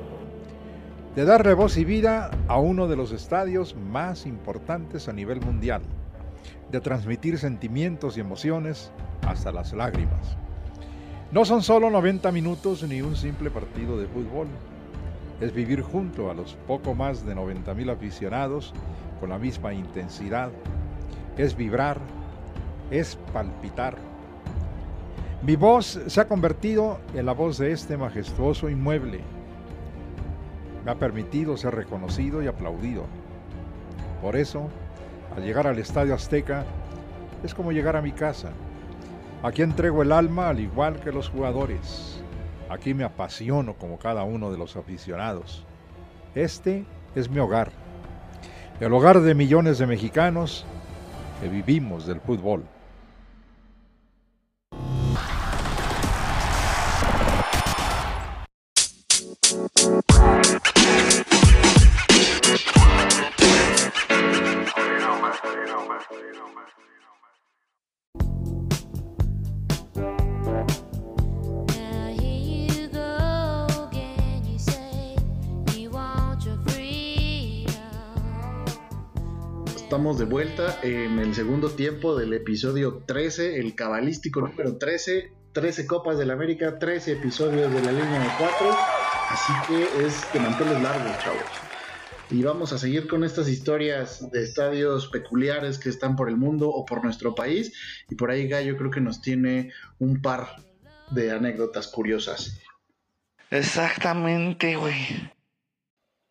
de 1.16 1.24
darle 1.24 1.53
voz 1.53 1.78
y 1.78 1.86
vida 1.86 2.32
a 2.47 2.60
uno 2.60 2.88
de 2.88 2.97
los 2.97 3.12
estadios 3.14 3.76
más 3.76 4.26
importantes 4.26 5.08
a 5.08 5.14
nivel 5.14 5.39
mundial 5.39 5.82
de 6.72 6.82
transmitir 6.82 7.38
sentimientos 7.38 8.18
y 8.18 8.20
emociones 8.20 8.91
hasta 9.26 9.51
las 9.51 9.72
lágrimas. 9.74 10.36
No 11.32 11.45
son 11.45 11.64
solo 11.64 11.89
90 11.89 12.32
minutos 12.32 12.84
ni 12.84 13.01
un 13.01 13.16
simple 13.16 13.49
partido 13.49 13.97
de 13.97 14.08
fútbol. 14.08 14.47
Es 15.39 15.53
vivir 15.53 15.82
junto 15.82 16.30
a 16.30 16.34
los 16.34 16.56
poco 16.68 16.93
más 16.93 17.26
de 17.26 17.36
90 17.36 17.74
mil 17.74 17.89
aficionados 17.89 18.74
con 19.20 19.30
la 19.30 19.38
misma 19.38 19.74
intensidad. 19.74 20.49
Es 21.38 21.56
vibrar, 21.56 21.99
es 22.91 23.18
palpitar. 23.34 23.97
Mi 25.45 25.55
voz 25.55 26.01
se 26.07 26.19
ha 26.19 26.27
convertido 26.27 26.97
en 27.13 27.27
la 27.27 27.33
voz 27.33 27.59
de 27.59 27.71
este 27.71 27.97
majestuoso 27.97 28.67
inmueble. 28.67 29.19
Me 30.83 30.89
ha 30.89 30.95
permitido 30.95 31.55
ser 31.55 31.75
reconocido 31.75 32.41
y 32.41 32.47
aplaudido. 32.47 33.03
Por 34.23 34.37
eso, 34.37 34.69
al 35.35 35.43
llegar 35.43 35.67
al 35.67 35.77
Estadio 35.77 36.15
Azteca 36.15 36.65
es 37.43 37.53
como 37.53 37.71
llegar 37.71 37.95
a 37.95 38.01
mi 38.01 38.11
casa. 38.11 38.53
Aquí 39.43 39.61
entrego 39.61 40.01
el 40.01 40.13
alma 40.13 40.49
al 40.49 40.59
igual 40.59 40.99
que 40.99 41.11
los 41.11 41.29
jugadores. 41.29 42.23
Aquí 42.67 42.95
me 42.95 43.03
apasiono 43.03 43.75
como 43.75 43.99
cada 43.99 44.23
uno 44.23 44.51
de 44.51 44.57
los 44.57 44.75
aficionados. 44.75 45.63
Este 46.33 46.85
es 47.13 47.29
mi 47.29 47.37
hogar. 47.37 47.71
El 48.79 48.91
hogar 48.91 49.21
de 49.21 49.35
millones 49.35 49.77
de 49.77 49.85
mexicanos 49.85 50.65
que 51.39 51.49
vivimos 51.49 52.07
del 52.07 52.19
fútbol. 52.19 52.63
Estamos 79.95 80.19
de 80.19 80.25
vuelta 80.25 80.77
en 80.83 81.19
el 81.19 81.33
segundo 81.33 81.69
tiempo 81.69 82.17
del 82.17 82.33
episodio 82.33 83.03
13, 83.05 83.61
el 83.61 83.75
cabalístico 83.75 84.41
número 84.41 84.77
13, 84.77 85.31
13 85.53 85.87
Copas 85.87 86.17
del 86.17 86.31
América, 86.31 86.77
13 86.77 87.13
episodios 87.13 87.71
de 87.71 87.81
la 87.81 87.93
línea 87.93 88.19
de 88.19 88.27
4, 88.37 88.77
así 89.29 89.53
que 89.69 90.05
es 90.05 90.33
de 90.33 90.39
manteles 90.41 90.81
largos, 90.81 91.17
chavos. 91.23 91.45
Y 92.29 92.43
vamos 92.43 92.73
a 92.73 92.77
seguir 92.77 93.07
con 93.07 93.23
estas 93.23 93.47
historias 93.47 94.29
de 94.31 94.43
estadios 94.43 95.07
peculiares 95.07 95.79
que 95.79 95.87
están 95.87 96.17
por 96.17 96.27
el 96.27 96.35
mundo 96.35 96.67
o 96.67 96.85
por 96.85 97.01
nuestro 97.01 97.33
país. 97.33 97.71
Y 98.09 98.15
por 98.15 98.31
ahí 98.31 98.49
Gallo 98.49 98.75
creo 98.75 98.91
que 98.91 98.99
nos 98.99 99.21
tiene 99.21 99.71
un 99.99 100.21
par 100.21 100.57
de 101.11 101.31
anécdotas 101.31 101.87
curiosas. 101.87 102.59
Exactamente, 103.49 104.75
güey. 104.75 105.31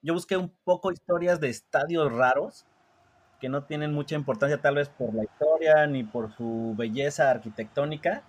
Yo 0.02 0.12
busqué 0.12 0.36
un 0.36 0.52
poco 0.64 0.92
historias 0.92 1.40
de 1.40 1.48
estadios 1.48 2.12
raros 2.12 2.66
que 3.44 3.50
no 3.50 3.64
tienen 3.64 3.92
mucha 3.92 4.14
importancia 4.14 4.56
tal 4.62 4.76
vez 4.76 4.88
por 4.88 5.12
la 5.12 5.24
historia 5.24 5.86
ni 5.86 6.02
por 6.02 6.34
su 6.34 6.72
belleza 6.78 7.30
arquitectónica. 7.30 8.22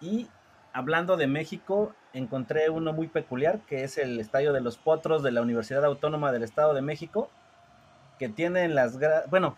Y 0.00 0.26
hablando 0.72 1.16
de 1.16 1.28
México, 1.28 1.94
encontré 2.14 2.68
uno 2.68 2.92
muy 2.92 3.06
peculiar, 3.06 3.60
que 3.68 3.84
es 3.84 3.96
el 3.96 4.18
Estadio 4.18 4.52
de 4.52 4.60
los 4.60 4.76
Potros 4.76 5.22
de 5.22 5.30
la 5.30 5.40
Universidad 5.40 5.84
Autónoma 5.84 6.32
del 6.32 6.42
Estado 6.42 6.74
de 6.74 6.82
México, 6.82 7.30
que 8.18 8.28
tiene 8.28 8.66
las 8.66 8.98
bueno, 9.30 9.56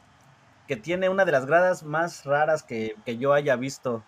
que 0.69 0.77
tiene 0.77 1.09
una 1.09 1.25
de 1.25 1.33
las 1.33 1.47
gradas 1.47 1.85
más 1.85 2.27
raras 2.27 2.63
que, 2.63 2.95
que 3.07 3.17
yo 3.17 3.33
haya 3.33 3.57
visto. 3.57 4.05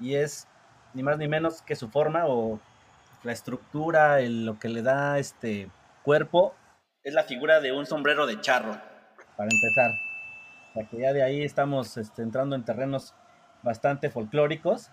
Y 0.00 0.14
es 0.14 0.48
ni 0.94 1.02
más 1.02 1.18
ni 1.18 1.28
menos 1.28 1.60
que 1.60 1.76
su 1.76 1.90
forma 1.90 2.24
o 2.24 2.58
la 3.22 3.32
estructura, 3.32 4.20
el, 4.20 4.46
lo 4.46 4.58
que 4.58 4.70
le 4.70 4.80
da 4.80 5.18
este 5.18 5.68
cuerpo, 6.02 6.54
es 7.04 7.12
la 7.12 7.24
figura 7.24 7.60
de 7.60 7.72
un 7.72 7.84
sombrero 7.84 8.26
de 8.26 8.40
charro, 8.40 8.80
para 9.36 9.50
empezar. 9.52 10.11
O 10.72 10.74
sea 10.74 10.88
que 10.88 10.98
ya 10.98 11.12
de 11.12 11.22
ahí 11.22 11.42
estamos 11.42 11.96
este, 11.98 12.22
entrando 12.22 12.56
en 12.56 12.64
terrenos 12.64 13.14
bastante 13.62 14.08
folclóricos. 14.08 14.90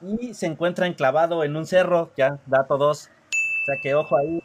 Y 0.00 0.34
se 0.34 0.46
encuentra 0.46 0.86
enclavado 0.86 1.44
en 1.44 1.54
un 1.54 1.66
cerro, 1.66 2.10
ya, 2.16 2.38
dato 2.46 2.78
2. 2.78 3.08
O 3.08 3.64
sea 3.66 3.76
que 3.80 3.94
ojo 3.94 4.16
ahí. 4.16 4.42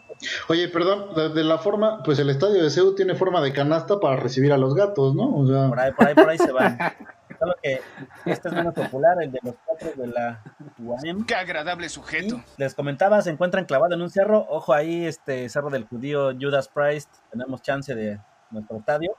Oye, 0.50 0.68
perdón, 0.68 1.34
de, 1.34 1.44
la 1.44 1.58
forma, 1.58 2.04
pues 2.04 2.20
el 2.20 2.30
estadio 2.30 2.62
de 2.62 2.70
CEU 2.70 2.96
tiene 2.96 3.16
forma 3.16 3.42
de 3.42 3.54
canasta 3.54 4.00
para 4.00 4.18
recibir 4.18 4.52
a 4.52 4.58
los 4.58 4.76
gatos, 4.76 5.16
¿no? 5.16 5.36
O 5.36 5.48
sea... 5.48 5.70
Por 5.70 5.80
ahí, 5.80 5.92
por 5.94 6.08
ahí, 6.08 6.16
por 6.16 6.30
ahí 6.30 6.38
se 6.38 6.52
van. 6.52 6.78
Solo 7.40 7.54
que 7.62 7.82
este 8.26 8.48
es 8.48 8.54
menos 8.54 8.74
popular, 8.74 9.22
el 9.22 9.32
de 9.32 9.40
los 9.44 9.56
cuatro 9.64 9.90
de 9.96 10.08
la 10.08 10.44
UAM. 10.80 11.26
Qué 11.26 11.36
agradable 11.36 11.88
sujeto. 11.88 12.42
les 12.58 12.74
comentaba, 12.74 13.22
se 13.22 13.30
encuentra 13.30 13.62
enclavado 13.62 13.94
en 13.94 14.02
un 14.02 14.10
cerro. 14.10 14.46
Ojo 14.50 14.74
ahí, 14.74 15.06
este 15.06 15.48
cerro 15.50 15.70
del 15.70 15.86
judío 15.86 16.32
Judas 16.40 16.68
Priest. 16.68 17.10
Tenemos 17.32 17.62
chance 17.62 17.94
de 17.94 18.20
nuestro 18.50 18.78
estadio. 18.78 19.16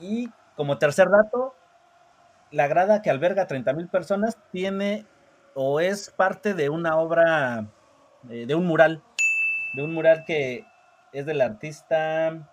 Y 0.00 0.30
como 0.56 0.78
tercer 0.78 1.08
dato, 1.10 1.54
la 2.50 2.66
grada 2.66 3.02
que 3.02 3.10
alberga 3.10 3.48
30.000 3.48 3.88
personas 3.90 4.38
tiene 4.50 5.06
o 5.54 5.80
es 5.80 6.10
parte 6.10 6.54
de 6.54 6.68
una 6.68 6.96
obra, 6.96 7.66
eh, 8.30 8.46
de 8.46 8.54
un 8.54 8.66
mural, 8.66 9.02
de 9.74 9.82
un 9.82 9.92
mural 9.94 10.24
que 10.26 10.66
es 11.12 11.26
del 11.26 11.40
artista 11.40 12.48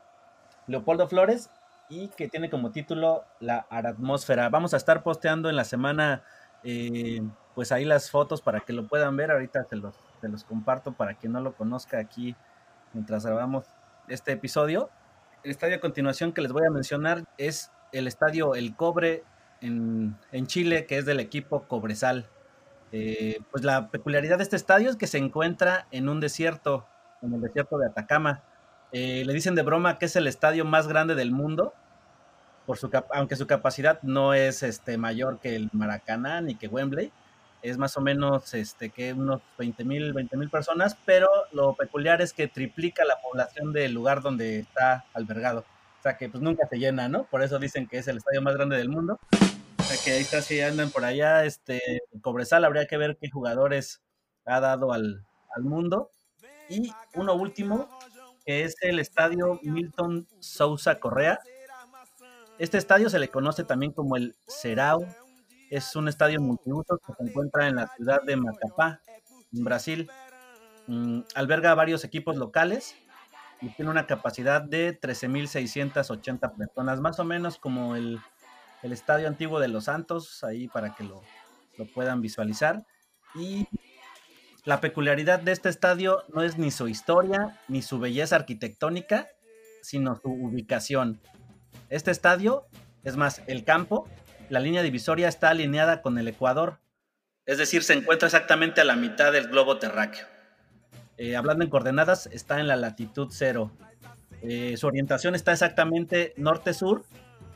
Leopoldo 0.68 1.08
Flores 1.08 1.50
y 1.89 2.10
que 2.10 2.28
tiene 2.28 2.50
como 2.50 2.72
título 2.72 3.26
La 3.39 3.66
Atmósfera. 3.70 4.50
Vamos 4.50 4.74
a 4.74 4.78
estar 4.78 5.02
posteando 5.02 5.50
en 5.50 5.56
la 5.56 5.64
semana, 5.64 6.24
eh, 6.64 7.22
pues 7.56 7.72
ahí 7.72 7.86
las 7.86 8.12
fotos 8.12 8.41
para 8.41 8.60
que 8.62 8.74
lo 8.74 8.88
puedan 8.88 9.18
ver. 9.18 9.32
Ahorita 9.32 9.64
te 9.64 9.76
los, 9.76 9.95
los 10.22 10.43
comparto 10.43 10.93
para 10.93 11.16
quien 11.16 11.34
no 11.34 11.41
lo 11.41 11.54
conozca 11.54 12.00
aquí 12.00 12.36
mientras 12.93 13.26
grabamos 13.26 13.66
este 14.08 14.34
episodio. 14.34 14.89
El 15.43 15.52
estadio 15.52 15.78
a 15.78 15.80
continuación 15.80 16.32
que 16.32 16.41
les 16.41 16.52
voy 16.52 16.66
a 16.66 16.70
mencionar 16.70 17.24
es 17.38 17.72
el 17.92 18.08
estadio 18.08 18.56
El 18.56 18.76
Cobre 18.76 19.24
en, 19.62 20.16
Chile, 20.48 20.86
que 20.86 20.98
es 20.98 21.06
del 21.06 21.20
equipo 21.20 21.64
Cobresal. 21.64 22.28
Eh, 22.92 23.40
pues 23.52 23.64
la 23.64 23.90
peculiaridad 23.90 24.38
de 24.38 24.44
este 24.44 24.56
estadio 24.56 24.90
es 24.90 24.96
que 24.96 25.08
se 25.08 25.18
encuentra 25.18 25.88
en 25.92 26.10
un 26.10 26.20
desierto, 26.20 26.88
en 27.22 27.34
el 27.34 27.42
desierto 27.42 27.78
de 27.78 27.88
Atacama. 27.88 28.44
Eh, 28.92 29.24
le 29.26 29.34
dicen 29.34 29.56
de 29.56 29.62
broma 29.62 30.00
que 30.00 30.06
es 30.06 30.16
el 30.16 30.28
estadio 30.28 30.66
más 30.66 30.88
grande 30.88 31.16
del 31.16 31.32
mundo, 31.32 31.74
por 32.66 32.78
su 32.78 32.90
aunque 33.14 33.36
su 33.36 33.48
capacidad 33.48 34.02
no 34.02 34.34
es 34.34 34.64
este, 34.64 34.98
mayor 34.98 35.40
que 35.40 35.56
el 35.56 35.70
Maracaná 35.74 36.42
ni 36.42 36.56
que 36.56 36.68
Wembley, 36.68 37.12
es 37.62 37.78
más 37.78 37.98
o 37.98 38.02
menos 38.02 38.54
este, 38.54 38.90
que 38.90 39.14
unos 39.14 39.42
20 39.58 39.84
mil 39.84 40.50
personas, 40.50 40.98
pero 41.06 41.28
lo 41.52 41.76
peculiar 41.76 42.22
es 42.22 42.32
que 42.32 42.48
triplica 42.48 43.04
la 43.06 43.20
población 43.22 43.74
del 43.74 43.94
lugar 43.94 44.22
donde 44.22 44.60
está 44.60 45.06
albergado. 45.14 45.66
O 46.00 46.02
sea 46.02 46.18
que 46.18 46.30
pues 46.30 46.41
nunca 46.41 46.66
se 46.70 46.78
llena, 46.78 47.10
¿no? 47.10 47.26
Por 47.26 47.43
eso 47.43 47.60
dicen 47.60 47.86
que 47.86 47.97
es 47.97 48.08
el 48.08 48.18
estadio 48.18 48.41
más 48.41 48.56
grande 48.56 48.78
del 48.78 48.88
mundo. 48.88 49.20
O 49.78 49.84
sea 49.84 49.97
que 50.04 50.12
ahí 50.14 50.22
está, 50.22 50.41
si 50.41 50.62
andan 50.62 50.91
por 50.91 51.04
allá, 51.04 51.43
este, 51.43 52.04
Cobresal, 52.22 52.64
habría 52.64 52.88
que 52.88 52.95
ver 52.95 53.18
qué 53.20 53.30
jugadores 53.30 54.02
ha 54.45 54.62
dado 54.62 54.93
al, 54.93 55.26
al 55.54 55.64
mundo. 55.64 56.12
Y 56.70 56.93
uno 57.16 57.34
último, 57.34 57.89
que 58.45 58.64
es 58.64 58.76
el 58.82 59.00
estadio 59.00 59.60
Milton 59.62 60.26
Sousa 60.39 61.00
Correa. 61.00 61.39
Este 62.60 62.78
estadio 62.78 63.10
se 63.10 63.20
le 63.20 63.28
conoce 63.28 63.66
también 63.66 63.91
como 63.91 64.16
el 64.16 64.38
Serau. 64.47 65.06
Es 65.70 65.97
un 65.97 66.08
estadio 66.08 66.39
multiuso 66.39 66.97
que 67.06 67.14
se 67.14 67.24
encuentra 67.24 67.68
en 67.68 67.76
la 67.76 67.88
ciudad 67.89 68.22
de 68.24 68.38
Macapá, 68.38 69.02
en 69.52 69.64
Brasil. 69.66 70.10
Mm, 70.88 71.22
alberga 71.36 71.76
varios 71.76 72.06
equipos 72.06 72.38
locales 72.38 72.95
y 73.62 73.70
tiene 73.70 73.91
una 73.91 74.07
capacidad 74.07 74.62
de 74.62 74.99
13.680 74.99 76.55
personas, 76.55 76.99
más 76.99 77.20
o 77.20 77.26
menos 77.26 77.57
como 77.57 77.95
el, 77.95 78.20
el 78.84 78.91
estadio 78.93 79.28
antiguo 79.28 79.60
de 79.60 79.68
Los 79.68 79.86
Santos, 79.86 80.43
ahí 80.43 80.68
para 80.68 80.95
que 80.95 81.03
lo, 81.03 81.22
lo 81.78 81.86
puedan 81.86 82.22
visualizar. 82.22 82.86
Y 83.36 83.68
la 84.66 84.82
peculiaridad 84.82 85.39
de 85.39 85.51
este 85.51 85.70
estadio 85.70 86.24
no 86.34 86.41
es 86.41 86.57
ni 86.57 86.72
su 86.72 86.88
historia 86.88 87.60
ni 87.68 87.82
su 87.82 87.99
belleza 87.99 88.36
arquitectónica, 88.36 89.28
sino 89.82 90.16
su 90.16 90.30
ubicación. 90.30 91.22
Este 91.89 92.12
estadio, 92.12 92.66
es 93.03 93.16
más, 93.16 93.41
el 93.47 93.64
campo, 93.64 94.07
la 94.49 94.60
línea 94.60 94.82
divisoria 94.82 95.28
está 95.28 95.49
alineada 95.49 96.01
con 96.01 96.18
el 96.18 96.28
Ecuador, 96.28 96.80
es 97.49 97.57
decir, 97.57 97.82
se 97.82 97.93
encuentra 97.93 98.28
exactamente 98.28 98.80
a 98.80 98.84
la 98.84 98.95
mitad 98.95 99.32
del 99.32 99.47
globo 99.47 99.80
terráqueo. 99.80 100.28
Eh, 101.20 101.36
hablando 101.36 101.65
en 101.65 101.70
coordenadas, 101.70 102.28
está 102.28 102.61
en 102.61 102.67
la 102.70 102.78
latitud 102.78 103.28
cero. 103.30 103.72
Eh, 104.41 104.78
su 104.78 104.88
orientación 104.88 105.36
está 105.36 105.51
exactamente 105.51 106.34
norte-sur 106.38 107.03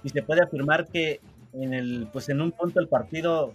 y 0.03 0.09
se 0.09 0.21
puede 0.21 0.43
afirmar 0.43 0.89
que 0.89 1.21
en, 1.53 1.73
el, 1.73 2.09
pues 2.11 2.27
en 2.27 2.41
un 2.41 2.51
punto 2.51 2.81
del 2.81 2.89
partido 2.89 3.53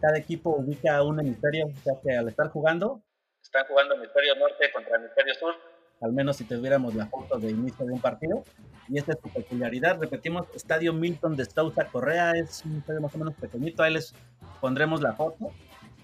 cada 0.00 0.16
equipo 0.16 0.56
ubica 0.56 1.02
un 1.02 1.20
hemisferio, 1.20 1.66
o 1.66 1.82
sea 1.84 1.92
que 2.02 2.16
al 2.16 2.28
estar 2.28 2.48
jugando, 2.48 3.02
están 3.42 3.66
jugando 3.66 3.96
hemisferio 3.96 4.34
norte 4.36 4.72
contra 4.72 4.96
hemisferio 4.96 5.34
sur, 5.34 5.54
al 6.00 6.12
menos 6.14 6.36
si 6.36 6.44
tuviéramos 6.44 6.94
la 6.94 7.04
foto 7.08 7.38
de 7.38 7.50
inicio 7.50 7.84
de 7.84 7.92
un 7.92 8.00
partido. 8.00 8.42
Y 8.88 8.96
esta 8.96 9.12
es 9.12 9.18
su 9.22 9.28
peculiaridad. 9.28 9.98
Repetimos, 10.00 10.46
Estadio 10.54 10.94
Milton 10.94 11.36
de 11.36 11.44
Sousa 11.44 11.84
Correa 11.84 12.32
es 12.32 12.64
un 12.64 12.78
estadio 12.78 13.02
más 13.02 13.14
o 13.14 13.18
menos 13.18 13.34
pequeñito, 13.34 13.82
ahí 13.82 13.92
les 13.92 14.14
pondremos 14.62 15.02
la 15.02 15.12
foto. 15.12 15.52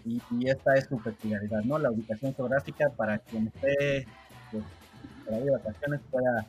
Y, 0.07 0.22
y 0.38 0.48
esta 0.48 0.74
es 0.74 0.86
su 0.86 0.98
peculiaridad, 0.98 1.62
¿no? 1.64 1.78
La 1.78 1.90
ubicación 1.90 2.34
geográfica 2.34 2.90
para 2.96 3.18
quien 3.18 3.48
esté 3.48 4.07
pues, 4.52 4.64
por 5.24 5.34
ahí 5.34 5.42
de 5.42 5.50
vacaciones 5.50 6.00
pueda 6.11 6.46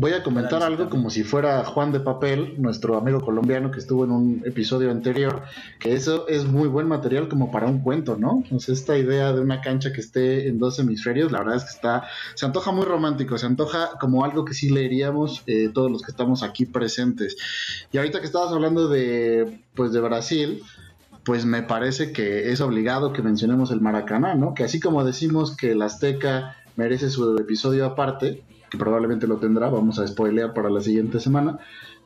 Voy 0.00 0.12
a 0.12 0.22
comentar 0.22 0.62
algo 0.62 0.88
como 0.90 1.10
si 1.10 1.24
fuera 1.24 1.64
Juan 1.64 1.90
de 1.90 1.98
Papel, 1.98 2.54
nuestro 2.58 2.96
amigo 2.96 3.20
colombiano 3.20 3.72
que 3.72 3.80
estuvo 3.80 4.04
en 4.04 4.12
un 4.12 4.42
episodio 4.46 4.92
anterior, 4.92 5.42
que 5.80 5.92
eso 5.92 6.28
es 6.28 6.44
muy 6.44 6.68
buen 6.68 6.86
material 6.86 7.28
como 7.28 7.50
para 7.50 7.66
un 7.66 7.80
cuento, 7.80 8.16
¿no? 8.16 8.44
Sea, 8.60 8.74
esta 8.74 8.96
idea 8.96 9.32
de 9.32 9.40
una 9.40 9.60
cancha 9.60 9.92
que 9.92 10.00
esté 10.00 10.46
en 10.46 10.60
dos 10.60 10.78
hemisferios, 10.78 11.32
la 11.32 11.40
verdad 11.40 11.56
es 11.56 11.64
que 11.64 11.70
está, 11.70 12.04
se 12.36 12.46
antoja 12.46 12.70
muy 12.70 12.84
romántico, 12.84 13.36
se 13.38 13.46
antoja 13.46 13.98
como 13.98 14.24
algo 14.24 14.44
que 14.44 14.54
sí 14.54 14.70
leeríamos 14.70 15.42
eh, 15.48 15.68
todos 15.74 15.90
los 15.90 16.02
que 16.02 16.12
estamos 16.12 16.44
aquí 16.44 16.64
presentes. 16.64 17.36
Y 17.90 17.98
ahorita 17.98 18.20
que 18.20 18.26
estabas 18.26 18.52
hablando 18.52 18.86
de, 18.86 19.62
pues, 19.74 19.92
de 19.92 20.00
Brasil, 20.00 20.62
pues 21.28 21.44
me 21.44 21.62
parece 21.62 22.10
que 22.10 22.52
es 22.52 22.62
obligado 22.62 23.12
que 23.12 23.20
mencionemos 23.20 23.70
el 23.70 23.82
Maracaná, 23.82 24.34
¿no? 24.34 24.54
Que 24.54 24.64
así 24.64 24.80
como 24.80 25.04
decimos 25.04 25.54
que 25.54 25.72
el 25.72 25.82
Azteca 25.82 26.56
merece 26.74 27.10
su 27.10 27.36
episodio 27.36 27.84
aparte, 27.84 28.44
que 28.70 28.78
probablemente 28.78 29.26
lo 29.26 29.36
tendrá, 29.36 29.68
vamos 29.68 29.98
a 29.98 30.06
spoilear 30.06 30.54
para 30.54 30.70
la 30.70 30.80
siguiente 30.80 31.20
semana, 31.20 31.58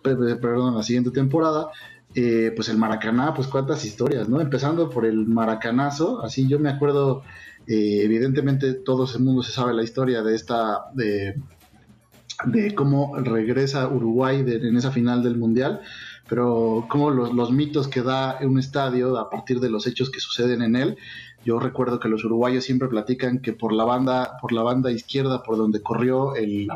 perdón, 0.03 0.75
la 0.75 0.83
siguiente 0.83 1.13
temporada, 1.13 1.69
eh, 2.17 2.51
pues 2.57 2.69
el 2.69 2.79
Maracaná, 2.79 3.33
pues 3.33 3.47
cuántas 3.47 3.85
historias, 3.85 4.29
¿no? 4.29 4.41
Empezando 4.41 4.91
por 4.91 5.07
el 5.07 5.25
Maracanazo, 5.25 6.21
así 6.25 6.49
yo 6.49 6.59
me 6.59 6.71
acuerdo, 6.71 7.23
eh, 7.69 8.01
evidentemente 8.03 8.75
todo 8.75 9.07
el 9.09 9.23
mundo 9.23 9.45
se 9.45 9.53
sabe 9.53 9.73
la 9.73 9.85
historia 9.85 10.25
de 10.25 10.35
esta, 10.35 10.87
de, 10.95 11.41
de 12.47 12.75
cómo 12.75 13.17
regresa 13.19 13.87
Uruguay 13.87 14.45
en 14.45 14.77
esa 14.77 14.91
final 14.91 15.23
del 15.23 15.37
Mundial, 15.37 15.81
pero 16.33 16.87
cómo 16.89 17.11
los, 17.11 17.35
los 17.35 17.51
mitos 17.51 17.89
que 17.89 18.01
da 18.01 18.39
un 18.41 18.59
estadio 18.59 19.19
a 19.19 19.29
partir 19.29 19.61
de 19.61 19.69
los 19.69 19.87
hechos 19.87 20.11
que 20.11 20.19
suceden 20.19 20.63
en 20.63 20.77
él, 20.77 20.97
yo 21.45 21.59
recuerdo 21.59 21.99
que 21.99 22.09
los 22.09 22.25
uruguayos 22.25 22.65
siempre 22.65 22.89
platican 22.89 23.41
que 23.41 23.53
por 23.53 23.73
la 23.73 23.85
banda, 23.85 24.39
por 24.41 24.53
la 24.53 24.63
banda 24.63 24.91
izquierda, 24.91 25.43
por 25.43 25.57
donde 25.57 25.83
corrió 25.83 26.37
el, 26.37 26.69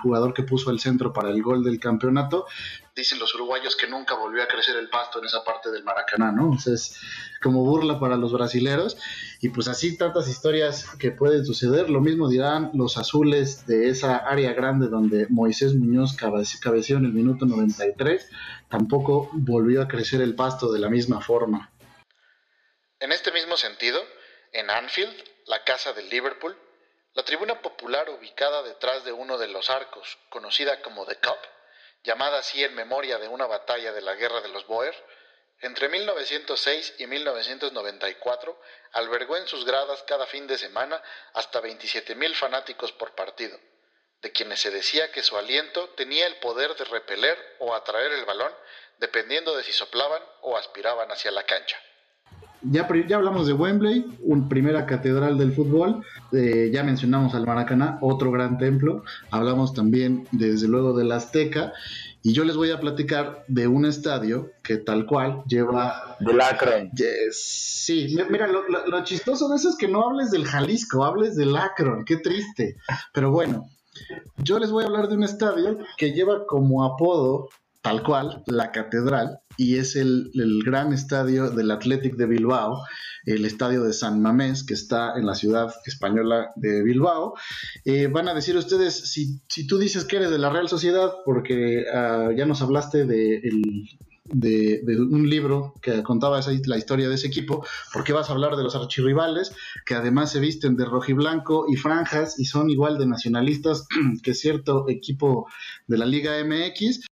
jugador 0.00 0.32
que 0.32 0.42
puso 0.42 0.70
el 0.70 0.78
centro 0.78 1.12
para 1.12 1.30
el 1.30 1.42
gol 1.42 1.64
del 1.64 1.80
campeonato, 1.80 2.46
dicen 2.94 3.18
los 3.18 3.34
uruguayos 3.34 3.74
que 3.76 3.88
nunca 3.88 4.14
volvió 4.14 4.42
a 4.42 4.46
crecer 4.46 4.76
el 4.76 4.88
pasto 4.88 5.18
en 5.18 5.26
esa 5.26 5.42
parte 5.44 5.70
del 5.70 5.84
Maracaná, 5.84 6.32
¿no? 6.32 6.50
O 6.50 6.54
es 6.54 6.98
como 7.42 7.64
burla 7.64 7.98
para 7.98 8.16
los 8.16 8.32
brasileros. 8.32 8.96
Y 9.40 9.50
pues 9.50 9.68
así 9.68 9.98
tantas 9.98 10.28
historias 10.28 10.88
que 10.98 11.10
pueden 11.10 11.44
suceder. 11.44 11.90
Lo 11.90 12.00
mismo 12.00 12.28
dirán 12.28 12.70
los 12.74 12.96
azules 12.96 13.66
de 13.66 13.88
esa 13.88 14.16
área 14.16 14.52
grande 14.54 14.88
donde 14.88 15.26
Moisés 15.28 15.74
Muñoz 15.74 16.16
cabeció 16.16 16.96
en 16.96 17.04
el 17.04 17.12
minuto 17.12 17.44
93. 17.44 18.28
Tampoco 18.68 19.30
volvió 19.32 19.82
a 19.82 19.88
crecer 19.88 20.20
el 20.22 20.34
pasto 20.34 20.72
de 20.72 20.78
la 20.78 20.88
misma 20.88 21.20
forma. 21.20 21.70
En 22.98 23.12
este 23.12 23.30
mismo 23.30 23.56
sentido, 23.58 24.06
en 24.52 24.70
Anfield, 24.70 25.22
la 25.44 25.64
casa 25.64 25.92
del 25.92 26.08
Liverpool, 26.08 26.58
la 27.12 27.24
tribuna 27.24 27.60
popular 27.60 28.08
ubicada 28.08 28.62
detrás 28.62 29.04
de 29.04 29.12
uno 29.12 29.36
de 29.36 29.48
los 29.48 29.68
arcos, 29.68 30.18
conocida 30.30 30.80
como 30.80 31.04
The 31.04 31.16
Cup, 31.16 31.38
llamada 32.04 32.38
así 32.38 32.64
en 32.64 32.74
memoria 32.74 33.18
de 33.18 33.28
una 33.28 33.46
batalla 33.46 33.92
de 33.92 34.00
la 34.00 34.14
Guerra 34.14 34.40
de 34.40 34.48
los 34.48 34.66
Boer, 34.66 34.94
entre 35.60 35.88
1906 35.88 36.94
y 36.98 37.06
1994 37.06 38.60
albergó 38.92 39.36
en 39.36 39.46
sus 39.46 39.64
gradas 39.64 40.02
cada 40.04 40.26
fin 40.26 40.46
de 40.46 40.56
semana 40.58 41.02
hasta 41.34 41.60
27.000 41.62 42.34
fanáticos 42.34 42.92
por 42.92 43.14
partido, 43.14 43.58
de 44.20 44.32
quienes 44.32 44.60
se 44.60 44.70
decía 44.70 45.10
que 45.12 45.22
su 45.22 45.36
aliento 45.36 45.90
tenía 45.90 46.26
el 46.26 46.36
poder 46.36 46.74
de 46.76 46.84
repeler 46.84 47.56
o 47.58 47.74
atraer 47.74 48.12
el 48.12 48.24
balón 48.24 48.54
dependiendo 48.98 49.54
de 49.56 49.64
si 49.64 49.72
soplaban 49.72 50.22
o 50.40 50.56
aspiraban 50.56 51.10
hacia 51.10 51.30
la 51.30 51.44
cancha. 51.44 51.78
Ya, 52.62 52.88
ya 53.06 53.16
hablamos 53.16 53.46
de 53.46 53.52
Wembley, 53.52 54.06
una 54.20 54.48
primera 54.48 54.86
catedral 54.86 55.38
del 55.38 55.52
fútbol. 55.52 56.02
Eh, 56.32 56.70
ya 56.72 56.82
mencionamos 56.82 57.34
al 57.34 57.46
Maracaná, 57.46 57.98
otro 58.00 58.30
gran 58.30 58.58
templo. 58.58 59.04
Hablamos 59.30 59.74
también, 59.74 60.26
desde 60.32 60.66
luego, 60.66 60.96
del 60.96 61.12
Azteca. 61.12 61.72
Y 62.22 62.32
yo 62.32 62.44
les 62.44 62.56
voy 62.56 62.70
a 62.70 62.80
platicar 62.80 63.44
de 63.46 63.68
un 63.68 63.84
estadio 63.86 64.50
que 64.64 64.78
tal 64.78 65.06
cual 65.06 65.42
lleva... 65.46 66.16
Del 66.18 66.40
Akron. 66.40 66.90
sí, 67.30 68.16
mira, 68.28 68.48
lo, 68.48 68.66
lo, 68.68 69.04
chistoso 69.04 69.48
de 69.48 69.56
eso 69.56 69.68
es 69.68 69.76
que 69.76 69.86
no 69.86 70.04
hables 70.04 70.32
del 70.32 70.44
Jalisco, 70.44 71.04
hables 71.04 71.36
del 71.36 71.56
Akron. 71.56 72.04
Qué 72.04 72.16
triste. 72.16 72.76
Pero 73.12 73.30
bueno, 73.30 73.68
yo 74.38 74.58
les 74.58 74.70
voy 74.70 74.82
a 74.82 74.86
hablar 74.88 75.08
de 75.08 75.14
un 75.14 75.22
estadio 75.22 75.78
que 75.96 76.12
lleva 76.12 76.46
como 76.46 76.84
apodo 76.84 77.48
tal 77.86 78.02
cual, 78.02 78.42
la 78.46 78.72
catedral, 78.72 79.38
y 79.56 79.76
es 79.76 79.94
el, 79.94 80.32
gran 80.64 80.92
estadio 80.92 81.50
del 81.50 81.70
Athletic 81.70 82.16
de 82.16 82.26
Bilbao, 82.26 82.82
el 83.26 83.44
estadio 83.44 83.84
de 83.84 83.92
San 83.92 84.20
Mamés, 84.20 84.64
que 84.64 84.74
está 84.74 85.16
en 85.16 85.24
la 85.24 85.36
ciudad 85.36 85.72
española 85.84 86.50
de 86.56 86.82
Bilbao. 86.82 87.34
Eh, 87.84 88.08
van 88.08 88.26
a 88.26 88.34
decir 88.34 88.56
ustedes, 88.56 89.12
si, 89.12 89.40
si, 89.48 89.68
tú 89.68 89.78
dices 89.78 90.04
que 90.04 90.16
eres 90.16 90.32
de 90.32 90.38
la 90.38 90.50
Real 90.50 90.68
Sociedad, 90.68 91.12
porque 91.24 91.84
uh, 91.86 92.32
ya 92.32 92.44
nos 92.44 92.60
hablaste 92.60 93.04
de, 93.04 93.36
el, 93.36 93.88
de, 94.24 94.82
un 94.98 95.30
libro 95.30 95.72
que 95.80 96.02
contaba 96.02 96.40
esa, 96.40 96.50
la 96.64 96.78
historia 96.78 97.08
de 97.08 97.14
ese 97.14 97.28
equipo, 97.28 97.64
¿por 97.92 98.02
qué 98.02 98.12
vas 98.12 98.30
a 98.30 98.32
hablar 98.32 98.56
de 98.56 98.64
los 98.64 98.74
archirrivales, 98.74 99.52
que 99.84 99.94
además 99.94 100.32
se 100.32 100.40
visten 100.40 100.76
de 100.76 100.86
rojiblanco 100.86 101.66
y 101.68 101.76
franjas 101.76 102.36
y 102.40 102.46
son 102.46 102.68
igual 102.68 102.98
de 102.98 103.06
nacionalistas 103.06 103.86
que 104.24 104.34
cierto 104.34 104.88
equipo 104.88 105.46
de 105.86 105.98
la 105.98 106.06
Liga 106.06 106.32
MX? 106.44 107.06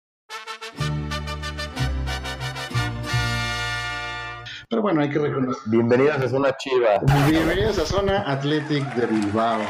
Pero 4.74 4.82
bueno, 4.82 5.02
hay 5.02 5.08
que 5.08 5.20
reconocer. 5.20 5.62
Bienvenidos 5.66 6.16
a 6.16 6.28
Zona 6.28 6.56
Chiva. 6.56 6.98
Bienvenidos 7.30 7.78
a 7.78 7.86
Zona 7.86 8.22
Athletic 8.22 8.84
de 8.96 9.06
Bilbao. 9.06 9.60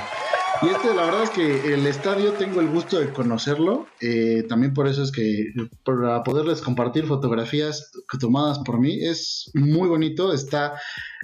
Y 0.63 0.69
este, 0.69 0.95
la 0.95 1.05
verdad 1.05 1.25
es 1.25 1.29
que 1.29 1.75
el 1.75 1.87
estadio 1.87 2.33
tengo 2.33 2.63
el 2.63 2.69
gusto 2.69 2.99
de 2.99 3.11
conocerlo. 3.11 3.87
Eh, 4.01 4.47
también 4.49 4.73
por 4.73 4.89
eso 4.89 5.03
es 5.03 5.13
que, 5.13 5.53
para 5.85 6.23
poderles 6.23 6.63
compartir 6.63 7.05
fotografías 7.05 7.93
tomadas 8.19 8.61
por 8.61 8.81
mí, 8.81 9.05
es 9.05 9.51
muy 9.53 9.89
bonito. 9.89 10.33
Está 10.33 10.81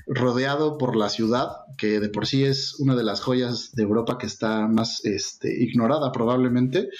rodeado 0.06 0.76
por 0.76 0.94
la 0.94 1.08
ciudad, 1.08 1.48
que 1.78 2.00
de 2.00 2.10
por 2.10 2.26
sí 2.26 2.44
es 2.44 2.78
una 2.80 2.94
de 2.94 3.04
las 3.04 3.22
joyas 3.22 3.72
de 3.72 3.82
Europa 3.82 4.18
que 4.18 4.26
está 4.26 4.68
más 4.68 5.02
este, 5.06 5.58
ignorada 5.58 6.12
probablemente. 6.12 6.90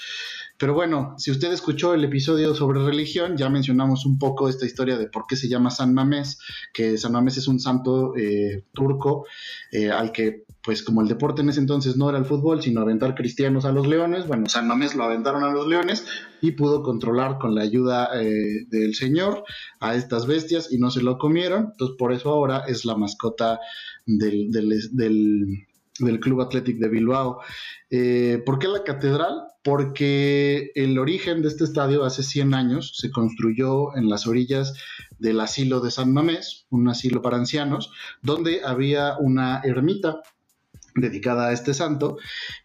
Pero 0.61 0.75
bueno, 0.75 1.15
si 1.17 1.31
usted 1.31 1.51
escuchó 1.51 1.95
el 1.95 2.03
episodio 2.03 2.53
sobre 2.53 2.85
religión, 2.85 3.35
ya 3.35 3.49
mencionamos 3.49 4.05
un 4.05 4.19
poco 4.19 4.47
esta 4.47 4.67
historia 4.67 4.95
de 4.95 5.07
por 5.07 5.25
qué 5.25 5.35
se 5.35 5.49
llama 5.49 5.71
San 5.71 5.91
Mamés, 5.91 6.37
que 6.71 6.99
San 6.99 7.13
Mamés 7.13 7.37
es 7.37 7.47
un 7.47 7.59
santo 7.59 8.15
eh, 8.15 8.65
turco 8.71 9.25
eh, 9.71 9.89
al 9.89 10.11
que, 10.11 10.45
pues 10.63 10.83
como 10.83 11.01
el 11.01 11.07
deporte 11.07 11.41
en 11.41 11.49
ese 11.49 11.61
entonces 11.61 11.97
no 11.97 12.09
era 12.09 12.19
el 12.19 12.25
fútbol, 12.25 12.61
sino 12.61 12.81
aventar 12.81 13.15
cristianos 13.15 13.65
a 13.65 13.71
los 13.71 13.87
leones, 13.87 14.27
bueno, 14.27 14.47
San 14.49 14.67
Mamés 14.67 14.93
lo 14.93 15.03
aventaron 15.03 15.43
a 15.43 15.51
los 15.51 15.65
leones 15.65 16.05
y 16.41 16.51
pudo 16.51 16.83
controlar 16.83 17.39
con 17.39 17.55
la 17.55 17.63
ayuda 17.63 18.11
eh, 18.21 18.67
del 18.69 18.93
Señor 18.93 19.43
a 19.79 19.95
estas 19.95 20.27
bestias 20.27 20.71
y 20.71 20.77
no 20.77 20.91
se 20.91 21.01
lo 21.01 21.17
comieron, 21.17 21.69
entonces 21.71 21.97
por 21.97 22.13
eso 22.13 22.29
ahora 22.29 22.65
es 22.67 22.85
la 22.85 22.95
mascota 22.95 23.59
del, 24.05 24.51
del, 24.51 24.79
del 24.91 25.65
del 26.05 26.19
Club 26.19 26.41
Athletic 26.41 26.77
de 26.77 26.89
Bilbao. 26.89 27.39
Eh, 27.89 28.41
¿Por 28.45 28.59
qué 28.59 28.67
la 28.67 28.83
catedral? 28.83 29.43
Porque 29.63 30.71
el 30.75 30.97
origen 30.97 31.41
de 31.41 31.47
este 31.47 31.63
estadio 31.63 32.03
hace 32.03 32.23
100 32.23 32.53
años 32.53 32.93
se 32.97 33.11
construyó 33.11 33.95
en 33.95 34.09
las 34.09 34.27
orillas 34.27 34.73
del 35.19 35.39
asilo 35.39 35.79
de 35.79 35.91
San 35.91 36.13
Mamés, 36.13 36.65
un 36.69 36.87
asilo 36.89 37.21
para 37.21 37.37
ancianos, 37.37 37.91
donde 38.21 38.61
había 38.65 39.17
una 39.19 39.61
ermita 39.63 40.21
dedicada 40.95 41.47
a 41.47 41.53
este 41.53 41.73
santo. 41.73 42.17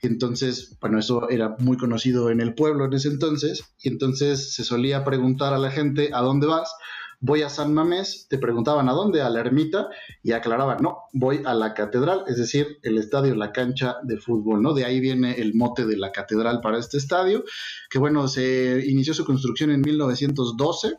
Entonces, 0.03 0.77
bueno, 0.81 0.99
eso 0.99 1.29
era 1.29 1.57
muy 1.59 1.77
conocido 1.77 2.31
en 2.31 2.41
el 2.41 2.55
pueblo 2.55 2.87
en 2.87 2.95
ese 2.95 3.09
entonces. 3.09 3.65
Y 3.83 3.89
entonces 3.89 4.55
se 4.55 4.65
solía 4.65 5.05
preguntar 5.05 5.53
a 5.53 5.59
la 5.59 5.71
gente, 5.71 6.11
¿a 6.13 6.21
dónde 6.21 6.47
vas? 6.47 6.73
Voy 7.21 7.43
a 7.43 7.49
San 7.49 7.73
Mamés, 7.73 8.27
te 8.29 8.39
preguntaban 8.39 8.89
a 8.89 8.93
dónde, 8.93 9.23
a 9.23 9.31
la 9.31 9.41
ermita, 9.41 9.89
y 10.23 10.33
aclaraban, 10.33 10.79
no, 10.83 10.99
voy 11.13 11.43
a 11.45 11.55
la 11.55 11.75
catedral, 11.75 12.25
es 12.27 12.37
decir, 12.37 12.79
el 12.83 12.99
estadio, 12.99 13.35
la 13.35 13.53
cancha 13.53 13.97
de 14.03 14.19
fútbol, 14.19 14.63
¿no? 14.63 14.75
De 14.75 14.85
ahí 14.85 15.01
viene 15.01 15.35
el 15.41 15.55
mote 15.55 15.87
de 15.87 15.97
la 15.97 16.13
catedral 16.13 16.61
para 16.61 16.79
este 16.79 16.99
estadio, 16.99 17.45
que 17.91 17.99
bueno, 17.99 18.29
se 18.29 18.85
inició 18.87 19.15
su 19.15 19.25
construcción 19.25 19.71
en 19.71 19.81
1912 19.81 20.99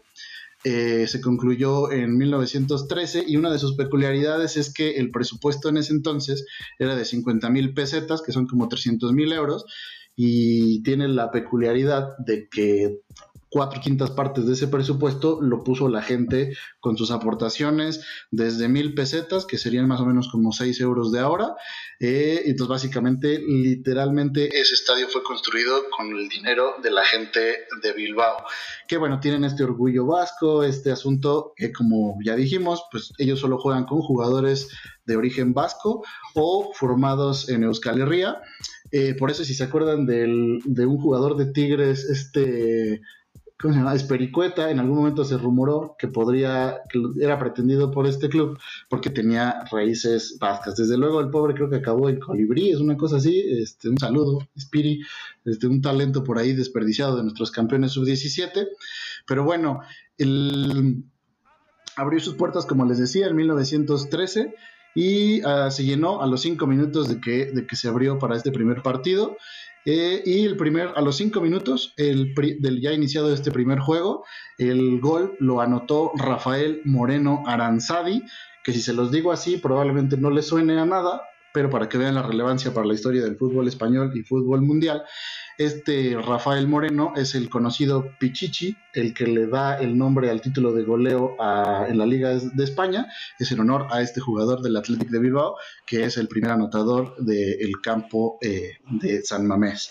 eh, 0.63 1.07
se 1.07 1.21
concluyó 1.21 1.91
en 1.91 2.17
1913 2.17 3.25
y 3.27 3.37
una 3.37 3.51
de 3.51 3.59
sus 3.59 3.75
peculiaridades 3.75 4.57
es 4.57 4.73
que 4.73 4.97
el 4.97 5.11
presupuesto 5.11 5.69
en 5.69 5.77
ese 5.77 5.93
entonces 5.93 6.45
era 6.79 6.95
de 6.95 7.05
50 7.05 7.49
mil 7.51 7.73
pesetas, 7.73 8.21
que 8.21 8.31
son 8.31 8.47
como 8.47 8.67
300 8.67 9.13
mil 9.13 9.31
euros, 9.31 9.65
y 10.19 10.81
tiene 10.81 11.07
la 11.07 11.29
peculiaridad 11.29 12.17
de 12.17 12.49
que 12.49 13.01
cuatro 13.49 13.79
quintas 13.79 14.11
partes 14.11 14.45
de 14.45 14.53
ese 14.53 14.67
presupuesto 14.67 15.39
lo 15.41 15.63
puso 15.63 15.87
la 15.89 16.01
gente 16.01 16.57
con 16.79 16.97
sus 16.97 17.11
aportaciones 17.11 18.01
desde 18.31 18.67
mil 18.67 18.93
pesetas, 18.93 19.45
que 19.45 19.57
serían 19.57 19.87
más 19.87 20.01
o 20.01 20.05
menos 20.05 20.29
como 20.31 20.51
seis 20.51 20.79
euros 20.81 21.11
de 21.11 21.19
ahora. 21.19 21.55
Eh, 21.99 22.43
entonces, 22.45 22.67
básicamente, 22.67 23.39
literalmente, 23.39 24.47
ese 24.47 24.73
estadio 24.73 25.07
fue 25.07 25.23
construido 25.23 25.83
con 25.95 26.07
el 26.07 26.27
dinero 26.29 26.75
de 26.81 26.91
la 26.91 27.05
gente 27.05 27.65
de 27.81 27.93
Bilbao. 27.93 28.37
Que 28.87 28.97
bueno, 28.97 29.19
tienen 29.19 29.43
este 29.43 29.63
orgullo 29.63 30.05
vasco, 30.05 30.63
este 30.63 30.91
asunto 30.91 31.53
que, 31.55 31.71
como 31.71 32.17
ya 32.23 32.35
dijimos, 32.35 32.83
pues 32.91 33.13
ellos 33.17 33.39
solo 33.39 33.59
juegan 33.59 33.85
con 33.85 34.01
jugadores 34.01 34.69
de 35.05 35.15
origen 35.15 35.53
vasco 35.53 36.03
o 36.35 36.73
formados 36.73 37.49
en 37.49 37.63
Euskal 37.63 38.01
Herria. 38.01 38.41
Eh, 38.91 39.15
por 39.15 39.31
eso, 39.31 39.43
si 39.43 39.53
se 39.53 39.63
acuerdan 39.63 40.05
del, 40.05 40.61
de 40.65 40.85
un 40.85 40.97
jugador 40.97 41.37
de 41.37 41.47
Tigres, 41.47 42.05
este 42.09 43.01
¿cómo 43.59 43.73
se 43.73 43.79
llama? 43.79 43.95
Espericueta, 43.95 44.69
en 44.69 44.79
algún 44.79 44.97
momento 44.97 45.23
se 45.25 45.37
rumoró 45.37 45.95
que 45.97 46.07
podría, 46.07 46.81
que 46.89 46.99
era 47.19 47.39
pretendido 47.39 47.91
por 47.91 48.05
este 48.05 48.29
club 48.29 48.59
porque 48.89 49.09
tenía 49.09 49.65
raíces 49.71 50.37
vascas. 50.39 50.75
Desde 50.75 50.97
luego 50.97 51.19
el 51.19 51.29
pobre 51.29 51.55
creo 51.55 51.69
que 51.69 51.77
acabó 51.77 52.09
en 52.09 52.19
colibrí, 52.19 52.69
es 52.69 52.79
una 52.79 52.97
cosa 52.97 53.17
así, 53.17 53.43
este, 53.49 53.89
un 53.89 53.97
saludo, 53.97 54.39
Spiri, 54.59 55.01
este, 55.45 55.67
un 55.67 55.81
talento 55.81 56.23
por 56.23 56.37
ahí 56.37 56.53
desperdiciado 56.53 57.17
de 57.17 57.23
nuestros 57.23 57.51
campeones 57.51 57.93
sub-17, 57.93 58.67
pero 59.25 59.43
bueno, 59.43 59.81
el, 60.17 61.03
abrió 61.95 62.19
sus 62.19 62.35
puertas, 62.35 62.65
como 62.65 62.85
les 62.85 62.99
decía, 62.99 63.27
en 63.27 63.35
1913 63.35 64.53
y 64.97 65.45
uh, 65.45 65.69
se 65.69 65.83
llenó 65.83 66.23
a 66.23 66.25
los 66.25 66.41
cinco 66.41 66.65
minutos 66.65 67.07
de 67.07 67.21
que, 67.21 67.51
de 67.51 67.67
que 67.67 67.75
se 67.75 67.87
abrió 67.87 68.17
para 68.17 68.35
este 68.35 68.51
primer 68.51 68.81
partido. 68.81 69.37
Eh, 69.85 70.23
y 70.25 70.43
el 70.43 70.57
primer, 70.57 70.89
a 70.95 71.01
los 71.01 71.17
cinco 71.17 71.39
minutos 71.39 71.93
el 71.97 72.33
del 72.33 72.81
ya 72.81 72.93
iniciado 72.93 73.31
este 73.31 73.51
primer 73.51 73.77
juego, 73.77 74.25
el 74.57 74.99
gol 74.99 75.37
lo 75.39 75.61
anotó 75.61 76.11
Rafael 76.17 76.81
Moreno 76.83 77.43
Aranzadi, 77.45 78.23
que 78.63 78.73
si 78.73 78.81
se 78.81 78.91
los 78.91 79.11
digo 79.11 79.31
así 79.31 79.57
probablemente 79.57 80.17
no 80.17 80.31
le 80.31 80.41
suene 80.41 80.79
a 80.79 80.85
nada, 80.85 81.21
pero 81.57 81.71
para 81.71 81.89
que 81.89 81.97
vean 81.97 82.13
la 82.13 82.21
relevancia 82.21 82.71
para 82.71 82.85
la 82.85 82.93
historia 82.93 83.23
del 83.23 83.35
fútbol 83.35 83.67
español 83.67 84.11
y 84.13 84.21
fútbol 84.21 84.61
mundial, 84.61 85.03
este 85.57 86.15
Rafael 86.15 86.67
Moreno 86.67 87.13
es 87.15 87.33
el 87.33 87.49
conocido 87.49 88.11
Pichichi, 88.19 88.77
el 88.93 89.11
que 89.15 89.25
le 89.25 89.47
da 89.47 89.79
el 89.79 89.97
nombre 89.97 90.29
al 90.29 90.39
título 90.39 90.71
de 90.71 90.83
goleo 90.83 91.35
en 91.87 91.97
la 91.97 92.05
Liga 92.05 92.35
de 92.35 92.63
España. 92.63 93.07
Es 93.39 93.51
en 93.51 93.61
honor 93.61 93.87
a 93.89 94.03
este 94.03 94.21
jugador 94.21 94.61
del 94.61 94.77
Athletic 94.77 95.09
de 95.09 95.17
Bilbao, 95.17 95.55
que 95.83 96.03
es 96.03 96.17
el 96.17 96.27
primer 96.27 96.51
anotador 96.51 97.15
del 97.17 97.81
campo 97.81 98.37
eh, 98.39 98.73
de 98.91 99.23
San 99.23 99.47
Mamés. 99.47 99.89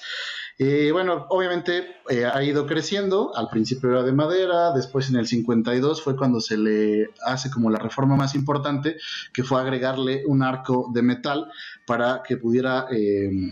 Eh, 0.58 0.90
bueno, 0.90 1.26
obviamente 1.28 1.96
eh, 2.08 2.24
ha 2.24 2.42
ido 2.42 2.66
creciendo, 2.66 3.36
al 3.36 3.48
principio 3.48 3.90
era 3.90 4.02
de 4.02 4.12
madera, 4.12 4.72
después 4.72 5.10
en 5.10 5.16
el 5.16 5.26
52 5.26 6.02
fue 6.02 6.16
cuando 6.16 6.40
se 6.40 6.56
le 6.56 7.10
hace 7.26 7.50
como 7.50 7.68
la 7.68 7.78
reforma 7.78 8.16
más 8.16 8.34
importante, 8.34 8.96
que 9.34 9.42
fue 9.42 9.60
agregarle 9.60 10.24
un 10.26 10.42
arco 10.42 10.90
de 10.94 11.02
metal 11.02 11.50
para 11.86 12.22
que 12.26 12.38
pudiera 12.38 12.86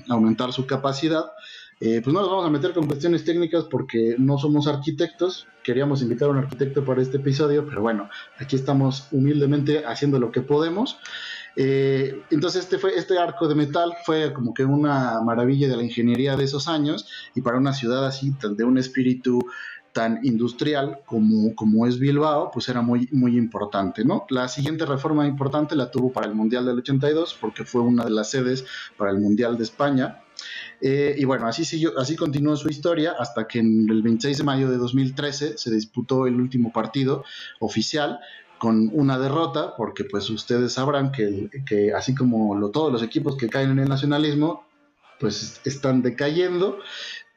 aumentar 0.08 0.52
su 0.52 0.66
capacidad. 0.66 1.26
Eh, 1.80 2.00
pues 2.02 2.14
no 2.14 2.20
nos 2.20 2.30
vamos 2.30 2.46
a 2.46 2.50
meter 2.50 2.72
con 2.72 2.86
cuestiones 2.86 3.24
técnicas 3.24 3.64
porque 3.64 4.14
no 4.18 4.38
somos 4.38 4.66
arquitectos. 4.66 5.46
Queríamos 5.62 6.02
invitar 6.02 6.28
a 6.28 6.30
un 6.30 6.38
arquitecto 6.38 6.84
para 6.84 7.02
este 7.02 7.18
episodio, 7.18 7.66
pero 7.66 7.82
bueno, 7.82 8.08
aquí 8.38 8.56
estamos 8.56 9.08
humildemente 9.10 9.84
haciendo 9.84 10.18
lo 10.18 10.30
que 10.30 10.40
podemos. 10.40 10.98
Eh, 11.56 12.22
entonces 12.30 12.64
este, 12.64 12.78
fue, 12.78 12.96
este 12.96 13.18
arco 13.18 13.46
de 13.46 13.54
metal 13.54 13.94
fue 14.04 14.32
como 14.32 14.52
que 14.52 14.64
una 14.64 15.20
maravilla 15.20 15.68
de 15.68 15.76
la 15.76 15.82
ingeniería 15.82 16.36
de 16.36 16.44
esos 16.44 16.66
años 16.66 17.08
y 17.34 17.42
para 17.42 17.58
una 17.58 17.72
ciudad 17.72 18.06
así, 18.06 18.34
de 18.40 18.64
un 18.64 18.78
espíritu 18.78 19.40
tan 19.92 20.18
industrial 20.24 21.00
como, 21.06 21.54
como 21.54 21.86
es 21.86 22.00
Bilbao, 22.00 22.50
pues 22.50 22.68
era 22.68 22.82
muy, 22.82 23.08
muy 23.12 23.38
importante, 23.38 24.04
¿no? 24.04 24.26
La 24.28 24.48
siguiente 24.48 24.84
reforma 24.84 25.24
importante 25.24 25.76
la 25.76 25.90
tuvo 25.90 26.12
para 26.12 26.26
el 26.26 26.34
Mundial 26.34 26.66
del 26.66 26.78
82 26.78 27.38
porque 27.40 27.64
fue 27.64 27.82
una 27.82 28.04
de 28.04 28.10
las 28.10 28.30
sedes 28.30 28.64
para 28.96 29.12
el 29.12 29.20
Mundial 29.20 29.56
de 29.56 29.62
España 29.62 30.24
eh, 30.80 31.14
y 31.16 31.24
bueno, 31.24 31.46
así, 31.46 31.64
siguió, 31.64 31.98
así 31.98 32.16
continuó 32.16 32.56
su 32.56 32.68
historia 32.68 33.14
hasta 33.18 33.46
que 33.46 33.60
en 33.60 33.88
el 33.88 34.02
26 34.02 34.38
de 34.38 34.44
mayo 34.44 34.70
de 34.70 34.76
2013 34.76 35.56
se 35.56 35.70
disputó 35.70 36.26
el 36.26 36.40
último 36.40 36.72
partido 36.72 37.24
oficial 37.60 38.20
con 38.64 38.88
una 38.94 39.18
derrota, 39.18 39.76
porque 39.76 40.04
pues 40.04 40.30
ustedes 40.30 40.72
sabrán 40.72 41.12
que, 41.12 41.50
que 41.66 41.92
así 41.92 42.14
como 42.14 42.54
lo, 42.54 42.70
todos 42.70 42.90
los 42.90 43.02
equipos 43.02 43.36
que 43.36 43.50
caen 43.50 43.72
en 43.72 43.80
el 43.80 43.90
nacionalismo, 43.90 44.64
pues 45.20 45.60
están 45.66 46.00
decayendo. 46.00 46.78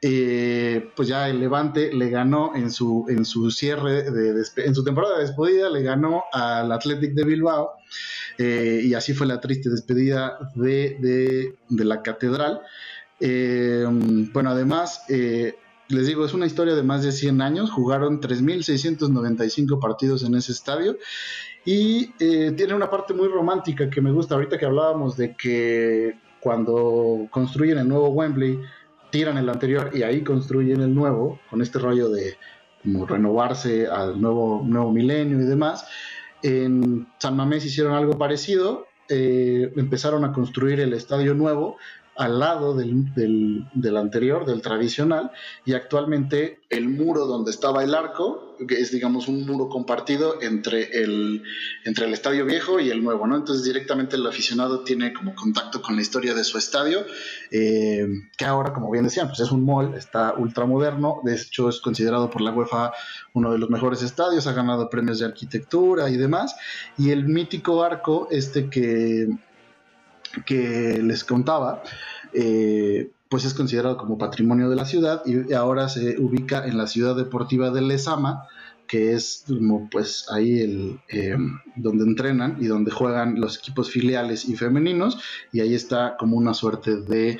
Eh, 0.00 0.88
pues 0.96 1.06
ya 1.06 1.28
el 1.28 1.38
Levante 1.38 1.92
le 1.92 2.08
ganó 2.08 2.56
en 2.56 2.70
su, 2.70 3.04
en 3.10 3.26
su 3.26 3.50
cierre, 3.50 4.10
de, 4.10 4.42
en 4.56 4.74
su 4.74 4.82
temporada 4.82 5.18
de 5.18 5.26
despedida, 5.26 5.68
le 5.68 5.82
ganó 5.82 6.24
al 6.32 6.72
Athletic 6.72 7.12
de 7.12 7.24
Bilbao. 7.24 7.72
Eh, 8.38 8.80
y 8.84 8.94
así 8.94 9.12
fue 9.12 9.26
la 9.26 9.38
triste 9.38 9.68
despedida 9.68 10.38
de, 10.54 10.96
de, 10.98 11.56
de 11.68 11.84
la 11.84 12.00
catedral. 12.00 12.62
Eh, 13.20 13.84
bueno, 14.32 14.48
además, 14.48 15.02
les 15.88 16.06
digo, 16.06 16.24
es 16.24 16.34
una 16.34 16.46
historia 16.46 16.74
de 16.74 16.82
más 16.82 17.02
de 17.02 17.12
100 17.12 17.40
años. 17.40 17.70
Jugaron 17.70 18.20
3.695 18.20 19.80
partidos 19.80 20.22
en 20.22 20.34
ese 20.34 20.52
estadio. 20.52 20.98
Y 21.64 22.12
eh, 22.20 22.52
tiene 22.56 22.74
una 22.74 22.90
parte 22.90 23.14
muy 23.14 23.28
romántica 23.28 23.88
que 23.88 24.00
me 24.00 24.12
gusta. 24.12 24.34
Ahorita 24.34 24.58
que 24.58 24.66
hablábamos 24.66 25.16
de 25.16 25.34
que 25.34 26.18
cuando 26.40 27.26
construyen 27.30 27.78
el 27.78 27.88
nuevo 27.88 28.08
Wembley, 28.10 28.60
tiran 29.10 29.38
el 29.38 29.48
anterior 29.48 29.90
y 29.94 30.02
ahí 30.02 30.22
construyen 30.22 30.82
el 30.82 30.94
nuevo, 30.94 31.40
con 31.48 31.62
este 31.62 31.78
rollo 31.78 32.10
de 32.10 32.36
como 32.82 33.06
renovarse 33.06 33.86
al 33.86 34.20
nuevo, 34.20 34.62
nuevo 34.64 34.92
milenio 34.92 35.40
y 35.40 35.44
demás. 35.44 35.86
En 36.42 37.08
San 37.18 37.36
Mamés 37.36 37.64
hicieron 37.64 37.94
algo 37.94 38.16
parecido, 38.16 38.86
empezaron 39.08 40.24
a 40.24 40.32
construir 40.32 40.80
el 40.80 40.92
estadio 40.92 41.34
nuevo 41.34 41.76
al 42.18 42.40
lado 42.40 42.74
del, 42.74 43.14
del, 43.14 43.96
anterior, 43.96 44.44
del 44.44 44.60
tradicional, 44.60 45.30
y 45.64 45.74
actualmente 45.74 46.58
el 46.68 46.88
muro 46.88 47.26
donde 47.26 47.52
estaba 47.52 47.84
el 47.84 47.94
arco, 47.94 48.56
que 48.66 48.80
es 48.80 48.90
digamos 48.90 49.28
un 49.28 49.46
muro 49.46 49.68
compartido 49.68 50.42
entre 50.42 51.00
el, 51.00 51.44
entre 51.84 52.06
el 52.06 52.12
estadio 52.12 52.44
viejo 52.44 52.80
y 52.80 52.90
el 52.90 53.04
nuevo, 53.04 53.24
¿no? 53.28 53.36
Entonces 53.36 53.64
directamente 53.64 54.16
el 54.16 54.26
aficionado 54.26 54.82
tiene 54.82 55.12
como 55.12 55.36
contacto 55.36 55.80
con 55.80 55.94
la 55.94 56.02
historia 56.02 56.34
de 56.34 56.42
su 56.42 56.58
estadio, 56.58 57.06
eh, 57.52 58.08
que 58.36 58.44
ahora, 58.44 58.72
como 58.72 58.90
bien 58.90 59.04
decían, 59.04 59.28
pues 59.28 59.38
es 59.38 59.52
un 59.52 59.64
mall, 59.64 59.94
está 59.94 60.34
ultramoderno, 60.34 61.20
de 61.22 61.36
hecho 61.36 61.68
es 61.68 61.80
considerado 61.80 62.30
por 62.30 62.40
la 62.42 62.50
UEFA 62.50 62.92
uno 63.32 63.52
de 63.52 63.58
los 63.58 63.70
mejores 63.70 64.02
estadios, 64.02 64.48
ha 64.48 64.52
ganado 64.54 64.90
premios 64.90 65.20
de 65.20 65.26
arquitectura 65.26 66.10
y 66.10 66.16
demás, 66.16 66.56
y 66.98 67.10
el 67.10 67.28
mítico 67.28 67.84
arco, 67.84 68.26
este 68.32 68.68
que 68.68 69.28
que 70.44 71.00
les 71.02 71.24
contaba, 71.24 71.82
eh, 72.32 73.10
pues 73.28 73.44
es 73.44 73.54
considerado 73.54 73.96
como 73.96 74.18
patrimonio 74.18 74.70
de 74.70 74.76
la 74.76 74.84
ciudad 74.84 75.22
y 75.26 75.52
ahora 75.52 75.88
se 75.88 76.18
ubica 76.18 76.66
en 76.66 76.78
la 76.78 76.86
ciudad 76.86 77.16
deportiva 77.16 77.70
de 77.70 77.82
Lezama, 77.82 78.48
que 78.86 79.12
es 79.12 79.44
como 79.46 79.88
pues 79.90 80.26
ahí 80.30 80.60
el, 80.60 81.00
eh, 81.08 81.36
donde 81.76 82.04
entrenan 82.04 82.56
y 82.58 82.66
donde 82.66 82.90
juegan 82.90 83.38
los 83.38 83.58
equipos 83.58 83.90
filiales 83.90 84.48
y 84.48 84.56
femeninos 84.56 85.18
y 85.52 85.60
ahí 85.60 85.74
está 85.74 86.16
como 86.18 86.36
una 86.38 86.54
suerte 86.54 86.96
de, 86.96 87.38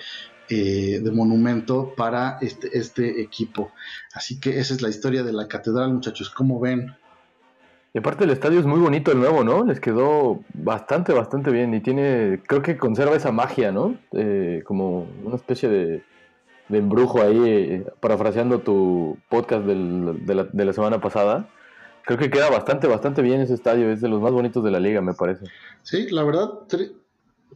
eh, 0.50 1.00
de 1.02 1.10
monumento 1.10 1.94
para 1.96 2.38
este, 2.42 2.76
este 2.78 3.22
equipo. 3.22 3.72
Así 4.12 4.38
que 4.38 4.58
esa 4.60 4.74
es 4.74 4.82
la 4.82 4.90
historia 4.90 5.22
de 5.22 5.32
la 5.32 5.48
catedral, 5.48 5.94
muchachos. 5.94 6.28
¿Cómo 6.28 6.60
ven? 6.60 6.94
Y 7.94 7.98
aparte 7.98 8.24
el 8.24 8.30
estadio 8.30 8.60
es 8.60 8.66
muy 8.66 8.80
bonito 8.80 9.12
el 9.12 9.18
nuevo, 9.18 9.44
¿no? 9.44 9.64
Les 9.64 9.80
quedó 9.80 10.40
bastante, 10.52 11.12
bastante 11.12 11.50
bien 11.50 11.72
y 11.72 11.80
tiene, 11.80 12.42
creo 12.46 12.60
que 12.60 12.76
conserva 12.76 13.16
esa 13.16 13.32
magia, 13.32 13.72
¿no? 13.72 13.96
Eh, 14.12 14.62
como 14.64 15.06
una 15.24 15.36
especie 15.36 15.68
de, 15.68 16.02
embrujo 16.68 17.22
ahí, 17.22 17.40
eh, 17.46 17.86
parafraseando 18.00 18.60
tu 18.60 19.16
podcast 19.30 19.64
de, 19.64 20.64
la, 20.64 20.72
semana 20.74 21.00
pasada. 21.00 21.48
Creo 22.04 22.18
que 22.18 22.30
queda 22.30 22.50
bastante, 22.50 22.86
bastante 22.86 23.22
bien 23.22 23.40
ese 23.40 23.54
estadio, 23.54 23.90
es 23.90 24.02
de 24.02 24.08
los 24.08 24.20
más 24.20 24.32
bonitos 24.32 24.62
de 24.62 24.70
la 24.70 24.80
liga, 24.80 25.00
me 25.00 25.14
parece. 25.14 25.46
Sí, 25.82 26.08
la 26.10 26.24
verdad, 26.24 26.50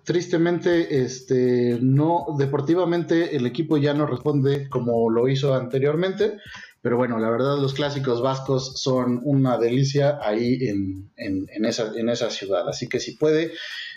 tristemente, 0.04 1.02
este, 1.02 1.78
no, 1.80 2.26
deportivamente 2.38 3.36
el 3.36 3.46
equipo 3.46 3.76
ya 3.76 3.92
no 3.92 4.06
responde 4.06 4.68
como 4.70 5.10
lo 5.10 5.28
hizo 5.28 5.54
anteriormente, 5.54 6.38
pero 6.82 6.96
bueno, 6.96 7.18
la 7.18 7.30
verdad 7.30 7.58
los 7.58 7.74
clásicos 7.74 8.20
vascos 8.20 8.82
son 8.82 9.20
una 9.24 9.56
delicia 9.56 10.18
ahí 10.20 10.58
en, 10.68 11.12
en, 11.16 11.46
en 11.48 11.64
esa, 11.64 11.92
en 11.96 12.08
esa 12.08 12.28
ciudad, 12.28 12.68
así 12.68 12.88
que 12.88 12.98
si 13.00 13.16
puede, 13.16 13.52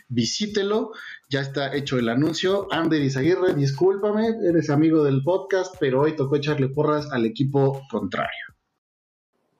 visítelo, 0.07 0.91
ya 1.27 1.41
está 1.41 1.75
hecho 1.75 1.97
el 1.97 2.09
anuncio. 2.09 2.67
Ander 2.71 3.01
Izaguirre, 3.01 3.55
discúlpame, 3.55 4.27
eres 4.47 4.69
amigo 4.69 5.03
del 5.03 5.23
podcast, 5.23 5.75
pero 5.79 6.01
hoy 6.01 6.15
tocó 6.15 6.35
echarle 6.35 6.69
porras 6.69 7.11
al 7.11 7.25
equipo 7.25 7.81
contrario. 7.89 8.45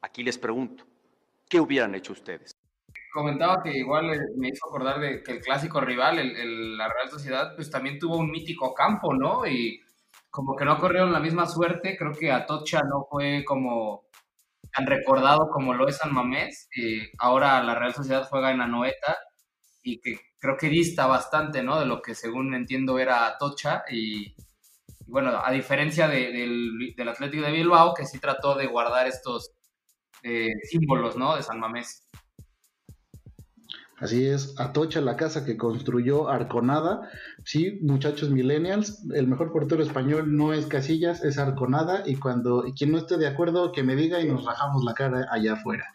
Aquí 0.02 0.24
les 0.24 0.38
pregunto, 0.38 0.86
¿qué 1.50 1.60
hubieran 1.60 1.96
hecho 1.96 2.14
ustedes? 2.14 2.52
Comentaba 3.12 3.64
que 3.64 3.76
igual 3.78 4.14
eh, 4.14 4.20
me 4.38 4.50
hizo 4.50 4.68
acordar 4.68 5.00
de 5.00 5.24
que 5.24 5.32
el 5.32 5.40
clásico 5.40 5.80
rival, 5.82 6.20
el, 6.20 6.36
el- 6.36 6.78
la 6.78 6.88
Real 6.90 7.10
Sociedad, 7.10 7.56
pues 7.56 7.70
también 7.72 7.98
tuvo 7.98 8.18
un 8.18 8.30
mítico 8.30 8.74
campo, 8.74 9.14
¿no? 9.14 9.48
Y 9.48 9.80
como 10.36 10.56
que 10.56 10.66
no 10.66 10.78
corrieron 10.80 11.14
la 11.14 11.20
misma 11.22 11.48
suerte, 11.48 11.98
creo 11.98 12.14
que 12.14 12.32
Atocha 12.32 12.82
no 12.84 13.08
fue 13.10 13.44
como 13.46 14.06
tan 14.76 14.88
recordado 14.88 15.50
como 15.52 15.74
lo 15.74 15.88
es 15.88 15.98
San 15.98 16.14
Mamés. 16.14 16.70
Y 16.76 17.02
ahora 17.20 17.64
la 17.64 17.76
Real 17.76 17.94
Sociedad 17.96 18.28
juega 18.30 18.52
en 18.52 18.62
Anoeta 18.62 19.18
y 19.84 20.00
que 20.02 20.20
creo 20.40 20.58
que 20.58 20.70
dista 20.70 21.08
bastante, 21.08 21.64
¿no? 21.64 21.80
De 21.80 21.86
lo 21.86 22.02
que 22.02 22.16
según 22.16 22.54
entiendo 22.56 23.00
era 23.00 23.28
Atocha 23.28 23.84
y, 23.92 24.36
y 25.08 25.12
bueno, 25.12 25.42
a 25.44 25.52
diferencia 25.52 26.08
de- 26.08 26.32
del, 26.32 26.94
del 26.98 27.10
Atlético 27.10 27.46
de 27.46 27.52
Bilbao, 27.54 27.94
que 27.94 28.06
sí 28.06 28.20
trató 28.20 28.56
de 28.56 28.68
guardar 28.68 29.08
estos 29.08 29.52
eh, 30.24 30.50
símbolos, 30.70 31.18
¿no? 31.18 31.36
De 31.38 31.44
San 31.44 31.60
Mamés. 31.60 32.05
Así 33.98 34.28
es, 34.28 34.54
Atocha, 34.60 35.00
la 35.00 35.16
casa 35.16 35.46
que 35.46 35.56
construyó 35.56 36.28
Arconada. 36.28 37.10
Sí, 37.46 37.80
muchachos 37.82 38.30
millennials, 38.30 39.02
el 39.14 39.28
mejor 39.28 39.54
portero 39.54 39.82
español 39.82 40.36
no 40.36 40.54
es 40.54 40.66
Casillas, 40.66 41.24
es 41.24 41.38
Arconada. 41.38 42.04
Y 42.06 42.18
cuando 42.18 42.68
y 42.68 42.74
quien 42.74 42.92
no 42.92 42.98
esté 42.98 43.18
de 43.18 43.28
acuerdo, 43.28 43.72
que 43.72 43.84
me 43.84 43.96
diga 43.96 44.20
y 44.20 44.28
nos 44.28 44.44
rajamos 44.44 44.84
la 44.84 44.94
cara 44.94 45.28
allá 45.32 45.54
afuera. 45.54 45.86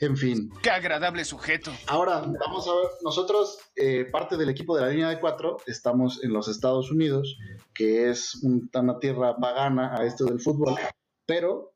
En 0.00 0.16
fin. 0.16 0.50
Qué 0.62 0.70
agradable 0.70 1.24
sujeto. 1.24 1.70
Ahora, 1.86 2.20
vamos 2.20 2.66
a 2.68 2.74
ver, 2.74 2.86
nosotros, 3.02 3.58
eh, 3.76 4.06
parte 4.10 4.36
del 4.36 4.48
equipo 4.48 4.74
de 4.76 4.82
la 4.82 4.88
línea 4.88 5.08
de 5.08 5.20
cuatro, 5.20 5.58
estamos 5.66 6.22
en 6.22 6.32
los 6.32 6.48
Estados 6.48 6.90
Unidos, 6.90 7.38
que 7.74 8.10
es 8.10 8.42
un- 8.42 8.70
una 8.74 8.98
tierra 8.98 9.36
pagana 9.36 9.94
a 9.96 10.04
esto 10.04 10.24
del 10.24 10.40
fútbol, 10.40 10.74
pero 11.26 11.69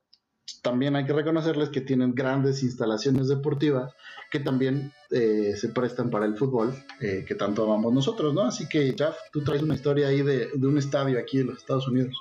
también 0.63 0.97
hay 0.97 1.05
que 1.05 1.13
reconocerles 1.13 1.71
que 1.71 1.81
tienen 1.81 2.15
grandes 2.15 2.63
instalaciones 2.63 3.29
deportivas 3.29 3.95
que 4.31 4.41
también 4.41 4.93
eh, 5.11 5.55
se 5.57 5.69
prestan 5.69 6.11
para 6.11 6.27
el 6.27 6.37
fútbol, 6.37 6.75
eh, 7.01 7.25
que 7.27 7.35
tanto 7.35 7.65
amamos 7.65 7.93
nosotros, 7.93 8.35
¿no? 8.35 8.43
Así 8.43 8.69
que, 8.69 8.95
Jaf, 8.99 9.17
tú 9.33 9.45
traes 9.45 9.63
una 9.63 9.75
historia 9.75 10.09
ahí 10.09 10.23
de, 10.23 10.49
de 10.55 10.67
un 10.67 10.77
estadio 10.77 11.19
aquí 11.19 11.39
en 11.39 11.49
los 11.49 11.59
Estados 11.59 11.87
Unidos. 11.89 12.17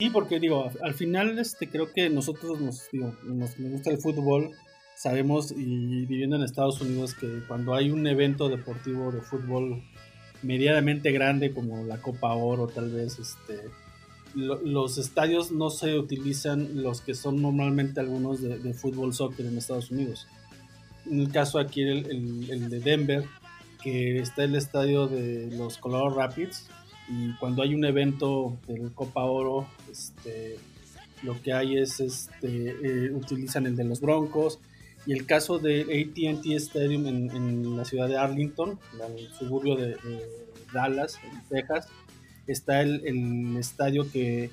Sí, 0.00 0.10
porque 0.10 0.38
digo, 0.38 0.70
al 0.82 0.94
final 0.94 1.38
este, 1.38 1.68
creo 1.68 1.92
que 1.92 2.08
nosotros 2.10 2.60
nos, 2.60 2.88
digo, 2.90 3.14
nos, 3.24 3.58
nos 3.58 3.72
gusta 3.72 3.90
el 3.90 3.98
fútbol, 3.98 4.50
sabemos 4.96 5.52
y 5.52 6.06
viviendo 6.06 6.36
en 6.36 6.42
Estados 6.42 6.80
Unidos 6.80 7.14
que 7.14 7.42
cuando 7.46 7.74
hay 7.74 7.90
un 7.90 8.06
evento 8.06 8.48
deportivo 8.48 9.12
de 9.12 9.20
fútbol 9.20 9.82
medianamente 10.42 11.12
grande 11.12 11.52
como 11.52 11.84
la 11.84 12.00
Copa 12.00 12.34
Oro 12.34 12.68
tal 12.68 12.90
vez, 12.90 13.18
este, 13.18 13.70
lo- 14.34 14.60
los 14.62 14.98
estadios 14.98 15.50
no 15.52 15.70
se 15.70 15.98
utilizan 15.98 16.82
los 16.82 17.00
que 17.00 17.14
son 17.14 17.40
normalmente 17.42 18.00
algunos 18.00 18.40
de, 18.40 18.74
fútbol 18.74 19.12
soccer 19.14 19.46
en 19.46 19.58
Estados 19.58 19.90
Unidos. 19.90 20.26
En 21.06 21.20
el 21.20 21.30
caso 21.30 21.58
aquí 21.58 21.82
el, 21.82 22.50
el- 22.50 22.68
de 22.70 22.80
Denver, 22.80 23.24
que 23.82 24.18
está 24.18 24.44
el 24.44 24.54
estadio 24.54 25.06
de 25.06 25.48
los 25.56 25.78
Colorado 25.78 26.10
Rapids, 26.10 26.66
y 27.08 27.32
cuando 27.38 27.62
hay 27.62 27.74
un 27.74 27.84
evento 27.84 28.58
del 28.66 28.92
Copa 28.92 29.22
Oro, 29.24 29.66
este, 29.90 30.56
lo 31.22 31.40
que 31.40 31.52
hay 31.52 31.78
es, 31.78 32.00
este, 32.00 33.06
eh, 33.06 33.10
utilizan 33.12 33.66
el 33.66 33.76
de 33.76 33.84
los 33.84 34.00
Broncos, 34.00 34.58
y 35.06 35.12
el 35.12 35.24
caso 35.24 35.58
de 35.58 35.82
AT&T 35.82 36.54
Stadium 36.56 37.06
en, 37.06 37.30
en 37.30 37.76
la 37.76 37.84
ciudad 37.86 38.08
de 38.08 38.18
Arlington, 38.18 38.78
la- 38.98 39.06
el 39.06 39.28
suburbio 39.32 39.74
de, 39.76 39.88
de 39.94 40.28
Dallas, 40.74 41.18
en 41.24 41.42
Texas, 41.48 41.86
está 42.52 42.80
el, 42.80 43.02
el 43.06 43.56
estadio 43.56 44.10
que 44.10 44.50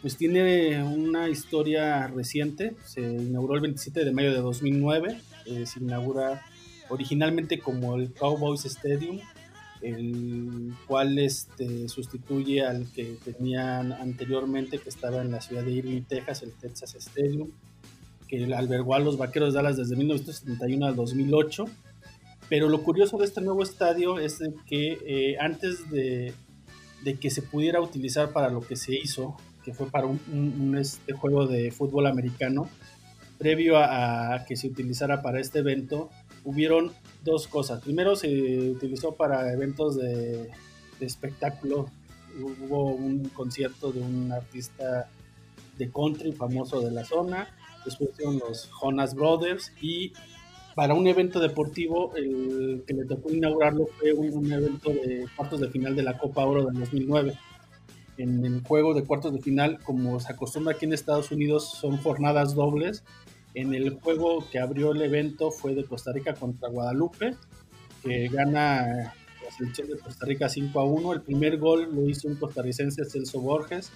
pues 0.00 0.16
tiene 0.16 0.82
una 0.82 1.28
historia 1.28 2.06
reciente, 2.06 2.74
se 2.86 3.02
inauguró 3.02 3.56
el 3.56 3.60
27 3.60 4.04
de 4.04 4.12
mayo 4.12 4.32
de 4.32 4.40
2009, 4.40 5.20
eh, 5.46 5.66
se 5.66 5.80
inaugura 5.80 6.42
originalmente 6.88 7.58
como 7.58 7.96
el 7.96 8.12
Cowboys 8.14 8.64
Stadium, 8.64 9.20
el 9.82 10.72
cual 10.86 11.18
este, 11.18 11.88
sustituye 11.88 12.64
al 12.64 12.90
que 12.92 13.16
tenían 13.24 13.92
anteriormente, 13.92 14.78
que 14.78 14.88
estaba 14.88 15.20
en 15.20 15.32
la 15.32 15.40
ciudad 15.40 15.64
de 15.64 15.72
Irving, 15.72 16.02
Texas, 16.02 16.42
el 16.42 16.52
Texas 16.52 16.94
Stadium, 16.94 17.50
que 18.26 18.52
albergó 18.54 18.94
a 18.94 19.00
los 19.00 19.18
Vaqueros 19.18 19.52
de 19.52 19.58
Dallas 19.58 19.76
desde 19.76 19.96
1971 19.96 20.86
al 20.86 20.96
2008. 20.96 21.64
Pero 22.48 22.68
lo 22.68 22.82
curioso 22.82 23.16
de 23.18 23.26
este 23.26 23.40
nuevo 23.40 23.62
estadio 23.62 24.18
es 24.18 24.38
que 24.66 24.98
eh, 25.04 25.36
antes 25.38 25.88
de, 25.90 26.34
de 27.02 27.18
que 27.18 27.30
se 27.30 27.42
pudiera 27.42 27.80
utilizar 27.80 28.32
para 28.32 28.50
lo 28.50 28.60
que 28.60 28.76
se 28.76 28.94
hizo, 28.94 29.36
que 29.64 29.74
fue 29.74 29.90
para 29.90 30.06
un, 30.06 30.76
este, 30.78 31.12
juego 31.12 31.46
de 31.46 31.70
fútbol 31.70 32.06
americano, 32.06 32.68
previo 33.38 33.78
a, 33.78 34.34
a 34.34 34.44
que 34.44 34.56
se 34.56 34.68
utilizara 34.68 35.22
para 35.22 35.40
este 35.40 35.60
evento, 35.60 36.10
hubieron 36.44 36.92
dos 37.24 37.46
cosas. 37.46 37.82
Primero 37.82 38.16
se 38.16 38.70
utilizó 38.70 39.14
para 39.14 39.52
eventos 39.52 39.96
de, 39.96 40.50
de 40.98 41.06
espectáculo. 41.06 41.90
Hubo 42.38 42.92
un 42.92 43.28
concierto 43.30 43.92
de 43.92 44.00
un 44.00 44.30
artista 44.32 45.10
de 45.76 45.90
country 45.90 46.32
famoso 46.32 46.80
de 46.80 46.90
la 46.90 47.04
zona. 47.04 47.48
Después 47.84 48.10
fueron 48.14 48.38
los 48.38 48.68
Jonas 48.70 49.14
Brothers. 49.14 49.72
Y 49.80 50.12
para 50.74 50.94
un 50.94 51.06
evento 51.06 51.40
deportivo, 51.40 52.14
el 52.16 52.84
que 52.86 52.94
le 52.94 53.04
tocó 53.04 53.30
inaugurarlo 53.32 53.86
fue 53.98 54.12
un, 54.12 54.32
un 54.32 54.52
evento 54.52 54.90
de 54.90 55.26
cuartos 55.36 55.60
de 55.60 55.68
final 55.70 55.96
de 55.96 56.02
la 56.02 56.16
Copa 56.18 56.44
Oro 56.44 56.64
del 56.66 56.78
2009. 56.78 57.34
En 58.18 58.44
el 58.44 58.62
juego 58.62 58.94
de 58.94 59.04
cuartos 59.04 59.32
de 59.32 59.40
final, 59.40 59.78
como 59.82 60.20
se 60.20 60.32
acostumbra 60.32 60.74
aquí 60.74 60.84
en 60.84 60.92
Estados 60.92 61.30
Unidos, 61.32 61.70
son 61.80 61.96
jornadas 61.98 62.54
dobles. 62.54 63.02
En 63.54 63.74
el 63.74 63.90
juego 63.98 64.44
que 64.50 64.58
abrió 64.60 64.92
el 64.92 65.02
evento 65.02 65.50
fue 65.50 65.74
de 65.74 65.84
Costa 65.84 66.12
Rica 66.12 66.34
contra 66.34 66.68
Guadalupe, 66.68 67.34
que 68.02 68.28
gana 68.28 69.14
la 69.44 69.50
selección 69.56 69.88
de 69.88 69.98
Costa 69.98 70.24
Rica 70.26 70.48
5 70.48 70.78
a 70.78 70.84
1. 70.84 71.12
El 71.14 71.22
primer 71.22 71.58
gol 71.58 71.88
lo 71.92 72.08
hizo 72.08 72.28
un 72.28 72.36
costarricense, 72.36 73.04
Celso 73.06 73.40
Borges, 73.40 73.90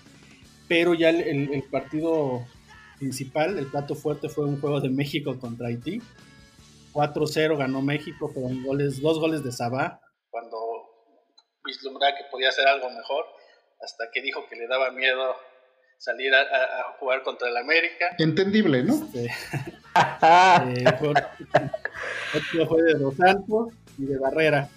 pero 0.67 0.95
ya 0.95 1.11
el, 1.11 1.21
el- 1.21 1.53
el 1.55 1.63
partido 1.65 2.43
principal, 2.99 3.59
el 3.59 3.67
plato 3.67 3.95
fuerte, 3.95 4.29
fue 4.29 4.47
un 4.47 4.59
juego 4.61 4.81
de 4.81 4.89
México 4.89 5.39
contra 5.39 5.69
Haití. 5.69 6.01
4-0 6.95 7.59
ganó 7.59 7.83
México 7.83 8.33
con 8.33 8.63
goles, 8.63 9.03
dos 9.03 9.19
goles 9.21 9.43
de 9.45 9.53
Sabá, 9.53 10.01
cuando 10.31 10.57
vislumbraba 11.65 12.17
que 12.17 12.25
podía 12.31 12.49
hacer 12.49 12.67
algo 12.69 12.89
mejor, 12.91 13.25
hasta 13.83 14.05
que 14.13 14.23
dijo 14.23 14.47
que 14.49 14.57
le 14.57 14.67
daba 14.69 14.91
miedo 14.93 15.35
salir 15.99 16.33
a, 16.35 16.41
a- 16.41 16.81
a 16.81 16.97
jugar 16.99 17.23
contra 17.23 17.49
el 17.49 17.57
América. 17.57 18.15
Entendible, 18.19 18.83
¿no? 18.85 18.95
Este, 18.95 19.25
eh, 19.27 20.85
fue- 20.99 21.11
otro 22.35 22.67
fue 22.69 22.83
de 22.85 22.95
Dos 22.95 23.17
Santos 23.17 23.69
y 23.99 24.05
de 24.07 24.19
Barrera. 24.19 24.69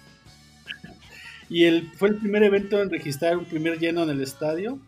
Y 1.48 1.64
el, 1.64 1.90
fue 1.92 2.08
el 2.10 2.16
primer 2.18 2.42
evento 2.42 2.82
en 2.82 2.90
registrar 2.90 3.36
un 3.36 3.46
primer 3.46 3.78
lleno 3.78 4.02
en 4.02 4.10
el 4.10 4.22
estadio, 4.22 4.78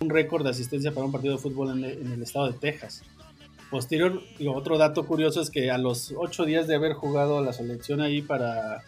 un 0.00 0.10
récord 0.10 0.44
de 0.44 0.50
asistencia 0.50 0.92
para 0.92 1.06
un 1.06 1.12
partido 1.12 1.34
de 1.36 1.42
fútbol 1.42 1.70
en 1.84 2.12
el 2.12 2.22
estado 2.22 2.52
de 2.52 2.58
Texas. 2.58 3.02
Posterior, 3.70 4.22
otro 4.48 4.78
dato 4.78 5.04
curioso 5.06 5.42
es 5.42 5.50
que 5.50 5.70
a 5.70 5.76
los 5.78 6.14
ocho 6.16 6.44
días 6.46 6.66
de 6.66 6.74
haber 6.74 6.94
jugado 6.94 7.42
la 7.44 7.52
selección 7.52 8.00
ahí 8.00 8.22
para, 8.22 8.82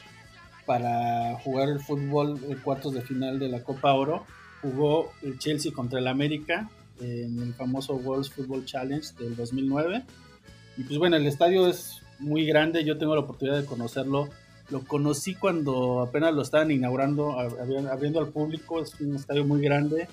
para 0.64 1.38
jugar 1.40 1.68
el 1.68 1.80
fútbol 1.80 2.40
cuartos 2.64 2.94
de 2.94 3.02
final 3.02 3.38
de 3.38 3.48
la 3.48 3.62
Copa 3.62 3.92
Oro, 3.92 4.24
jugó 4.62 5.10
el 5.22 5.38
Chelsea 5.38 5.72
contra 5.72 5.98
el 5.98 6.06
América 6.08 6.70
en 6.98 7.42
el 7.42 7.52
famoso 7.54 7.94
World 7.96 8.30
Football 8.30 8.64
Challenge 8.64 9.06
del 9.18 9.36
2009. 9.36 10.02
Y 10.78 10.84
pues 10.84 10.98
bueno, 10.98 11.16
el 11.16 11.26
estadio 11.26 11.66
es 11.66 12.00
muy 12.18 12.46
grande, 12.46 12.82
yo 12.84 12.96
tengo 12.96 13.14
la 13.14 13.20
oportunidad 13.22 13.58
de 13.60 13.66
conocerlo. 13.66 14.28
Lo 14.70 14.80
conocí 14.84 15.34
cuando 15.34 16.00
apenas 16.00 16.32
lo 16.32 16.40
estaban 16.42 16.70
inaugurando, 16.70 17.32
abri- 17.32 17.90
abriendo 17.90 18.20
al 18.20 18.28
público. 18.28 18.80
Es 18.80 18.98
un 19.00 19.16
estadio 19.16 19.44
muy 19.44 19.60
grande, 19.60 20.08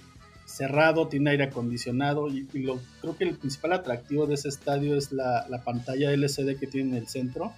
cerrado, 0.48 1.08
tiene 1.08 1.30
aire 1.32 1.44
acondicionado. 1.44 2.30
Y, 2.30 2.48
y 2.54 2.60
lo, 2.60 2.80
creo 3.02 3.16
que 3.16 3.26
el 3.26 3.36
principal 3.36 3.74
atractivo 3.74 4.26
de 4.26 4.34
ese 4.36 4.48
estadio 4.50 4.96
es 4.96 5.12
la, 5.12 5.46
la 5.50 5.64
pantalla 5.64 6.12
LCD 6.12 6.58
que 6.58 6.66
tiene 6.68 6.92
en 6.92 6.96
el 7.04 7.08
centro, 7.08 7.52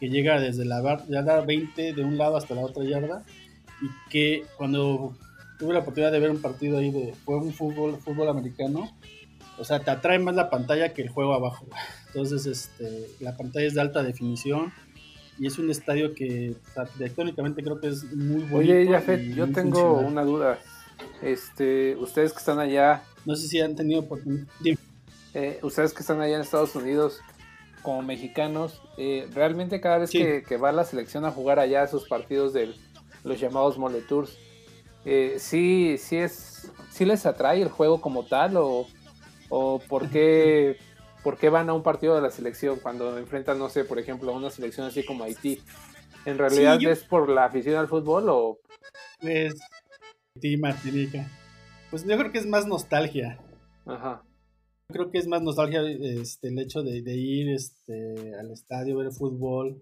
que 0.00 0.08
llega 0.08 0.40
desde 0.40 0.64
la 0.64 0.80
bar- 0.80 1.06
yarda 1.08 1.42
20 1.42 1.92
de 1.92 2.02
un 2.04 2.18
lado 2.18 2.36
hasta 2.36 2.54
la 2.54 2.62
otra 2.62 2.82
yarda. 2.84 3.22
Y 3.82 3.86
que 4.10 4.44
cuando 4.56 5.16
tuve 5.58 5.74
la 5.74 5.80
oportunidad 5.80 6.10
de 6.12 6.18
ver 6.20 6.30
un 6.30 6.40
partido 6.40 6.78
ahí 6.78 6.90
de 6.90 7.14
fue 7.24 7.36
un 7.36 7.52
fútbol, 7.52 7.98
fútbol 8.00 8.28
americano, 8.28 8.90
o 9.58 9.64
sea, 9.64 9.78
te 9.80 9.90
atrae 9.90 10.18
más 10.18 10.34
la 10.34 10.50
pantalla 10.50 10.92
que 10.94 11.02
el 11.02 11.08
juego 11.10 11.34
abajo. 11.34 11.66
Entonces, 12.08 12.46
este, 12.46 13.08
la 13.20 13.36
pantalla 13.36 13.66
es 13.66 13.74
de 13.74 13.80
alta 13.82 14.02
definición. 14.02 14.72
y 15.38 15.46
es 15.48 15.58
un 15.58 15.68
estadio 15.70 16.14
que 16.14 16.54
o 16.70 16.72
sea, 16.72 16.82
arquitectónicamente 16.84 17.62
creo 17.62 17.80
que 17.80 17.88
es 17.88 18.04
muy 18.14 18.42
bonito. 18.44 18.56
Oye, 18.56 18.86
Jafet, 18.88 19.34
yo 19.34 19.46
tengo 19.52 19.98
una 19.98 20.22
duda. 20.24 20.58
Este, 21.22 21.96
ustedes 21.96 22.32
que 22.32 22.38
están 22.38 22.58
allá, 22.58 23.02
No 23.24 23.34
sé 23.36 23.48
si 23.48 23.60
han 23.60 23.74
tenido 23.74 24.00
oportunidad. 24.00 24.46
Eh, 25.32 25.58
ustedes 25.62 25.92
que 25.94 26.00
están 26.00 26.20
allá 26.20 26.36
en 26.36 26.42
Estados 26.42 26.74
Unidos 26.76 27.20
como 27.82 28.02
mexicanos, 28.02 28.80
eh, 28.98 29.28
realmente 29.32 29.80
cada 29.80 29.98
vez 29.98 30.10
Sí. 30.10 30.18
que, 30.18 30.42
que 30.42 30.56
va 30.56 30.72
la 30.72 30.84
selección 30.84 31.24
a 31.24 31.30
jugar 31.30 31.58
allá 31.58 31.86
sus 31.86 32.06
partidos 32.08 32.52
de 32.52 32.74
los 33.24 33.40
llamados 33.40 33.78
Mole 33.78 34.00
Tours, 34.02 34.36
eh, 35.06 35.36
sí, 35.38 35.96
sí 35.98 36.16
es, 36.16 36.70
sí 36.90 37.04
les 37.04 37.26
atrae 37.26 37.60
el 37.62 37.68
juego 37.68 38.00
como 38.00 38.24
tal 38.26 38.56
o, 38.58 38.86
o 39.50 39.78
por 39.80 40.08
qué, 40.10 40.78
por 41.22 41.36
qué 41.36 41.48
van 41.50 41.68
a 41.68 41.74
un 41.74 41.82
partido 41.82 42.14
de 42.14 42.22
la 42.22 42.30
selección 42.30 42.78
cuando 42.80 43.18
enfrentan, 43.18 43.58
no 43.58 43.68
sé, 43.68 43.84
por 43.84 43.98
ejemplo, 43.98 44.32
a 44.32 44.36
una 44.36 44.50
selección 44.50 44.86
así 44.86 45.04
como 45.04 45.24
Haití. 45.24 45.60
¿En 46.26 46.38
realidad 46.38 46.78
yo- 46.78 46.90
es 46.90 47.02
por 47.04 47.28
la 47.28 47.44
afición 47.46 47.76
al 47.76 47.88
fútbol 47.88 48.28
o 48.28 48.58
Pues, 49.20 49.54
sí, 50.40 50.56
Martinica. 50.56 51.28
Pues 51.90 52.04
yo 52.04 52.16
creo 52.18 52.32
que 52.32 52.38
es 52.38 52.46
más 52.46 52.66
nostalgia. 52.66 53.38
Ajá. 53.86 54.24
Creo 54.88 55.10
que 55.10 55.18
es 55.18 55.26
más 55.26 55.42
nostalgia 55.42 55.82
este, 55.82 56.48
el 56.48 56.58
hecho 56.58 56.82
de, 56.82 57.02
de 57.02 57.16
ir 57.16 57.50
este, 57.50 58.34
al 58.38 58.50
estadio, 58.50 58.98
ver 58.98 59.12
fútbol. 59.12 59.80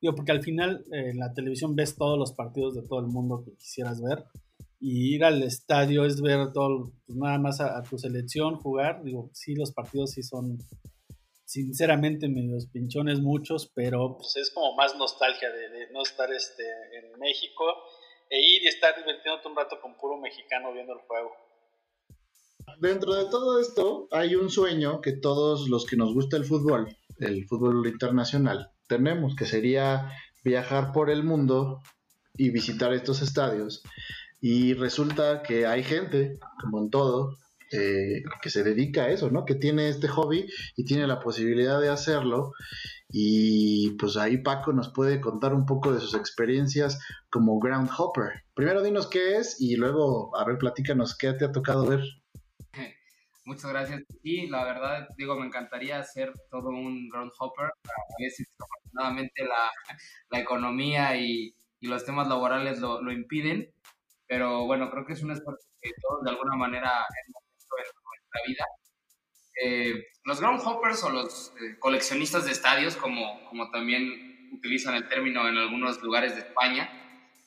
Digo, 0.00 0.14
porque 0.14 0.32
al 0.32 0.42
final 0.42 0.84
eh, 0.92 1.10
en 1.10 1.18
la 1.18 1.32
televisión 1.32 1.74
ves 1.76 1.96
todos 1.96 2.18
los 2.18 2.32
partidos 2.32 2.74
de 2.74 2.82
todo 2.82 3.00
el 3.00 3.06
mundo 3.06 3.42
que 3.44 3.56
quisieras 3.56 4.02
ver. 4.02 4.24
Y 4.80 5.14
ir 5.14 5.24
al 5.24 5.42
estadio 5.42 6.04
es 6.04 6.20
ver 6.20 6.52
todo, 6.52 6.92
pues, 7.06 7.16
nada 7.16 7.38
más 7.38 7.60
a, 7.60 7.78
a 7.78 7.82
tu 7.82 7.96
selección 7.98 8.56
jugar. 8.56 9.04
Digo, 9.04 9.30
sí, 9.32 9.54
los 9.54 9.72
partidos 9.72 10.10
sí 10.12 10.22
son 10.22 10.58
sinceramente 11.44 12.28
medios 12.28 12.66
pinchones 12.66 13.20
muchos, 13.20 13.70
pero 13.74 14.16
pues 14.16 14.36
es 14.36 14.50
como 14.50 14.74
más 14.74 14.96
nostalgia 14.96 15.50
de, 15.50 15.68
de 15.68 15.92
no 15.92 16.02
estar 16.02 16.32
este, 16.32 16.64
en 16.98 17.18
México 17.20 17.64
e 18.32 18.40
ir 18.40 18.62
y 18.62 18.68
estar 18.68 18.96
divirtiéndote 18.96 19.46
un 19.46 19.56
rato 19.56 19.78
con 19.82 19.94
puro 19.98 20.16
mexicano 20.16 20.72
viendo 20.72 20.94
el 20.94 21.00
juego. 21.00 21.32
Dentro 22.78 23.12
de 23.14 23.26
todo 23.26 23.60
esto 23.60 24.08
hay 24.10 24.36
un 24.36 24.48
sueño 24.48 25.02
que 25.02 25.12
todos 25.12 25.68
los 25.68 25.84
que 25.84 25.96
nos 25.96 26.14
gusta 26.14 26.38
el 26.38 26.46
fútbol, 26.46 26.96
el 27.18 27.46
fútbol 27.46 27.86
internacional, 27.86 28.70
tenemos, 28.88 29.36
que 29.36 29.44
sería 29.44 30.10
viajar 30.42 30.92
por 30.92 31.10
el 31.10 31.24
mundo 31.24 31.82
y 32.34 32.48
visitar 32.48 32.94
estos 32.94 33.20
estadios. 33.20 33.82
Y 34.40 34.72
resulta 34.72 35.42
que 35.42 35.66
hay 35.66 35.82
gente, 35.84 36.38
como 36.58 36.78
en 36.78 36.90
todo, 36.90 37.36
eh, 37.72 38.22
que 38.42 38.50
se 38.50 38.62
dedica 38.62 39.04
a 39.04 39.10
eso, 39.10 39.30
¿no? 39.30 39.44
Que 39.44 39.54
tiene 39.54 39.88
este 39.88 40.08
hobby 40.08 40.46
y 40.76 40.84
tiene 40.84 41.06
la 41.06 41.20
posibilidad 41.20 41.80
de 41.80 41.88
hacerlo. 41.88 42.52
Y 43.08 43.90
pues 43.98 44.16
ahí 44.16 44.38
Paco 44.38 44.72
nos 44.72 44.90
puede 44.90 45.20
contar 45.20 45.54
un 45.54 45.66
poco 45.66 45.92
de 45.92 46.00
sus 46.00 46.14
experiencias 46.14 46.98
como 47.30 47.58
groundhopper. 47.58 48.44
Primero 48.54 48.82
dinos 48.82 49.06
qué 49.08 49.36
es 49.36 49.60
y 49.60 49.76
luego, 49.76 50.36
a 50.36 50.44
ver, 50.44 50.58
platícanos 50.58 51.16
qué 51.16 51.32
te 51.32 51.44
ha 51.44 51.52
tocado 51.52 51.86
ver. 51.86 52.00
Muchas 53.44 53.70
gracias. 53.70 54.02
Y 54.22 54.48
la 54.48 54.64
verdad, 54.64 55.08
digo, 55.16 55.38
me 55.38 55.46
encantaría 55.46 55.98
hacer 55.98 56.32
todo 56.50 56.68
un 56.68 57.08
groundhopper. 57.08 57.66
A 57.66 58.22
veces, 58.22 58.48
desafortunadamente, 58.50 59.44
la, 59.44 59.70
la 60.30 60.40
economía 60.40 61.16
y, 61.16 61.54
y 61.80 61.88
los 61.88 62.04
temas 62.04 62.28
laborales 62.28 62.80
lo, 62.80 63.02
lo 63.02 63.12
impiden. 63.12 63.72
Pero 64.26 64.64
bueno, 64.66 64.90
creo 64.90 65.04
que 65.04 65.12
es 65.12 65.22
un 65.22 65.32
esfuerzo 65.32 65.68
que 65.82 65.90
todos 66.00 66.22
de 66.22 66.30
alguna 66.30 66.56
manera 66.56 66.90
hemos 67.26 67.41
nuestra 68.32 68.40
vida. 68.46 68.64
Eh, 69.62 70.04
los 70.24 70.40
groundhoppers 70.40 71.04
o 71.04 71.10
los 71.10 71.52
eh, 71.60 71.78
coleccionistas 71.78 72.44
de 72.46 72.52
estadios, 72.52 72.96
como, 72.96 73.44
como 73.48 73.70
también 73.70 74.50
utilizan 74.52 74.94
el 74.94 75.08
término 75.08 75.48
en 75.48 75.56
algunos 75.56 76.00
lugares 76.02 76.34
de 76.34 76.42
España, 76.42 76.90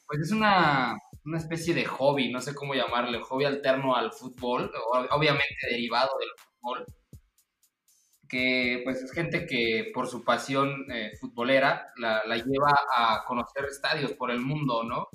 pues 0.08 0.22
es 0.22 0.32
una, 0.32 0.98
una 1.26 1.38
especie 1.38 1.74
de 1.74 1.86
hobby, 1.86 2.32
no 2.32 2.42
sé 2.42 2.54
cómo 2.56 2.76
llamarle, 2.76 3.22
hobby 3.22 3.46
alterno 3.46 3.96
al 3.96 4.12
fútbol, 4.14 4.72
obviamente 5.12 5.56
derivado 5.72 6.12
del 6.20 6.30
fútbol, 6.38 6.86
que 8.28 8.82
pues 8.84 9.02
es 9.02 9.12
gente 9.12 9.46
que 9.46 9.92
por 9.94 10.08
su 10.08 10.24
pasión 10.24 10.86
eh, 10.92 11.12
futbolera 11.20 11.92
la, 11.98 12.24
la 12.26 12.38
lleva 12.38 12.72
a 12.96 13.24
conocer 13.28 13.66
estadios 13.66 14.14
por 14.14 14.32
el 14.32 14.40
mundo, 14.40 14.84
¿no? 14.84 15.08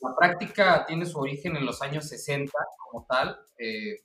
La 0.00 0.14
práctica 0.16 0.86
tiene 0.86 1.06
su 1.06 1.18
origen 1.20 1.56
en 1.56 1.66
los 1.66 1.82
años 1.82 2.08
60 2.08 2.52
como 2.78 3.06
tal. 3.08 3.38
eh, 3.58 3.96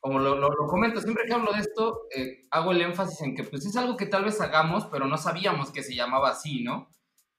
como 0.00 0.18
lo, 0.18 0.36
lo- 0.36 0.50
lo 0.50 0.66
comento, 0.66 1.00
siempre 1.00 1.24
que 1.26 1.34
hablo 1.34 1.52
de 1.52 1.60
esto, 1.60 2.02
eh, 2.14 2.46
hago 2.50 2.72
el 2.72 2.80
énfasis 2.82 3.20
en 3.22 3.34
que 3.36 3.44
pues 3.44 3.66
es 3.66 3.76
algo 3.76 3.96
que 3.96 4.06
tal 4.06 4.24
vez 4.24 4.40
hagamos, 4.40 4.86
pero 4.86 5.06
no 5.06 5.16
sabíamos 5.18 5.70
que 5.72 5.82
se 5.82 5.94
llamaba 5.94 6.30
así, 6.30 6.62
¿no? 6.64 6.88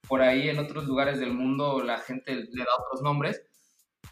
Por 0.07 0.21
ahí 0.21 0.49
en 0.49 0.59
otros 0.59 0.85
lugares 0.85 1.19
del 1.19 1.33
mundo 1.33 1.83
la 1.83 1.99
gente 1.99 2.35
le 2.35 2.63
da 2.63 2.71
otros 2.85 3.01
nombres. 3.03 3.41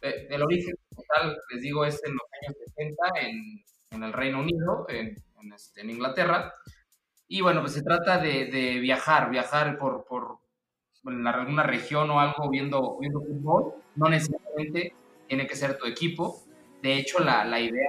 Eh, 0.01 0.27
el 0.29 0.41
origen 0.43 0.75
como 0.89 1.03
tal, 1.15 1.37
les 1.51 1.61
digo, 1.61 1.85
es 1.85 2.01
en 2.03 2.13
los 2.13 2.21
años 2.41 2.55
60 2.65 3.03
en, 3.21 3.63
en 3.91 4.03
el 4.03 4.13
Reino 4.13 4.39
Unido, 4.41 4.85
en, 4.89 5.15
en, 5.41 5.53
este, 5.53 5.81
en 5.81 5.89
Inglaterra. 5.91 6.53
Y 7.27 7.41
bueno, 7.41 7.61
pues 7.61 7.73
se 7.73 7.83
trata 7.83 8.17
de, 8.19 8.45
de 8.47 8.79
viajar, 8.79 9.29
viajar 9.31 9.77
por, 9.79 10.05
por 10.05 10.39
alguna 11.05 11.63
región 11.63 12.09
o 12.11 12.19
algo 12.19 12.49
viendo, 12.49 12.97
viendo 12.99 13.21
fútbol. 13.21 13.73
No 13.95 14.09
necesariamente 14.09 14.93
tiene 15.27 15.47
que 15.47 15.55
ser 15.55 15.77
tu 15.77 15.85
equipo. 15.85 16.41
De 16.81 16.93
hecho, 16.97 17.19
la, 17.19 17.45
la 17.45 17.59
idea 17.59 17.85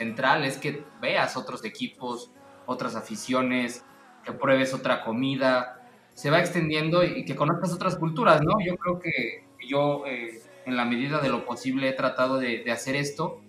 central 0.00 0.44
es 0.46 0.56
que 0.56 0.82
veas 1.02 1.36
otros 1.36 1.62
equipos, 1.62 2.30
otras 2.64 2.96
aficiones, 2.96 3.84
que 4.24 4.32
pruebes 4.32 4.72
otra 4.72 5.04
comida, 5.04 5.82
se 6.14 6.30
va 6.30 6.40
extendiendo 6.40 7.04
y 7.04 7.26
que 7.26 7.36
conozcas 7.36 7.72
otras 7.74 7.96
culturas, 7.96 8.40
¿no? 8.42 8.54
Yo 8.64 8.76
creo 8.76 8.98
que 8.98 9.44
yo, 9.68 10.06
eh, 10.06 10.40
en 10.64 10.76
la 10.78 10.86
medida 10.86 11.18
de 11.20 11.28
lo 11.28 11.44
posible, 11.44 11.90
he 11.90 11.92
tratado 11.92 12.38
de, 12.38 12.64
de 12.64 12.72
hacer 12.72 12.96
esto. 12.96 13.42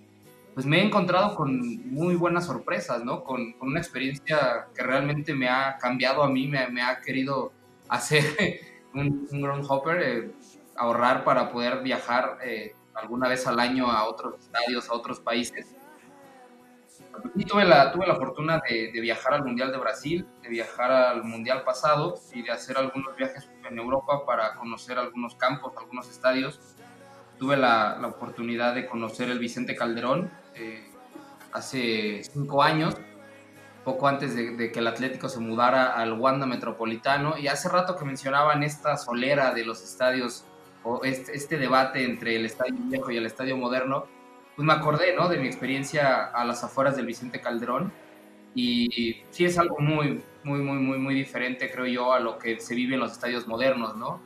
Pues 0.54 0.66
me 0.66 0.80
he 0.80 0.84
encontrado 0.84 1.36
con 1.36 1.50
muy 1.90 2.16
buenas 2.16 2.48
sorpresas, 2.48 3.06
¿no? 3.06 3.24
Con, 3.24 3.54
con 3.54 3.70
una 3.70 3.80
experiencia 3.80 4.68
que 4.76 4.84
realmente 4.84 5.34
me 5.34 5.48
ha 5.48 5.78
cambiado 5.78 6.22
a 6.22 6.30
mí, 6.30 6.50
me, 6.50 6.68
me 6.68 6.82
ha 6.82 7.00
querido 7.00 7.54
hacer 7.88 8.26
un, 8.94 9.26
un 9.32 9.42
groundhopper, 9.42 10.02
eh, 10.02 10.32
ahorrar 10.76 11.24
para 11.24 11.50
poder 11.50 11.82
viajar 11.82 12.40
eh, 12.44 12.74
alguna 12.94 13.30
vez 13.30 13.48
al 13.48 13.58
año 13.58 13.90
a 13.90 14.04
otros 14.10 14.36
estadios, 14.42 14.90
a 14.90 14.94
otros 14.94 15.22
países. 15.22 15.76
Y 17.36 17.46
tuve 17.46 17.66
la, 17.66 17.92
tuve 17.92 18.08
la 18.08 18.16
fortuna 18.16 18.62
de, 18.68 18.92
de 18.92 19.02
viajar 19.02 19.34
al 19.34 19.44
Mundial 19.44 19.72
de 19.72 19.78
Brasil, 19.78 20.28
de 20.42 20.50
viajar 20.50 20.92
al 20.92 21.24
Mundial 21.24 21.64
pasado 21.64 22.16
y 22.34 22.42
de 22.42 22.52
hacer 22.52 22.78
algunos 22.78 23.16
viajes 23.16 23.50
en 23.70 23.78
Europa 23.78 24.26
para 24.26 24.56
conocer 24.56 24.98
algunos 24.98 25.36
campos, 25.36 25.74
algunos 25.78 26.10
estadios. 26.10 26.60
Tuve 27.38 27.58
la, 27.58 27.98
la 28.00 28.08
oportunidad 28.08 28.76
de 28.76 28.86
conocer 28.86 29.30
el 29.30 29.40
Vicente 29.40 29.76
Calderón 29.76 30.32
eh, 30.56 30.90
hace 31.54 32.24
cinco 32.24 32.62
años, 32.64 32.96
poco 33.84 34.08
antes 34.08 34.36
de, 34.36 34.56
de 34.56 34.72
que 34.72 34.80
el 34.80 34.88
Atlético 34.88 35.28
se 35.28 35.40
mudara 35.40 35.94
al 35.94 36.14
Wanda 36.14 36.46
Metropolitano. 36.46 37.38
Y 37.38 37.48
hace 37.48 37.68
rato 37.70 37.96
que 37.96 38.06
mencionaban 38.06 38.62
esta 38.64 38.98
solera 38.98 39.54
de 39.54 39.66
los 39.66 39.84
estadios 39.84 40.46
o 40.84 41.02
este, 41.04 41.36
este 41.36 41.58
debate 41.58 42.04
entre 42.04 42.36
el 42.36 42.46
estadio 42.46 42.76
viejo 42.78 43.12
y 43.12 43.18
el 43.18 43.26
estadio 43.26 43.58
moderno, 43.58 44.06
pues 44.56 44.66
me 44.66 44.74
acordé, 44.74 45.16
¿no? 45.16 45.30
De 45.30 45.38
mi 45.38 45.48
experiencia 45.48 46.26
a 46.26 46.46
las 46.46 46.64
afueras 46.64 46.96
del 46.96 47.06
Vicente 47.06 47.40
Calderón 47.42 47.92
y 48.54 49.22
sí 49.30 49.46
es 49.46 49.58
algo 49.58 49.80
muy, 49.80 50.22
muy, 50.44 50.60
muy, 50.60 50.78
muy, 50.78 50.98
muy 50.98 51.16
diferente, 51.16 51.72
creo 51.72 51.86
yo, 51.86 52.14
a 52.14 52.20
lo 52.20 52.38
que 52.38 52.60
se 52.60 52.76
vive 52.76 52.96
en 52.96 53.00
los 53.00 53.14
estadios 53.14 53.48
modernos, 53.48 53.96
¿no? 53.96 54.22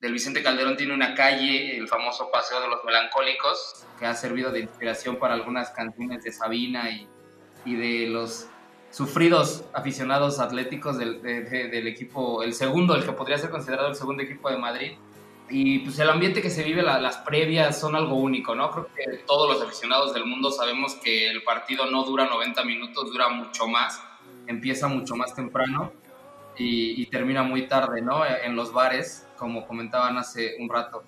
Del 0.00 0.12
Vicente 0.12 0.42
Calderón 0.42 0.76
tiene 0.76 0.92
una 0.94 1.14
calle, 1.14 1.76
el 1.78 1.88
famoso 1.88 2.28
Paseo 2.32 2.60
de 2.60 2.68
los 2.68 2.84
Melancólicos, 2.84 3.86
que 3.98 4.04
ha 4.06 4.14
servido 4.14 4.50
de 4.50 4.60
inspiración 4.60 5.16
para 5.16 5.34
algunas 5.34 5.70
canciones 5.70 6.24
de 6.24 6.32
Sabina 6.32 6.90
y, 6.90 7.06
de 7.76 8.08
los 8.08 8.48
sufridos 8.90 9.64
aficionados 9.72 10.40
atléticos 10.40 10.98
del, 10.98 11.22
de- 11.22 11.42
de- 11.44 11.68
del 11.68 11.86
equipo, 11.86 12.42
el 12.42 12.52
segundo, 12.54 12.94
el 12.96 13.04
que 13.04 13.12
podría 13.12 13.38
ser 13.38 13.50
considerado 13.50 13.88
el 13.88 13.94
segundo 13.94 14.22
equipo 14.24 14.50
de 14.50 14.58
Madrid. 14.58 14.92
Y 15.52 15.80
pues 15.80 15.98
el 15.98 16.08
ambiente 16.08 16.40
que 16.40 16.48
se 16.50 16.62
vive, 16.64 16.82
la- 16.82 16.98
las 16.98 17.18
previas 17.18 17.78
son 17.78 17.94
algo 17.94 18.16
único, 18.16 18.54
¿no? 18.54 18.70
Creo 18.70 18.88
que 18.94 19.18
todos 19.26 19.48
los 19.52 19.62
aficionados 19.62 20.14
del 20.14 20.24
mundo 20.24 20.50
sabemos 20.50 20.94
que 20.96 21.28
el 21.30 21.42
partido 21.42 21.86
no 21.90 22.04
dura 22.04 22.24
90 22.26 22.64
minutos, 22.64 23.12
dura 23.12 23.28
mucho 23.28 23.66
más, 23.68 24.02
empieza 24.46 24.88
mucho 24.88 25.14
más 25.14 25.34
temprano 25.34 25.92
y, 26.56 27.00
y 27.02 27.06
termina 27.06 27.42
muy 27.42 27.66
tarde, 27.68 28.00
¿no? 28.00 28.24
En 28.24 28.56
los 28.56 28.72
bares, 28.72 29.26
como 29.36 29.66
comentaban 29.66 30.16
hace 30.16 30.56
un 30.58 30.68
rato. 30.70 31.02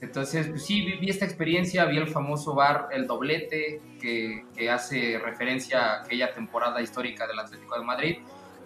Entonces, 0.00 0.48
pues 0.48 0.64
sí, 0.66 0.80
vi, 0.84 0.94
vi 0.96 1.10
esta 1.10 1.24
experiencia, 1.24 1.84
vi 1.84 1.96
el 1.98 2.08
famoso 2.08 2.54
bar 2.54 2.88
El 2.92 3.06
Doblete, 3.06 3.80
que, 4.00 4.44
que 4.56 4.68
hace 4.70 5.18
referencia 5.22 5.80
a 5.80 6.02
aquella 6.02 6.32
temporada 6.32 6.80
histórica 6.82 7.26
del 7.26 7.38
Atlético 7.38 7.78
de 7.78 7.84
Madrid. 7.84 8.16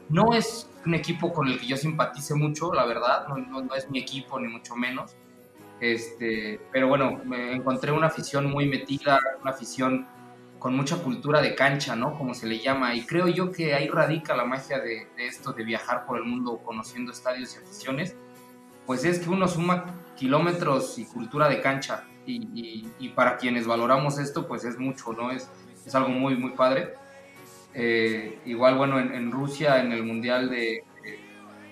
No 0.08 0.32
es 0.34 0.68
un 0.84 0.94
equipo 0.94 1.32
con 1.32 1.48
el 1.48 1.58
que 1.58 1.66
yo 1.66 1.76
simpatice 1.76 2.34
mucho, 2.34 2.72
la 2.72 2.84
verdad, 2.86 3.26
no, 3.28 3.74
es 3.74 3.90
mi 3.90 3.98
equipo, 3.98 4.38
ni 4.38 4.48
mucho 4.48 4.76
menos. 4.76 5.14
Este, 5.80 6.60
pero 6.72 6.88
bueno, 6.88 7.20
me 7.24 7.52
encontré 7.52 7.92
una 7.92 8.06
afición 8.06 8.50
muy 8.50 8.66
metida, 8.66 9.20
una 9.42 9.50
afición 9.50 10.06
con 10.58 10.74
mucha 10.74 10.96
cultura 11.02 11.42
de 11.42 11.54
cancha, 11.54 11.94
¿no? 11.96 12.16
Como 12.16 12.34
se 12.34 12.46
le 12.46 12.60
llama. 12.60 12.94
Y 12.94 13.04
creo 13.04 13.28
yo 13.28 13.52
que 13.52 13.74
ahí 13.74 13.88
radica 13.88 14.34
la 14.34 14.44
magia 14.44 14.78
de, 14.80 15.06
esto, 15.18 15.52
de 15.52 15.64
viajar 15.64 16.06
por 16.06 16.16
el 16.18 16.24
mundo 16.24 16.58
conociendo 16.64 17.12
estadios 17.12 17.54
y 17.54 17.58
aficiones. 17.64 18.16
Pues 18.86 19.04
es 19.04 19.18
que 19.18 19.28
uno 19.28 19.48
suma 19.48 19.96
kilómetros 20.16 20.98
y 20.98 21.04
cultura 21.04 21.48
de 21.48 21.60
cancha. 21.60 22.04
Y, 22.24 22.36
y- 22.54 22.92
y 22.98 23.08
para 23.10 23.36
quienes 23.36 23.66
valoramos 23.66 24.18
esto, 24.18 24.46
pues 24.48 24.64
es 24.64 24.78
mucho, 24.78 25.12
¿no? 25.12 25.30
Es, 25.30 25.50
es 25.84 25.94
algo 25.94 26.08
muy, 26.08 26.36
muy 26.36 26.52
padre. 26.52 26.94
Eh, 27.78 28.40
igual, 28.46 28.76
bueno, 28.76 28.98
en, 28.98 29.30
Rusia, 29.30 29.80
en 29.80 29.92
el 29.92 30.02
Mundial 30.02 30.48
de... 30.48 30.82
de- 31.02 31.20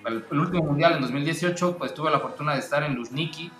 el, 0.05 0.23
último 0.39 0.63
Mundial, 0.63 0.93
en 0.93 1.01
2018, 1.01 1.77
pues 1.79 1.95
tuve 1.95 2.11
la 2.11 2.19
fortuna 2.19 2.53
de 2.53 2.59
estar 2.59 2.83
en 2.83 2.93
Luzhniki 2.93 3.51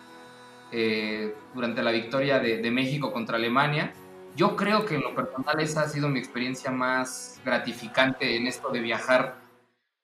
eh, 0.72 1.34
durante 1.56 1.82
la 1.82 1.90
victoria 1.90 2.38
de, 2.38 2.70
México 2.70 3.12
contra 3.12 3.38
Alemania. 3.38 3.94
Yo 4.36 4.56
creo 4.56 4.86
que 4.86 4.96
en 4.96 5.02
lo 5.02 5.16
personal 5.16 5.60
esa 5.60 5.82
ha 5.82 5.90
sido 5.90 6.08
mi 6.08 6.20
experiencia 6.20 6.70
más 6.70 7.42
gratificante 7.44 8.36
en 8.38 8.46
esto 8.46 8.70
de 8.70 8.80
viajar, 8.82 9.38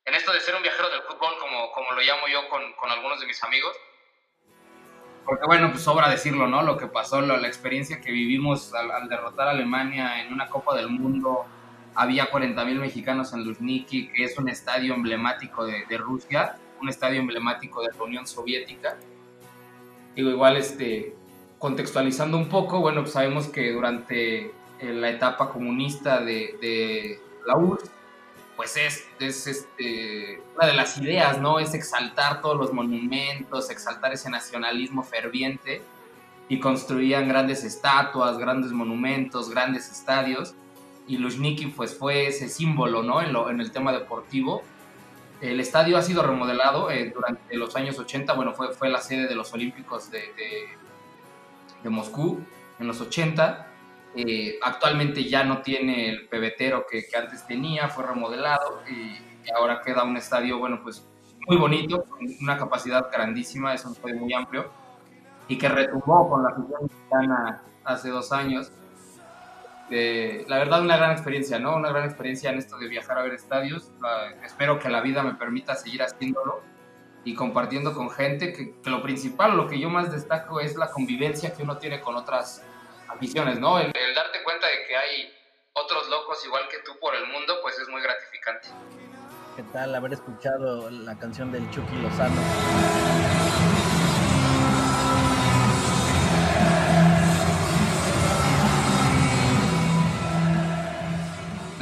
en 0.06 0.16
esto 0.16 0.34
de 0.34 0.40
ser 0.40 0.56
un 0.56 0.64
viajero 0.64 0.90
del 0.90 1.02
fútbol, 1.04 1.34
como, 1.40 1.72
como 1.74 1.92
lo 1.92 2.02
llamo 2.02 2.28
yo 2.28 2.50
con, 2.50 2.62
con 2.74 2.90
algunos 2.90 3.20
de 3.20 3.28
mis 3.28 3.44
amigos. 3.44 3.76
Porque 5.26 5.46
bueno, 5.46 5.70
pues 5.70 5.84
sobra 5.84 6.10
decirlo, 6.10 6.48
¿no? 6.48 6.64
Lo 6.64 6.76
que 6.78 6.88
pasó, 6.88 7.22
lo- 7.22 7.38
la 7.38 7.48
experiencia 7.48 8.02
que 8.02 8.12
vivimos 8.12 8.74
al, 8.74 8.90
al 8.90 9.08
derrotar 9.10 9.48
a 9.48 9.52
Alemania 9.52 10.24
en 10.26 10.34
una 10.34 10.48
Copa 10.48 10.76
del 10.76 10.90
Mundo. 10.90 11.46
Había 11.96 12.32
40.000 12.32 12.80
mexicanos 12.80 13.34
en 13.34 13.44
Luzhniki, 13.44 14.10
que 14.10 14.24
es 14.24 14.38
un 14.38 14.50
estadio 14.50 14.94
emblemático 14.94 15.66
de, 15.66 15.86
de 15.90 15.98
Rusia, 15.98 16.58
un 16.82 16.90
estadio 16.90 17.20
emblemático 17.20 17.82
de 17.82 17.90
la 17.98 18.04
Unión 18.04 18.26
Soviética. 18.28 18.98
Digo, 20.16 20.30
igual, 20.30 20.58
este, 20.58 21.16
contextualizando 21.60 22.38
un 22.38 22.50
poco, 22.50 22.80
bueno, 22.80 23.02
pues 23.02 23.14
sabemos 23.14 23.48
que 23.48 23.72
durante 23.72 24.46
eh, 24.46 24.54
la 24.82 25.10
etapa 25.10 25.50
comunista 25.50 26.20
de, 26.20 26.58
de 26.62 27.20
la 27.46 27.56
URSS, 27.58 27.92
pues 28.56 28.78
es, 28.78 29.08
es 29.20 29.48
este, 29.48 30.42
una 30.56 30.68
de 30.68 30.74
las 30.74 30.98
ideas, 30.98 31.40
¿no? 31.40 31.60
Es 31.60 31.74
exaltar 31.74 32.42
todos 32.42 32.58
los 32.58 32.74
monumentos, 32.74 33.70
exaltar 33.70 34.14
ese 34.14 34.30
nacionalismo 34.30 35.04
ferviente 35.04 35.82
y 36.48 36.60
construían 36.60 37.28
grandes 37.28 37.64
estatuas, 37.64 38.38
grandes 38.38 38.72
monumentos, 38.72 39.50
grandes 39.50 39.90
estadios 39.90 40.54
y 41.12 41.18
Luzhniki 41.18 41.68
pues 41.68 41.98
fue 41.98 42.28
ese 42.28 42.48
símbolo, 42.48 43.04
¿no? 43.04 43.22
En, 43.22 43.60
el 43.60 43.72
tema 43.72 43.92
deportivo. 43.92 44.64
El 45.42 45.60
estadio 45.60 45.98
ha 45.98 46.02
sido 46.02 46.24
remodelado 46.24 46.90
eh, 46.90 47.12
durante 47.14 47.58
los 47.58 47.76
años 47.76 48.00
80, 48.00 48.32
bueno, 48.34 48.54
fue, 48.54 48.74
fue 48.74 48.90
la 48.90 49.02
sede 49.02 49.28
de 49.28 49.36
los 49.36 49.54
Olímpicos 49.54 50.10
de, 50.10 50.20
de, 51.84 51.90
Moscú 51.90 52.40
en 52.80 52.88
los 52.88 53.02
80. 53.02 53.68
Eh, 54.16 54.58
actualmente 54.62 55.26
ya 55.26 55.44
no 55.44 55.62
tiene 55.62 56.08
el 56.08 56.30
pebetero 56.30 56.86
que, 56.90 57.06
que 57.06 57.18
antes 57.18 57.46
tenía, 57.46 57.90
fue 57.90 58.06
remodelado 58.08 58.82
y, 58.90 58.94
y 58.94 59.52
ahora 59.54 59.82
queda 59.82 60.06
un 60.06 60.16
estadio, 60.16 60.60
bueno, 60.60 60.80
pues 60.82 61.06
muy 61.46 61.58
bonito, 61.58 62.06
con 62.06 62.20
una 62.40 62.58
capacidad 62.58 63.12
grandísima, 63.12 63.74
es 63.74 63.84
un 63.84 63.92
estadio 63.92 64.16
muy 64.16 64.34
amplio 64.34 64.72
y 65.50 65.58
que 65.58 65.68
retumbó 65.68 66.30
con 66.30 66.44
la 66.44 66.52
afición 66.52 66.84
mexicana 66.84 67.64
hace 67.84 68.10
dos 68.12 68.32
años. 68.32 68.72
Eh, 69.94 70.46
la 70.48 70.58
verdad, 70.58 70.82
una 70.82 70.96
gran 70.96 71.12
experiencia, 71.12 71.60
¿no? 71.60 71.76
Una 71.76 71.90
gran 71.90 72.06
experiencia 72.06 72.50
en 72.50 72.58
esto 72.58 72.78
de 72.78 72.88
viajar 72.88 73.18
a 73.18 73.24
ver 73.24 73.34
estadios. 73.34 73.92
La- 74.02 74.32
espero 74.46 74.80
que 74.80 74.90
la 74.90 75.02
vida 75.02 75.22
me 75.22 75.34
permita 75.36 75.76
seguir 75.76 76.02
haciéndolo 76.02 76.62
y 77.26 77.36
compartiendo 77.36 77.94
con 77.94 78.10
gente, 78.10 78.54
que, 78.54 78.80
que 78.82 78.90
lo 78.90 79.02
principal, 79.04 79.56
lo 79.58 79.68
que 79.68 79.80
yo 79.80 79.90
más 79.90 80.12
destaco 80.12 80.60
es 80.62 80.76
la 80.78 80.90
convivencia 80.90 81.54
que 81.54 81.64
uno 81.64 81.78
tiene 81.78 82.00
con 82.00 82.16
otras 82.16 82.64
aficiones, 83.10 83.60
¿no? 83.60 83.78
El, 83.80 83.88
el 83.94 84.16
darte 84.16 84.42
cuenta 84.44 84.66
de 84.68 84.88
que 84.88 84.96
hay 84.96 85.34
otros 85.74 86.10
locos 86.10 86.44
igual 86.46 86.64
que 86.70 86.78
tú 86.86 86.98
por 87.00 87.14
el 87.14 87.28
mundo, 87.28 87.56
pues 87.62 87.78
es 87.78 87.88
muy 87.90 88.02
gratificante. 88.02 88.70
¿Qué 89.58 89.64
tal 89.74 89.94
haber 89.94 90.14
escuchado 90.14 90.90
la 90.90 91.20
canción 91.20 91.52
del 91.52 91.70
Chucky 91.70 91.96
Lozano? 91.98 92.42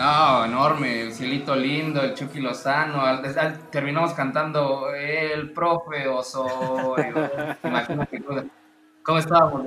No, 0.10 0.46
enorme, 0.46 1.02
el 1.02 1.14
cielito 1.14 1.56
lindo, 1.56 2.02
el 2.02 2.16
Chucky 2.16 2.40
Lozano, 2.40 3.02
al- 3.06 3.38
al- 3.38 3.70
terminamos 3.70 4.14
cantando 4.14 4.92
el 4.96 5.52
profe 5.54 6.08
Osorio. 6.08 7.30
Imagínate 7.64 8.24
cómo, 9.04 9.20
estábamos 9.20 9.66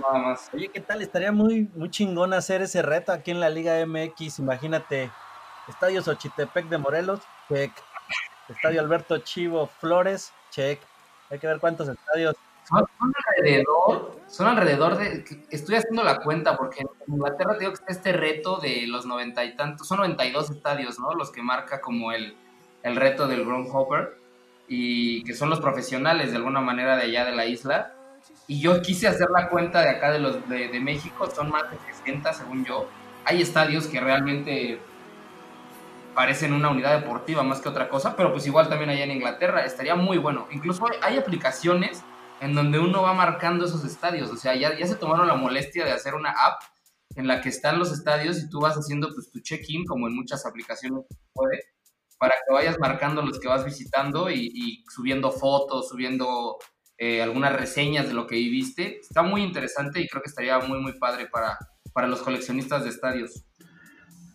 nada 0.00 0.18
más. 0.18 0.48
Oye, 0.54 0.68
¿qué 0.68 0.80
tal? 0.80 1.02
Estaría 1.02 1.32
muy, 1.32 1.68
muy 1.74 1.90
chingón 1.90 2.32
hacer 2.34 2.62
ese 2.62 2.82
reto 2.82 3.10
aquí 3.10 3.32
en 3.32 3.40
la 3.40 3.50
Liga 3.50 3.84
MX. 3.84 4.38
Imagínate, 4.38 5.10
Estadio 5.66 6.02
Xochitepec 6.02 6.66
de 6.68 6.78
Morelos, 6.78 7.20
check. 7.48 7.72
Estadio 8.48 8.80
Alberto 8.80 9.18
Chivo 9.18 9.66
Flores, 9.66 10.32
check. 10.50 10.80
Hay 11.30 11.40
que 11.40 11.48
ver 11.48 11.58
cuántos 11.58 11.88
estadios. 11.88 12.36
Son, 12.70 12.86
son 12.98 13.12
alrededor, 13.36 14.20
son 14.28 14.46
alrededor 14.46 14.96
de, 14.96 15.24
estoy 15.50 15.74
haciendo 15.74 16.04
la 16.04 16.18
cuenta 16.18 16.56
porque 16.56 16.82
en 16.82 16.88
Inglaterra 17.14 17.54
te 17.54 17.60
digo 17.60 17.72
que 17.72 17.80
está 17.80 17.92
este 17.92 18.12
reto 18.12 18.58
de 18.58 18.86
los 18.86 19.06
noventa 19.06 19.44
y 19.44 19.56
tantos, 19.56 19.88
son 19.88 19.98
92 19.98 20.50
estadios, 20.50 21.00
¿no? 21.00 21.12
Los 21.14 21.30
que 21.30 21.42
marca 21.42 21.80
como 21.80 22.12
el, 22.12 22.36
el 22.84 22.96
reto 22.96 23.26
del 23.26 23.44
Groundhopper 23.44 24.16
y 24.68 25.24
que 25.24 25.34
son 25.34 25.50
los 25.50 25.60
profesionales 25.60 26.30
de 26.30 26.36
alguna 26.36 26.60
manera 26.60 26.96
de 26.96 27.02
allá 27.02 27.24
de 27.24 27.32
la 27.32 27.46
isla. 27.46 27.92
Y 28.46 28.60
yo 28.60 28.80
quise 28.82 29.08
hacer 29.08 29.28
la 29.30 29.48
cuenta 29.48 29.82
de 29.82 29.88
acá 29.88 30.12
de 30.12 30.20
los 30.20 30.48
de, 30.48 30.68
de 30.68 30.80
México, 30.80 31.28
son 31.28 31.50
más 31.50 31.70
de 31.70 31.78
60 31.92 32.32
según 32.32 32.64
yo. 32.64 32.88
Hay 33.24 33.42
estadios 33.42 33.88
que 33.88 34.00
realmente 34.00 34.80
parecen 36.14 36.52
una 36.52 36.70
unidad 36.70 36.98
deportiva 37.00 37.42
más 37.42 37.60
que 37.60 37.68
otra 37.68 37.88
cosa, 37.88 38.16
pero 38.16 38.32
pues 38.32 38.46
igual 38.46 38.68
también 38.68 38.90
allá 38.90 39.04
en 39.04 39.12
Inglaterra 39.12 39.64
estaría 39.64 39.94
muy 39.94 40.18
bueno. 40.18 40.46
Incluso 40.50 40.84
hay 41.02 41.18
aplicaciones 41.18 42.04
en 42.40 42.54
donde 42.54 42.78
uno 42.78 43.02
va 43.02 43.12
marcando 43.12 43.66
esos 43.66 43.84
estadios, 43.84 44.30
o 44.30 44.36
sea, 44.36 44.54
ya, 44.54 44.74
se 44.86 44.96
tomaron 44.96 45.26
la 45.26 45.36
molestia 45.36 45.84
de 45.84 45.92
hacer 45.92 46.14
una 46.14 46.30
app 46.30 46.62
en 47.16 47.26
la 47.26 47.40
que 47.40 47.50
están 47.50 47.78
los 47.78 47.92
estadios 47.92 48.38
y 48.38 48.48
tú 48.48 48.60
vas 48.60 48.76
haciendo 48.76 49.08
pues 49.14 49.30
tu 49.30 49.40
check-in, 49.40 49.84
como 49.84 50.08
en 50.08 50.14
muchas 50.14 50.46
aplicaciones 50.46 51.04
puede, 51.32 51.60
para 52.18 52.32
que 52.32 52.54
vayas 52.54 52.78
marcando 52.78 53.22
los 53.22 53.38
que 53.38 53.48
vas 53.48 53.64
visitando 53.64 54.30
y, 54.30 54.84
subiendo 54.88 55.30
fotos, 55.30 55.88
subiendo 55.88 56.58
eh, 56.98 57.22
algunas 57.22 57.52
reseñas 57.52 58.06
de 58.08 58.14
lo 58.14 58.26
que 58.26 58.36
viviste. 58.36 59.00
Está 59.00 59.22
muy 59.22 59.42
interesante 59.42 60.00
y 60.00 60.08
creo 60.08 60.22
que 60.22 60.30
estaría 60.30 60.58
muy, 60.60 60.80
muy 60.80 60.98
padre 60.98 61.28
para, 61.28 61.58
para 61.92 62.06
los 62.06 62.20
coleccionistas 62.22 62.84
de 62.84 62.90
estadios. 62.90 63.44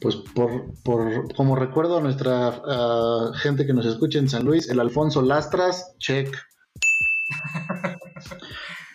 Pues 0.01 0.17
por, 0.17 0.73
por 0.83 1.33
como 1.35 1.55
recuerdo 1.55 1.97
a 1.97 2.01
nuestra 2.01 2.61
ah, 2.67 3.31
gente 3.35 3.65
que 3.65 3.73
nos 3.73 3.85
escucha 3.85 4.19
en 4.19 4.29
San 4.29 4.45
Luis, 4.45 4.69
el 4.69 4.79
Alfonso 4.79 5.21
Lastras, 5.21 5.95
check. 5.99 6.35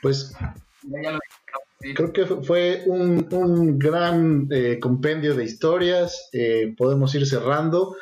Pues 0.03 0.33
creo 1.95 2.13
que 2.13 2.27
fue 2.27 2.85
un, 2.87 3.29
un 3.33 3.79
gran 3.79 4.49
eh, 4.51 4.79
compendio 4.81 5.35
de 5.35 5.45
historias. 5.45 6.29
eh, 6.33 6.75
podemos 6.77 7.15
ir 7.15 7.27
cerrando. 7.27 7.97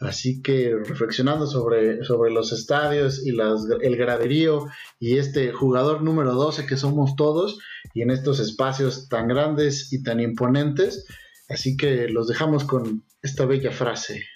Así 0.00 0.42
que 0.42 0.74
reflexionando 0.84 1.46
sobre, 1.46 2.04
sobre 2.04 2.30
los 2.30 2.52
estadios 2.52 3.24
y 3.24 3.30
las, 3.32 3.64
el 3.80 3.96
graderío 3.96 4.66
y 4.98 5.18
este 5.18 5.52
jugador 5.52 6.02
número 6.02 6.34
12 6.34 6.66
que 6.66 6.76
somos 6.76 7.16
todos 7.16 7.58
y 7.94 8.02
en 8.02 8.10
estos 8.10 8.40
espacios 8.40 9.08
tan 9.08 9.28
grandes 9.28 9.92
y 9.92 10.02
tan 10.02 10.20
imponentes. 10.20 11.06
Así 11.48 11.76
que 11.76 12.08
los 12.08 12.26
dejamos 12.26 12.64
con 12.64 13.04
esta 13.22 13.46
bella 13.46 13.70
frase 13.70 14.26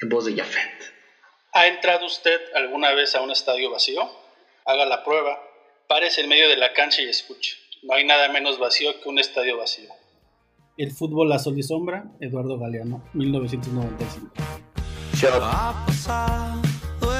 en 0.00 0.08
voz 0.08 0.26
de 0.26 0.36
Jafet. 0.36 0.92
¿Ha 1.52 1.66
entrado 1.68 2.06
usted 2.06 2.40
alguna 2.54 2.92
vez 2.92 3.14
a 3.14 3.22
un 3.22 3.30
estadio 3.30 3.70
vacío? 3.70 4.02
Haga 4.68 4.84
la 4.84 5.02
prueba. 5.02 5.38
Párese 5.88 6.20
en 6.20 6.28
medio 6.28 6.46
de 6.46 6.58
la 6.58 6.74
cancha 6.74 7.00
y 7.00 7.08
escuche. 7.08 7.56
No 7.84 7.94
hay 7.94 8.04
nada 8.04 8.28
menos 8.28 8.58
vacío 8.58 9.00
que 9.00 9.08
un 9.08 9.18
estadio 9.18 9.56
vacío. 9.56 9.88
El 10.76 10.92
fútbol 10.92 11.32
a 11.32 11.38
sol 11.38 11.58
y 11.58 11.62
sombra, 11.62 12.04
Eduardo 12.20 12.58
Galeano, 12.58 13.02
1995. 13.14 14.30
Ha 15.40 15.84
pasado 15.86 16.60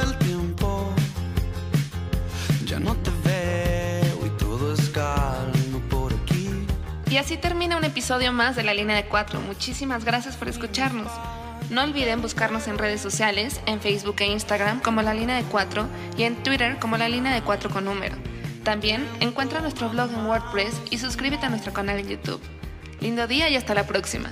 el 0.02 0.18
tiempo, 0.18 0.90
ya 2.66 2.78
no 2.78 2.94
te 2.96 3.10
veo 3.24 4.26
y 4.26 4.30
todo 4.38 4.74
es 4.74 4.90
calmo 4.90 5.80
por 5.88 6.12
aquí. 6.12 6.50
Y 7.10 7.16
así 7.16 7.38
termina 7.38 7.78
un 7.78 7.84
episodio 7.84 8.30
más 8.30 8.56
de 8.56 8.62
La 8.62 8.74
Línea 8.74 8.94
de 8.94 9.08
Cuatro. 9.08 9.40
Muchísimas 9.40 10.04
gracias 10.04 10.36
por 10.36 10.48
escucharnos. 10.48 11.10
No 11.70 11.82
olviden 11.82 12.22
buscarnos 12.22 12.66
en 12.66 12.78
redes 12.78 13.00
sociales, 13.00 13.60
en 13.66 13.80
Facebook 13.80 14.16
e 14.18 14.26
Instagram 14.26 14.80
como 14.80 15.02
La 15.02 15.12
Línea 15.12 15.36
de 15.36 15.42
Cuatro 15.42 15.86
y 16.16 16.22
en 16.22 16.42
Twitter 16.42 16.78
como 16.78 16.96
La 16.96 17.08
Línea 17.08 17.34
de 17.34 17.42
Cuatro 17.42 17.68
con 17.68 17.84
número. 17.84 18.16
También 18.64 19.06
encuentra 19.20 19.60
nuestro 19.60 19.90
blog 19.90 20.10
en 20.10 20.26
WordPress 20.26 20.80
y 20.90 20.98
suscríbete 20.98 21.46
a 21.46 21.50
nuestro 21.50 21.72
canal 21.72 21.98
en 21.98 22.08
YouTube. 22.08 22.40
Lindo 23.00 23.26
día 23.26 23.50
y 23.50 23.56
hasta 23.56 23.74
la 23.74 23.86
próxima. 23.86 24.30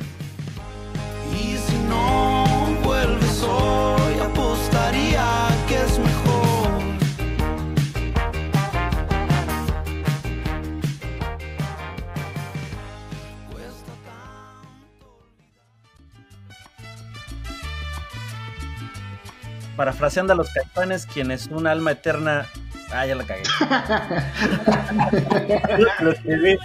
Parafraseando 19.77 20.33
a 20.33 20.37
los 20.37 20.51
caifanes, 20.51 21.07
quienes 21.07 21.47
un 21.49 21.66
alma 21.66 21.93
eterna. 21.93 22.47
Ah, 22.91 23.07
ya 23.07 23.14
la 23.14 23.24
cagué. 23.24 23.43
Lo 26.01 26.12
escribí. 26.12 26.57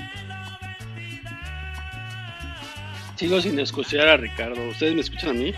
Sigo 3.16 3.42
sin 3.42 3.60
escuchar 3.60 4.08
a 4.08 4.18
Ricardo. 4.18 4.70
¿Ustedes 4.70 4.96
me 4.96 5.02
escuchan 5.02 5.30
a 5.30 5.34
mí? 5.34 5.54